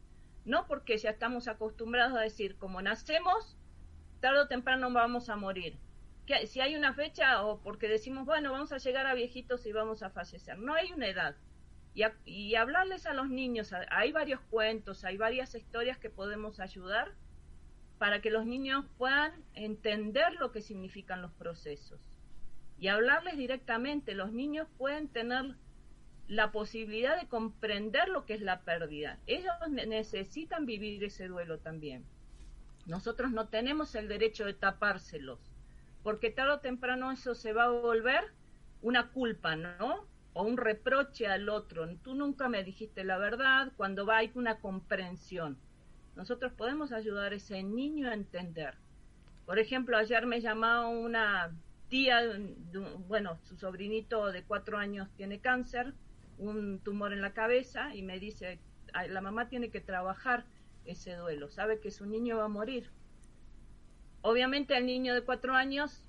No 0.45 0.67
porque 0.67 0.97
ya 0.97 1.11
estamos 1.11 1.47
acostumbrados 1.47 2.17
a 2.17 2.21
decir, 2.21 2.57
como 2.57 2.81
nacemos, 2.81 3.57
tarde 4.19 4.39
o 4.39 4.47
temprano 4.47 4.91
vamos 4.91 5.29
a 5.29 5.35
morir. 5.35 5.77
Que 6.25 6.47
si 6.47 6.61
hay 6.61 6.75
una 6.75 6.93
fecha 6.93 7.43
o 7.43 7.59
porque 7.61 7.87
decimos, 7.87 8.25
bueno, 8.25 8.51
vamos 8.51 8.71
a 8.71 8.77
llegar 8.77 9.05
a 9.05 9.13
viejitos 9.13 9.65
y 9.65 9.71
vamos 9.71 10.03
a 10.03 10.09
fallecer. 10.09 10.57
No 10.57 10.73
hay 10.73 10.91
una 10.91 11.07
edad. 11.07 11.35
Y, 11.93 12.03
y 12.25 12.55
hablarles 12.55 13.05
a 13.05 13.13
los 13.13 13.29
niños, 13.29 13.71
hay 13.89 14.11
varios 14.11 14.41
cuentos, 14.49 15.03
hay 15.03 15.17
varias 15.17 15.53
historias 15.53 15.97
que 15.97 16.09
podemos 16.09 16.59
ayudar 16.59 17.13
para 17.99 18.21
que 18.21 18.31
los 18.31 18.45
niños 18.45 18.85
puedan 18.97 19.31
entender 19.53 20.33
lo 20.33 20.51
que 20.51 20.61
significan 20.61 21.21
los 21.21 21.31
procesos. 21.33 22.01
Y 22.77 22.87
hablarles 22.87 23.37
directamente, 23.37 24.13
los 24.13 24.33
niños 24.33 24.67
pueden 24.77 25.07
tener 25.07 25.55
la 26.28 26.51
posibilidad 26.51 27.19
de 27.19 27.28
comprender 27.28 28.09
lo 28.09 28.26
que 28.26 28.34
es 28.34 28.41
la 28.41 28.61
pérdida. 28.61 29.19
Ellos 29.28 29.53
necesitan 29.69 30.65
vivir 30.65 31.03
ese 31.03 31.28
duelo 31.28 31.59
también. 31.59 32.05
Nosotros 32.86 33.32
no 33.32 33.47
tenemos 33.47 33.95
el 33.95 34.07
derecho 34.07 34.45
de 34.45 34.53
tapárselos, 34.53 35.39
porque 36.03 36.32
tarde 36.32 36.53
o 36.53 36.59
temprano 36.59 37.11
eso 37.11 37.36
se 37.36 37.53
va 37.53 37.65
a 37.65 37.69
volver 37.69 38.24
una 38.82 39.09
culpa, 39.11 39.55
¿no? 39.55 40.05
O 40.34 40.43
un 40.43 40.57
reproche 40.57 41.28
al 41.28 41.47
otro. 41.49 41.88
Tú 42.03 42.15
nunca 42.15 42.49
me 42.49 42.63
dijiste 42.63 43.03
la 43.03 43.17
verdad 43.17 43.71
cuando 43.78 44.05
va 44.05 44.17
hay 44.17 44.32
una 44.36 44.59
comprensión 44.59 45.57
nosotros 46.15 46.53
podemos 46.53 46.91
ayudar 46.91 47.34
a 47.34 47.36
ese 47.36 47.63
niño 47.63 48.09
a 48.09 48.13
entender. 48.13 48.76
Por 49.45 49.59
ejemplo, 49.59 49.97
ayer 49.97 50.26
me 50.26 50.41
llamó 50.41 50.89
una 50.89 51.51
tía, 51.89 52.21
bueno, 53.07 53.38
su 53.43 53.57
sobrinito 53.57 54.32
de 54.32 54.43
cuatro 54.43 54.78
años 54.78 55.09
tiene 55.17 55.39
cáncer, 55.39 55.93
un 56.38 56.79
tumor 56.79 57.13
en 57.13 57.21
la 57.21 57.34
cabeza, 57.34 57.95
y 57.95 58.01
me 58.01 58.19
dice, 58.19 58.59
la 59.09 59.21
mamá 59.21 59.49
tiene 59.49 59.69
que 59.69 59.81
trabajar 59.81 60.45
ese 60.86 61.15
duelo, 61.15 61.49
sabe 61.49 61.79
que 61.79 61.91
su 61.91 62.05
niño 62.05 62.38
va 62.38 62.45
a 62.45 62.49
morir. 62.49 62.89
Obviamente 64.21 64.75
al 64.75 64.86
niño 64.86 65.13
de 65.13 65.21
cuatro 65.21 65.53
años 65.53 66.05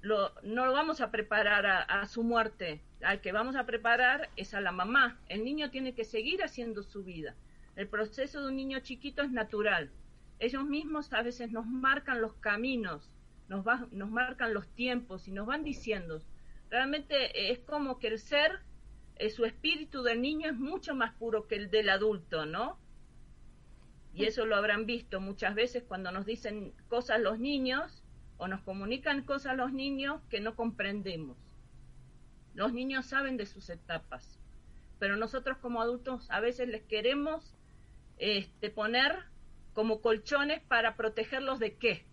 lo, 0.00 0.32
no 0.42 0.66
lo 0.66 0.72
vamos 0.72 1.00
a 1.00 1.10
preparar 1.10 1.66
a, 1.66 1.80
a, 1.82 2.06
su 2.06 2.22
muerte, 2.22 2.80
al 3.02 3.20
que 3.20 3.32
vamos 3.32 3.56
a 3.56 3.66
preparar 3.66 4.30
es 4.36 4.54
a 4.54 4.60
la 4.60 4.72
mamá. 4.72 5.18
El 5.28 5.44
niño 5.44 5.70
tiene 5.70 5.94
que 5.94 6.04
seguir 6.04 6.42
haciendo 6.42 6.82
su 6.82 7.04
vida. 7.04 7.34
El 7.76 7.88
proceso 7.88 8.42
de 8.42 8.48
un 8.48 8.56
niño 8.56 8.80
chiquito 8.80 9.22
es 9.22 9.30
natural. 9.30 9.90
Ellos 10.38 10.64
mismos 10.64 11.12
a 11.12 11.22
veces 11.22 11.52
nos 11.52 11.66
marcan 11.66 12.20
los 12.20 12.34
caminos, 12.34 13.08
nos, 13.48 13.64
nos 13.92 14.10
marcan 14.10 14.54
los 14.54 14.66
tiempos 14.74 15.28
y 15.28 15.32
nos 15.32 15.46
van 15.46 15.62
diciendo. 15.62 16.20
Realmente 16.68 17.52
es 17.52 17.60
como 17.60 17.98
que 17.98 18.08
el 18.08 18.18
ser, 18.18 18.50
eh, 18.52 18.56
su 19.30 19.44
espíritu 19.44 20.02
del 20.02 20.20
niño 20.20 20.50
es 20.50 20.56
mucho 20.56 20.94
más 20.94 21.14
puro 21.14 21.46
que 21.46 21.56
el 21.56 21.70
del 21.70 21.88
adulto, 21.90 22.46
¿no? 22.46 22.78
Y 24.14 24.24
eso 24.24 24.44
lo 24.44 24.56
habrán 24.56 24.84
visto 24.84 25.20
muchas 25.20 25.54
veces 25.54 25.84
cuando 25.84 26.12
nos 26.12 26.26
dicen 26.26 26.74
cosas 26.88 27.20
los 27.20 27.38
niños 27.38 28.04
o 28.36 28.48
nos 28.48 28.60
comunican 28.62 29.22
cosas 29.22 29.56
los 29.56 29.72
niños 29.72 30.20
que 30.28 30.40
no 30.40 30.54
comprendemos. 30.54 31.36
Los 32.54 32.72
niños 32.72 33.06
saben 33.06 33.36
de 33.36 33.46
sus 33.46 33.70
etapas, 33.70 34.38
pero 34.98 35.16
nosotros 35.16 35.56
como 35.58 35.80
adultos 35.80 36.30
a 36.30 36.40
veces 36.40 36.68
les 36.68 36.82
queremos 36.82 37.54
este, 38.18 38.70
poner 38.70 39.16
como 39.72 40.02
colchones 40.02 40.62
para 40.62 40.96
protegerlos 40.96 41.58
de 41.58 41.76
qué. 41.76 42.04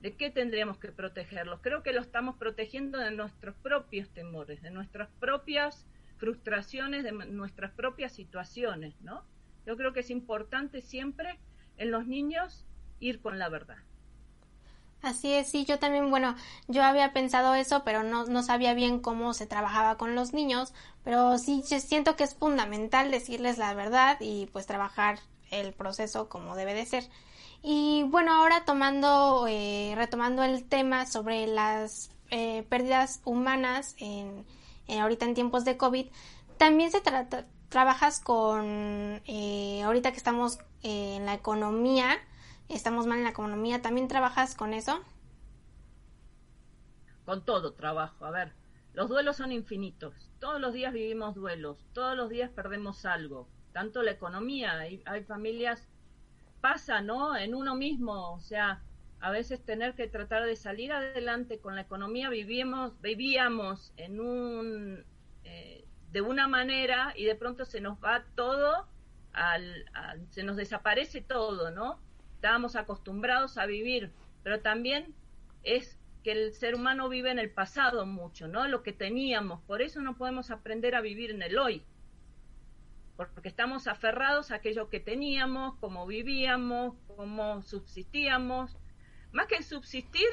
¿De 0.00 0.16
qué 0.16 0.30
tendríamos 0.30 0.78
que 0.78 0.92
protegerlos? 0.92 1.60
Creo 1.60 1.82
que 1.82 1.92
lo 1.92 2.00
estamos 2.00 2.36
protegiendo 2.36 2.98
de 2.98 3.10
nuestros 3.12 3.54
propios 3.56 4.08
temores, 4.10 4.60
de 4.62 4.70
nuestras 4.70 5.08
propias 5.20 5.86
frustraciones, 6.22 7.02
de 7.02 7.10
nuestras 7.10 7.72
propias 7.72 8.12
situaciones, 8.12 8.94
¿no? 9.00 9.24
Yo 9.66 9.76
creo 9.76 9.92
que 9.92 10.00
es 10.00 10.10
importante 10.10 10.80
siempre 10.80 11.40
en 11.78 11.90
los 11.90 12.06
niños 12.06 12.64
ir 13.00 13.20
con 13.20 13.40
la 13.40 13.48
verdad. 13.48 13.78
Así 15.02 15.32
es, 15.32 15.48
sí, 15.48 15.64
yo 15.64 15.80
también, 15.80 16.10
bueno, 16.10 16.36
yo 16.68 16.84
había 16.84 17.12
pensado 17.12 17.56
eso, 17.56 17.82
pero 17.82 18.04
no, 18.04 18.24
no 18.26 18.44
sabía 18.44 18.72
bien 18.72 19.00
cómo 19.00 19.34
se 19.34 19.48
trabajaba 19.48 19.98
con 19.98 20.14
los 20.14 20.32
niños, 20.32 20.72
pero 21.02 21.38
sí 21.38 21.64
siento 21.64 22.14
que 22.14 22.22
es 22.22 22.36
fundamental 22.36 23.10
decirles 23.10 23.58
la 23.58 23.74
verdad 23.74 24.16
y 24.20 24.46
pues 24.52 24.68
trabajar 24.68 25.18
el 25.50 25.72
proceso 25.72 26.28
como 26.28 26.54
debe 26.54 26.74
de 26.74 26.86
ser. 26.86 27.02
Y 27.64 28.04
bueno, 28.04 28.32
ahora 28.32 28.64
tomando, 28.64 29.46
eh, 29.48 29.94
retomando 29.96 30.44
el 30.44 30.62
tema 30.62 31.04
sobre 31.04 31.48
las 31.48 32.12
eh, 32.30 32.64
pérdidas 32.68 33.22
humanas 33.24 33.96
en, 33.98 34.46
ahorita 34.88 35.24
en 35.24 35.34
tiempos 35.34 35.64
de 35.64 35.76
COVID, 35.76 36.06
también 36.58 36.90
se 36.90 37.00
trata, 37.00 37.46
trabajas 37.68 38.20
con, 38.20 39.22
eh, 39.26 39.82
ahorita 39.82 40.12
que 40.12 40.18
estamos 40.18 40.58
en 40.82 41.26
la 41.26 41.34
economía, 41.34 42.18
estamos 42.68 43.06
mal 43.06 43.18
en 43.18 43.24
la 43.24 43.30
economía, 43.30 43.82
¿también 43.82 44.08
trabajas 44.08 44.54
con 44.54 44.74
eso? 44.74 45.00
Con 47.24 47.44
todo 47.44 47.72
trabajo, 47.72 48.24
a 48.26 48.30
ver, 48.30 48.52
los 48.92 49.08
duelos 49.08 49.36
son 49.36 49.52
infinitos, 49.52 50.30
todos 50.38 50.60
los 50.60 50.72
días 50.72 50.92
vivimos 50.92 51.34
duelos, 51.34 51.78
todos 51.92 52.16
los 52.16 52.28
días 52.28 52.50
perdemos 52.50 53.04
algo, 53.06 53.48
tanto 53.72 54.02
la 54.02 54.10
economía, 54.10 54.78
hay, 54.78 55.02
hay 55.06 55.24
familias, 55.24 55.88
pasa, 56.60 57.00
¿no? 57.00 57.36
En 57.36 57.54
uno 57.54 57.74
mismo, 57.74 58.34
o 58.34 58.40
sea, 58.40 58.82
a 59.22 59.30
veces 59.30 59.64
tener 59.64 59.94
que 59.94 60.08
tratar 60.08 60.44
de 60.44 60.56
salir 60.56 60.92
adelante 60.92 61.58
con 61.58 61.74
la 61.74 61.82
economía, 61.82 62.28
vivimos, 62.28 63.00
vivíamos 63.00 63.92
en 63.96 64.20
un, 64.20 65.04
eh, 65.44 65.84
de 66.10 66.20
una 66.20 66.48
manera 66.48 67.14
y 67.16 67.24
de 67.24 67.34
pronto 67.34 67.64
se 67.64 67.80
nos 67.80 67.98
va 67.98 68.24
todo, 68.34 68.88
al, 69.32 69.86
se 70.30 70.42
nos 70.42 70.56
desaparece 70.56 71.22
todo, 71.22 71.70
¿no? 71.70 71.98
estábamos 72.42 72.74
acostumbrados 72.74 73.56
a 73.56 73.66
vivir, 73.66 74.10
pero 74.42 74.58
también 74.58 75.14
es 75.62 75.96
que 76.24 76.32
el 76.32 76.52
ser 76.54 76.74
humano 76.74 77.08
vive 77.08 77.30
en 77.30 77.38
el 77.38 77.50
pasado 77.50 78.04
mucho, 78.04 78.48
¿no? 78.48 78.66
Lo 78.66 78.82
que 78.82 78.92
teníamos, 78.92 79.62
por 79.62 79.80
eso 79.80 80.00
no 80.00 80.16
podemos 80.16 80.50
aprender 80.50 80.96
a 80.96 81.00
vivir 81.00 81.30
en 81.30 81.40
el 81.42 81.56
hoy, 81.56 81.84
porque 83.16 83.48
estamos 83.48 83.86
aferrados 83.86 84.50
a 84.50 84.56
aquello 84.56 84.88
que 84.88 84.98
teníamos, 84.98 85.76
cómo 85.78 86.04
vivíamos, 86.04 86.96
cómo 87.16 87.62
subsistíamos. 87.62 88.76
Más 89.32 89.46
que 89.46 89.62
subsistir, 89.62 90.28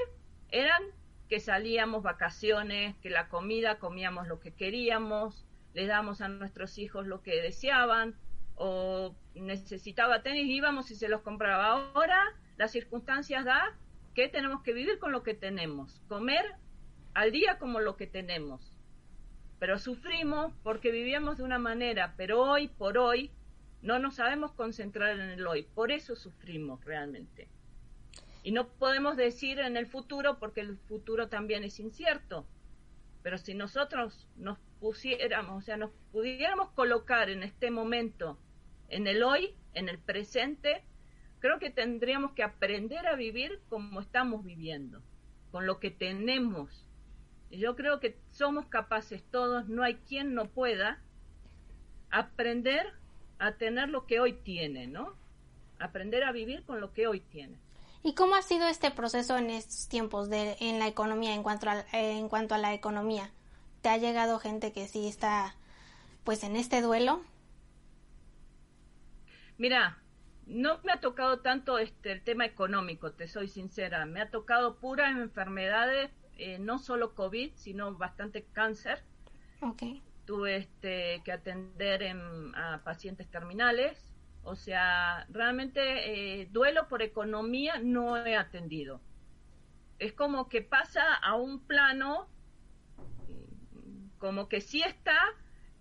eran 0.51 0.81
que 1.29 1.39
salíamos 1.39 2.03
vacaciones, 2.03 2.95
que 2.97 3.09
la 3.09 3.29
comida 3.29 3.79
comíamos 3.79 4.27
lo 4.27 4.39
que 4.39 4.51
queríamos, 4.51 5.45
le 5.73 5.85
damos 5.85 6.21
a 6.21 6.27
nuestros 6.27 6.77
hijos 6.77 7.05
lo 7.05 7.21
que 7.21 7.41
deseaban, 7.41 8.15
o 8.55 9.15
necesitaba 9.35 10.21
tenis, 10.21 10.47
íbamos 10.47 10.91
y 10.91 10.95
se 10.95 11.07
los 11.07 11.21
compraba. 11.21 11.91
Ahora 11.93 12.21
las 12.57 12.71
circunstancias 12.71 13.45
da 13.45 13.77
que 14.13 14.27
tenemos 14.27 14.63
que 14.63 14.73
vivir 14.73 14.99
con 14.99 15.13
lo 15.13 15.23
que 15.23 15.33
tenemos, 15.33 16.01
comer 16.09 16.45
al 17.13 17.31
día 17.31 17.57
como 17.57 17.79
lo 17.79 17.95
que 17.95 18.07
tenemos. 18.07 18.73
Pero 19.59 19.77
sufrimos 19.77 20.53
porque 20.63 20.91
vivíamos 20.91 21.37
de 21.37 21.43
una 21.43 21.59
manera, 21.59 22.15
pero 22.17 22.41
hoy 22.41 22.67
por 22.67 22.97
hoy 22.97 23.31
no 23.81 23.97
nos 23.99 24.15
sabemos 24.15 24.51
concentrar 24.51 25.17
en 25.19 25.29
el 25.29 25.47
hoy, 25.47 25.63
por 25.63 25.91
eso 25.91 26.15
sufrimos 26.15 26.83
realmente. 26.83 27.47
Y 28.43 28.51
no 28.51 28.67
podemos 28.67 29.17
decir 29.17 29.59
en 29.59 29.77
el 29.77 29.85
futuro 29.85 30.39
porque 30.39 30.61
el 30.61 30.77
futuro 30.77 31.27
también 31.27 31.63
es 31.63 31.79
incierto. 31.79 32.45
Pero 33.21 33.37
si 33.37 33.53
nosotros 33.53 34.27
nos 34.37 34.57
pusiéramos, 34.79 35.57
o 35.57 35.61
sea, 35.61 35.77
nos 35.77 35.91
pudiéramos 36.11 36.71
colocar 36.71 37.29
en 37.29 37.43
este 37.43 37.69
momento 37.69 38.39
en 38.87 39.07
el 39.07 39.23
hoy, 39.23 39.53
en 39.73 39.89
el 39.89 39.99
presente, 39.99 40.83
creo 41.39 41.59
que 41.59 41.69
tendríamos 41.69 42.31
que 42.31 42.43
aprender 42.43 43.07
a 43.07 43.15
vivir 43.15 43.61
como 43.69 43.99
estamos 43.99 44.43
viviendo, 44.43 45.01
con 45.51 45.65
lo 45.65 45.79
que 45.79 45.91
tenemos. 45.91 46.85
Yo 47.51 47.75
creo 47.75 47.99
que 47.99 48.17
somos 48.31 48.67
capaces 48.67 49.23
todos, 49.31 49.67
no 49.67 49.83
hay 49.83 49.95
quien 49.95 50.33
no 50.33 50.45
pueda 50.45 51.01
aprender 52.09 52.87
a 53.37 53.53
tener 53.53 53.89
lo 53.89 54.05
que 54.05 54.19
hoy 54.19 54.33
tiene, 54.33 54.87
¿no? 54.87 55.15
Aprender 55.79 56.23
a 56.23 56.31
vivir 56.31 56.63
con 56.63 56.81
lo 56.81 56.93
que 56.93 57.07
hoy 57.07 57.19
tiene. 57.19 57.57
¿Y 58.03 58.13
cómo 58.15 58.35
ha 58.35 58.41
sido 58.41 58.67
este 58.67 58.91
proceso 58.91 59.37
en 59.37 59.49
estos 59.49 59.87
tiempos 59.87 60.29
de, 60.29 60.55
en 60.59 60.79
la 60.79 60.87
economía, 60.87 61.33
en 61.33 61.43
cuanto, 61.43 61.69
a, 61.69 61.85
en 61.91 62.29
cuanto 62.29 62.55
a 62.55 62.57
la 62.57 62.73
economía? 62.73 63.31
¿Te 63.81 63.89
ha 63.89 63.97
llegado 63.97 64.39
gente 64.39 64.71
que 64.71 64.87
sí 64.87 65.07
está 65.07 65.55
pues 66.23 66.43
en 66.43 66.55
este 66.55 66.81
duelo? 66.81 67.21
Mira, 69.57 69.97
no 70.47 70.79
me 70.83 70.91
ha 70.91 70.99
tocado 70.99 71.39
tanto 71.39 71.77
este 71.77 72.11
el 72.11 72.23
tema 72.23 72.45
económico, 72.45 73.11
te 73.11 73.27
soy 73.27 73.47
sincera. 73.47 74.05
Me 74.05 74.21
ha 74.21 74.29
tocado 74.31 74.77
puras 74.77 75.17
enfermedades, 75.17 76.11
eh, 76.37 76.57
no 76.59 76.79
solo 76.79 77.13
COVID, 77.15 77.51
sino 77.55 77.93
bastante 77.95 78.45
cáncer. 78.53 79.03
Okay. 79.61 80.01
tuve 80.25 80.55
este, 80.55 81.21
que 81.25 81.31
atender 81.31 82.15
a 82.55 82.81
pacientes 82.83 83.27
terminales. 83.29 83.97
O 84.43 84.55
sea, 84.55 85.25
realmente 85.29 86.41
eh, 86.41 86.47
duelo 86.51 86.87
por 86.87 87.01
economía 87.01 87.79
no 87.81 88.17
he 88.17 88.35
atendido. 88.35 89.01
Es 89.99 90.13
como 90.13 90.49
que 90.49 90.61
pasa 90.61 91.13
a 91.13 91.35
un 91.35 91.59
plano, 91.65 92.27
como 94.17 94.47
que 94.47 94.61
sí 94.61 94.81
está, 94.81 95.19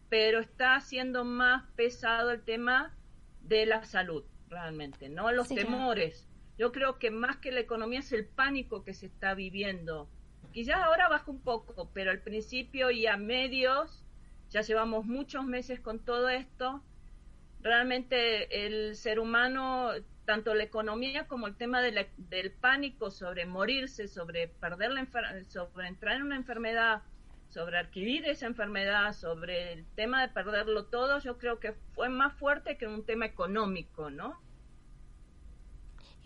pero 0.09 0.41
está 0.41 0.75
haciendo 0.75 1.25
más 1.25 1.65
pesado 1.77 2.31
el 2.31 2.43
tema 2.43 2.95
de 3.43 3.67
la 3.67 3.85
salud, 3.85 4.25
realmente, 4.49 5.09
¿no? 5.09 5.31
Los 5.33 5.49
temores. 5.49 6.29
Yo 6.59 6.73
creo 6.73 6.99
que 6.99 7.11
más 7.11 7.37
que 7.37 7.53
la 7.53 7.61
economía 7.61 8.01
es 8.01 8.13
el 8.13 8.27
pánico 8.27 8.83
que 8.83 8.93
se 8.93 9.07
está 9.07 9.35
viviendo. 9.35 10.09
Quizás 10.53 10.77
ahora 10.77 11.09
baja 11.09 11.31
un 11.31 11.41
poco, 11.41 11.91
pero 11.95 12.11
al 12.11 12.21
principio 12.21 12.91
y 12.91 13.07
a 13.07 13.17
medios, 13.17 14.05
ya 14.51 14.63
llevamos 14.63 15.07
muchos 15.07 15.45
meses 15.45 15.79
con 15.79 16.01
todo 16.01 16.29
esto, 16.29 16.83
realmente 17.61 18.67
el 18.67 18.97
ser 18.97 19.19
humano, 19.19 19.91
tanto 20.25 20.55
la 20.55 20.65
economía 20.65 21.27
como 21.27 21.47
el 21.47 21.57
tema 21.57 21.81
de 21.81 22.11
del 22.17 22.53
pánico 22.53 23.11
sobre 23.11 23.47
morirse, 23.47 24.09
sobre 24.09 24.49
perder 24.49 24.93
la 24.93 25.07
sobre 25.49 25.89
entrar 25.89 26.17
en 26.17 26.23
una 26.23 26.37
enfermedad, 26.37 27.03
sobre 27.49 27.79
adquirir 27.79 28.27
esa 28.27 28.47
enfermedad, 28.47 29.13
sobre 29.13 29.73
el 29.73 29.87
tema 29.95 30.23
de 30.23 30.33
perderlo 30.33 30.87
todo, 30.87 31.19
yo 31.21 31.39
creo 31.39 31.59
que 31.59 31.73
fue 31.95 32.09
más 32.09 32.35
fuerte 32.39 32.77
que 32.77 32.87
un 32.87 33.05
tema 33.05 33.27
económico, 33.27 34.11
¿no? 34.11 34.48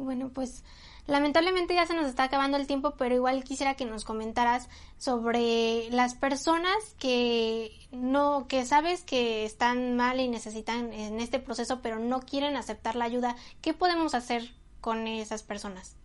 Bueno, 0.03 0.31
pues 0.33 0.65
lamentablemente 1.07 1.75
ya 1.75 1.87
se 1.87 1.95
nos 1.95 2.07
está 2.07 2.25
acabando 2.25 2.57
el 2.57 2.67
tiempo, 2.67 2.95
pero 2.97 3.15
igual 3.15 3.45
quisiera 3.45 3.75
que 3.75 3.85
nos 3.85 4.05
comentaras 4.05 4.69
sobre 4.99 5.89
las 5.91 6.15
personas 6.15 6.95
que 6.99 7.73
no, 7.91 8.47
que 8.49 8.65
sabes 8.65 9.03
que 9.03 9.45
están 9.45 9.97
mal 9.97 10.21
y 10.21 10.29
necesitan 10.29 10.93
en 10.93 11.21
este 11.21 11.39
proceso, 11.39 11.81
pero 11.83 11.99
no 11.99 12.21
quieren 12.21 12.57
aceptar 12.57 12.97
la 12.97 13.05
ayuda. 13.05 13.37
¿Qué 13.61 13.75
podemos 13.75 14.15
hacer 14.15 14.53
con 14.81 15.07
esas 15.07 15.43
personas? 15.43 15.97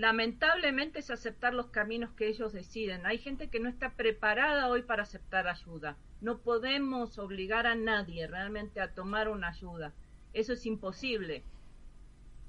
lamentablemente 0.00 1.00
es 1.00 1.10
aceptar 1.10 1.52
los 1.52 1.66
caminos 1.66 2.10
que 2.12 2.28
ellos 2.28 2.52
deciden. 2.52 3.04
Hay 3.06 3.18
gente 3.18 3.50
que 3.50 3.60
no 3.60 3.68
está 3.68 3.90
preparada 3.96 4.68
hoy 4.68 4.82
para 4.82 5.02
aceptar 5.02 5.46
ayuda. 5.46 5.96
No 6.20 6.38
podemos 6.38 7.18
obligar 7.18 7.66
a 7.66 7.74
nadie 7.74 8.26
realmente 8.26 8.80
a 8.80 8.94
tomar 8.94 9.28
una 9.28 9.48
ayuda. 9.48 9.92
Eso 10.32 10.52
es 10.54 10.64
imposible. 10.64 11.44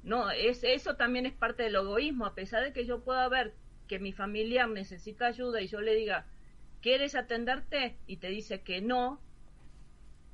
No, 0.03 0.31
es, 0.31 0.63
eso 0.63 0.95
también 0.95 1.25
es 1.25 1.33
parte 1.33 1.63
del 1.63 1.75
egoísmo, 1.75 2.25
a 2.25 2.35
pesar 2.35 2.63
de 2.63 2.73
que 2.73 2.85
yo 2.85 3.03
pueda 3.03 3.27
ver 3.29 3.53
que 3.87 3.99
mi 3.99 4.13
familia 4.13 4.65
necesita 4.67 5.27
ayuda 5.27 5.61
y 5.61 5.67
yo 5.67 5.81
le 5.81 5.95
diga, 5.95 6.25
¿quieres 6.81 7.15
atenderte? 7.15 7.97
Y 8.07 8.17
te 8.17 8.29
dice 8.29 8.61
que 8.61 8.81
no, 8.81 9.21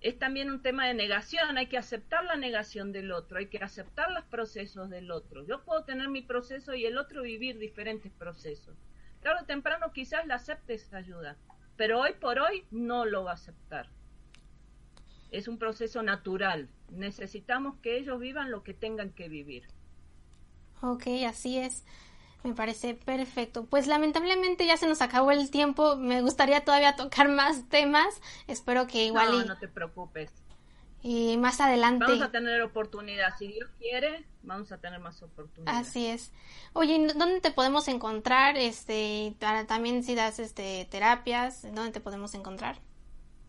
es 0.02 0.20
también 0.20 0.50
un 0.50 0.62
tema 0.62 0.88
de 0.88 0.94
negación, 0.94 1.58
hay 1.58 1.68
que 1.68 1.78
aceptar 1.78 2.24
la 2.24 2.36
negación 2.36 2.92
del 2.92 3.12
otro, 3.12 3.40
hay 3.40 3.48
que 3.48 3.58
aceptar 3.58 4.12
los 4.12 4.24
procesos 4.26 4.90
del 4.90 5.12
otro. 5.12 5.44
Yo 5.46 5.64
puedo 5.64 5.84
tener 5.84 6.08
mi 6.08 6.22
proceso 6.22 6.74
y 6.76 6.86
el 6.86 6.98
otro 6.98 7.24
vivir 7.24 7.58
diferentes 7.58 8.12
procesos. 8.14 8.78
Claro, 9.22 9.46
temprano 9.46 9.92
quizás 9.92 10.26
le 10.28 10.34
acepte 10.34 10.76
esa 10.76 10.98
ayuda, 10.98 11.36
pero 11.76 12.00
hoy 12.00 12.14
por 12.14 12.40
hoy 12.40 12.66
no 12.72 13.06
lo 13.06 13.24
va 13.24 13.32
a 13.32 13.36
aceptar. 13.36 13.90
Es 15.32 15.48
un 15.48 15.58
proceso 15.58 16.02
natural. 16.04 16.70
Necesitamos 16.90 17.76
que 17.82 17.98
ellos 17.98 18.20
vivan 18.20 18.52
lo 18.52 18.64
que 18.64 18.74
tengan 18.74 19.12
que 19.12 19.30
vivir. 19.30 19.64
Ok, 20.82 21.08
así 21.28 21.58
es. 21.58 21.84
Me 22.44 22.54
parece 22.54 22.94
perfecto. 22.94 23.66
Pues 23.66 23.88
lamentablemente 23.88 24.66
ya 24.66 24.78
se 24.78 24.88
nos 24.88 25.02
acabó 25.02 25.32
el 25.32 25.50
tiempo. 25.52 25.96
Me 25.96 26.22
gustaría 26.22 26.64
todavía 26.64 26.96
tocar 26.96 27.28
más 27.30 27.68
temas. 27.68 28.22
Espero 28.48 28.88
que 28.88 29.06
igual. 29.06 29.32
No, 29.32 29.46
no 29.46 29.58
te 29.58 29.68
preocupes. 29.68 30.32
Y 31.02 31.38
más 31.38 31.62
adelante. 31.62 32.06
Vamos 32.06 32.22
a 32.22 32.32
tener 32.32 32.62
oportunidad. 32.62 33.36
Si 33.38 33.48
Dios 33.48 33.70
quiere, 33.80 34.26
vamos 34.44 34.72
a 34.72 34.78
tener 34.78 35.00
más 35.00 35.22
oportunidades. 35.22 35.88
Así 35.88 36.06
es. 36.08 36.32
Oye, 36.74 37.08
¿dónde 37.16 37.42
te 37.42 37.52
podemos 37.52 37.88
encontrar? 37.88 38.58
Este, 38.58 39.36
también 39.40 40.04
si 40.04 40.16
das 40.16 40.40
este 40.40 40.88
terapias, 40.90 41.64
¿dónde 41.64 41.92
te 41.92 42.02
podemos 42.02 42.34
encontrar? 42.34 42.80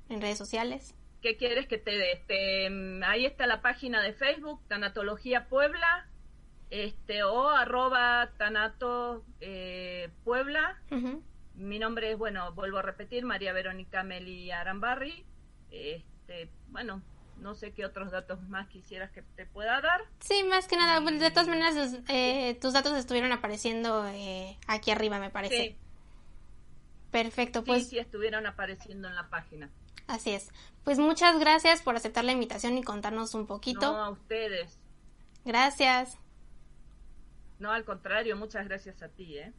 ¿En 0.08 0.20
redes 0.20 0.38
sociales? 0.38 0.94
¿Qué 1.22 1.36
quieres 1.36 1.66
que 1.66 1.78
te 1.78 1.90
dé? 1.90 2.12
Este, 2.12 2.68
ahí 3.04 3.26
está 3.26 3.46
la 3.46 3.60
página 3.60 4.02
de 4.02 4.12
Facebook, 4.12 4.60
Tanatología 4.68 5.48
Puebla 5.48 6.08
este 6.70 7.22
o 7.22 7.48
arroba 7.48 8.30
tanato 8.36 9.24
eh, 9.40 10.10
puebla. 10.24 10.80
Mi 11.54 11.78
nombre 11.78 12.12
es 12.12 12.18
bueno 12.18 12.52
vuelvo 12.52 12.78
a 12.78 12.82
repetir 12.82 13.24
María 13.24 13.52
Verónica 13.52 14.02
Meli 14.02 14.50
Arambarri. 14.50 15.24
Este 15.70 16.50
bueno 16.68 17.02
no 17.38 17.54
sé 17.54 17.72
qué 17.72 17.84
otros 17.84 18.10
datos 18.10 18.42
más 18.48 18.68
quisieras 18.68 19.10
que 19.12 19.22
te 19.22 19.46
pueda 19.46 19.80
dar. 19.80 20.02
Sí 20.20 20.44
más 20.44 20.68
que 20.68 20.76
nada 20.76 21.00
de 21.00 21.30
todas 21.30 21.48
maneras 21.48 21.98
eh, 22.08 22.58
tus 22.60 22.72
datos 22.72 22.96
estuvieron 22.96 23.32
apareciendo 23.32 24.06
eh, 24.08 24.58
aquí 24.66 24.90
arriba 24.90 25.18
me 25.18 25.30
parece. 25.30 25.56
Sí. 25.56 25.76
perfecto 27.10 27.64
pues. 27.64 27.84
sí, 27.84 27.90
sí 27.90 27.98
estuvieron 27.98 28.46
apareciendo 28.46 29.08
en 29.08 29.14
la 29.14 29.28
página 29.28 29.70
así 30.08 30.30
es. 30.30 30.48
Pues 30.84 30.98
muchas 30.98 31.38
gracias 31.38 31.82
por 31.82 31.96
aceptar 31.96 32.24
la 32.24 32.32
invitación 32.32 32.76
y 32.78 32.82
contarnos 32.82 33.34
un 33.34 33.46
poquito. 33.46 33.92
No 33.92 34.04
a 34.04 34.10
ustedes. 34.10 34.78
Gracias. 35.44 36.18
No, 37.58 37.72
al 37.72 37.84
contrario, 37.84 38.36
muchas 38.36 38.66
gracias 38.66 39.02
a 39.02 39.08
ti, 39.08 39.38
¿eh? 39.38 39.52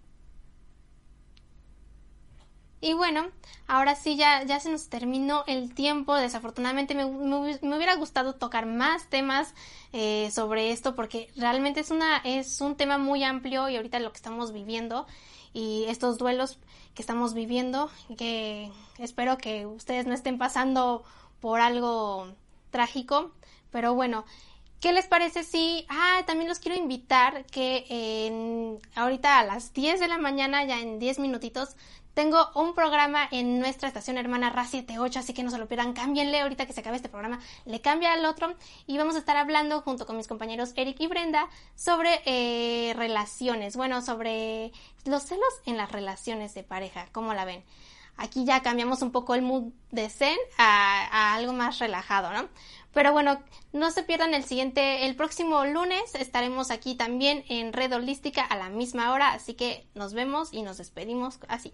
Y 2.82 2.94
bueno, 2.94 3.30
ahora 3.68 3.96
sí 3.96 4.16
ya, 4.16 4.44
ya 4.44 4.60
se 4.62 4.72
nos 4.72 4.88
terminó 4.88 5.44
el 5.48 5.74
tiempo. 5.74 6.16
Desafortunadamente 6.16 6.96
me, 6.96 7.06
me, 7.06 7.76
hubiera 7.76 7.96
gustado 7.96 8.36
tocar 8.36 8.66
más 8.66 9.10
temas 9.10 9.54
eh, 9.92 10.32
sobre 10.32 10.72
esto 10.72 10.96
porque 10.96 11.30
realmente 11.36 11.82
es, 11.82 11.92
una, 11.92 12.18
es 12.24 12.62
un 12.62 12.78
tema 12.78 12.98
muy 12.98 13.24
amplio 13.26 13.68
y 13.68 13.76
ahorita 13.76 14.00
lo 14.00 14.12
que 14.12 14.18
estamos 14.18 14.54
viviendo 14.54 15.08
y 15.54 15.86
estos 15.88 16.18
duelos 16.18 16.58
que 16.96 17.02
estamos 17.02 17.34
viviendo, 17.34 17.90
que 18.18 18.72
espero 18.98 19.38
que 19.38 19.66
ustedes 19.66 20.06
no 20.06 20.14
estén 20.14 20.38
pasando 20.38 21.04
por 21.40 21.62
algo 21.62 22.28
trágico. 22.72 23.32
Pero 23.72 23.94
bueno, 23.94 24.26
¿Qué 24.80 24.94
les 24.94 25.08
parece 25.08 25.44
si, 25.44 25.86
ah, 25.90 26.22
también 26.26 26.48
los 26.48 26.60
quiero 26.60 26.78
invitar 26.78 27.46
que 27.48 27.86
en, 27.90 28.80
ahorita 28.96 29.40
a 29.40 29.44
las 29.44 29.74
10 29.74 30.00
de 30.00 30.08
la 30.08 30.18
mañana, 30.18 30.64
ya 30.64 30.80
en 30.80 31.00
10 31.00 31.20
minutitos, 31.20 31.76
tengo 32.14 32.50
un 32.56 32.74
programa 32.74 33.28
en 33.32 33.60
nuestra 33.60 33.88
estación 33.88 34.18
hermana 34.18 34.54
RA78, 34.54 35.18
así 35.18 35.34
que 35.34 35.44
no 35.44 35.52
se 35.52 35.58
lo 35.58 35.68
pierdan, 35.68 35.94
cámbienle 35.94 36.42
ahorita 36.42 36.66
que 36.66 36.74
se 36.74 36.82
acabe 36.82 36.98
este 36.98 37.10
programa, 37.10 37.40
le 37.66 37.82
cambia 37.82 38.14
al 38.14 38.26
otro 38.26 38.56
y 38.88 38.98
vamos 38.98 39.16
a 39.16 39.20
estar 39.20 39.38
hablando 39.38 39.82
junto 39.82 40.06
con 40.06 40.18
mis 40.18 40.28
compañeros 40.28 40.74
Eric 40.76 41.00
y 41.00 41.08
Brenda 41.08 41.48
sobre 41.76 42.22
eh, 42.26 42.94
relaciones, 42.96 43.76
bueno, 43.76 44.02
sobre 44.02 44.72
los 45.06 45.24
celos 45.24 45.54
en 45.66 45.78
las 45.78 45.92
relaciones 45.92 46.54
de 46.54 46.64
pareja, 46.64 47.08
¿cómo 47.12 47.34
la 47.34 47.46
ven? 47.46 47.64
Aquí 48.18 48.44
ya 48.44 48.62
cambiamos 48.62 49.02
un 49.02 49.14
poco 49.14 49.34
el 49.34 49.42
mood 49.42 49.72
de 49.92 50.10
zen 50.10 50.38
a, 50.58 51.08
a 51.10 51.36
algo 51.36 51.54
más 51.54 51.80
relajado, 51.80 52.34
¿no? 52.34 52.50
Pero 52.94 53.14
bueno, 53.14 53.42
no 53.72 53.92
se 53.92 54.04
pierdan 54.04 54.34
el 54.34 54.44
siguiente, 54.44 55.06
el 55.06 55.16
próximo 55.16 55.64
lunes 55.64 56.16
estaremos 56.16 56.70
aquí 56.70 56.96
también 56.96 57.46
en 57.48 57.72
Red 57.72 57.94
Holística 57.94 58.44
a 58.44 58.58
la 58.58 58.68
misma 58.70 59.14
hora, 59.14 59.32
así 59.32 59.54
que 59.54 59.88
nos 59.96 60.14
vemos 60.14 60.52
y 60.52 60.64
nos 60.64 60.78
despedimos 60.78 61.40
así. 61.48 61.74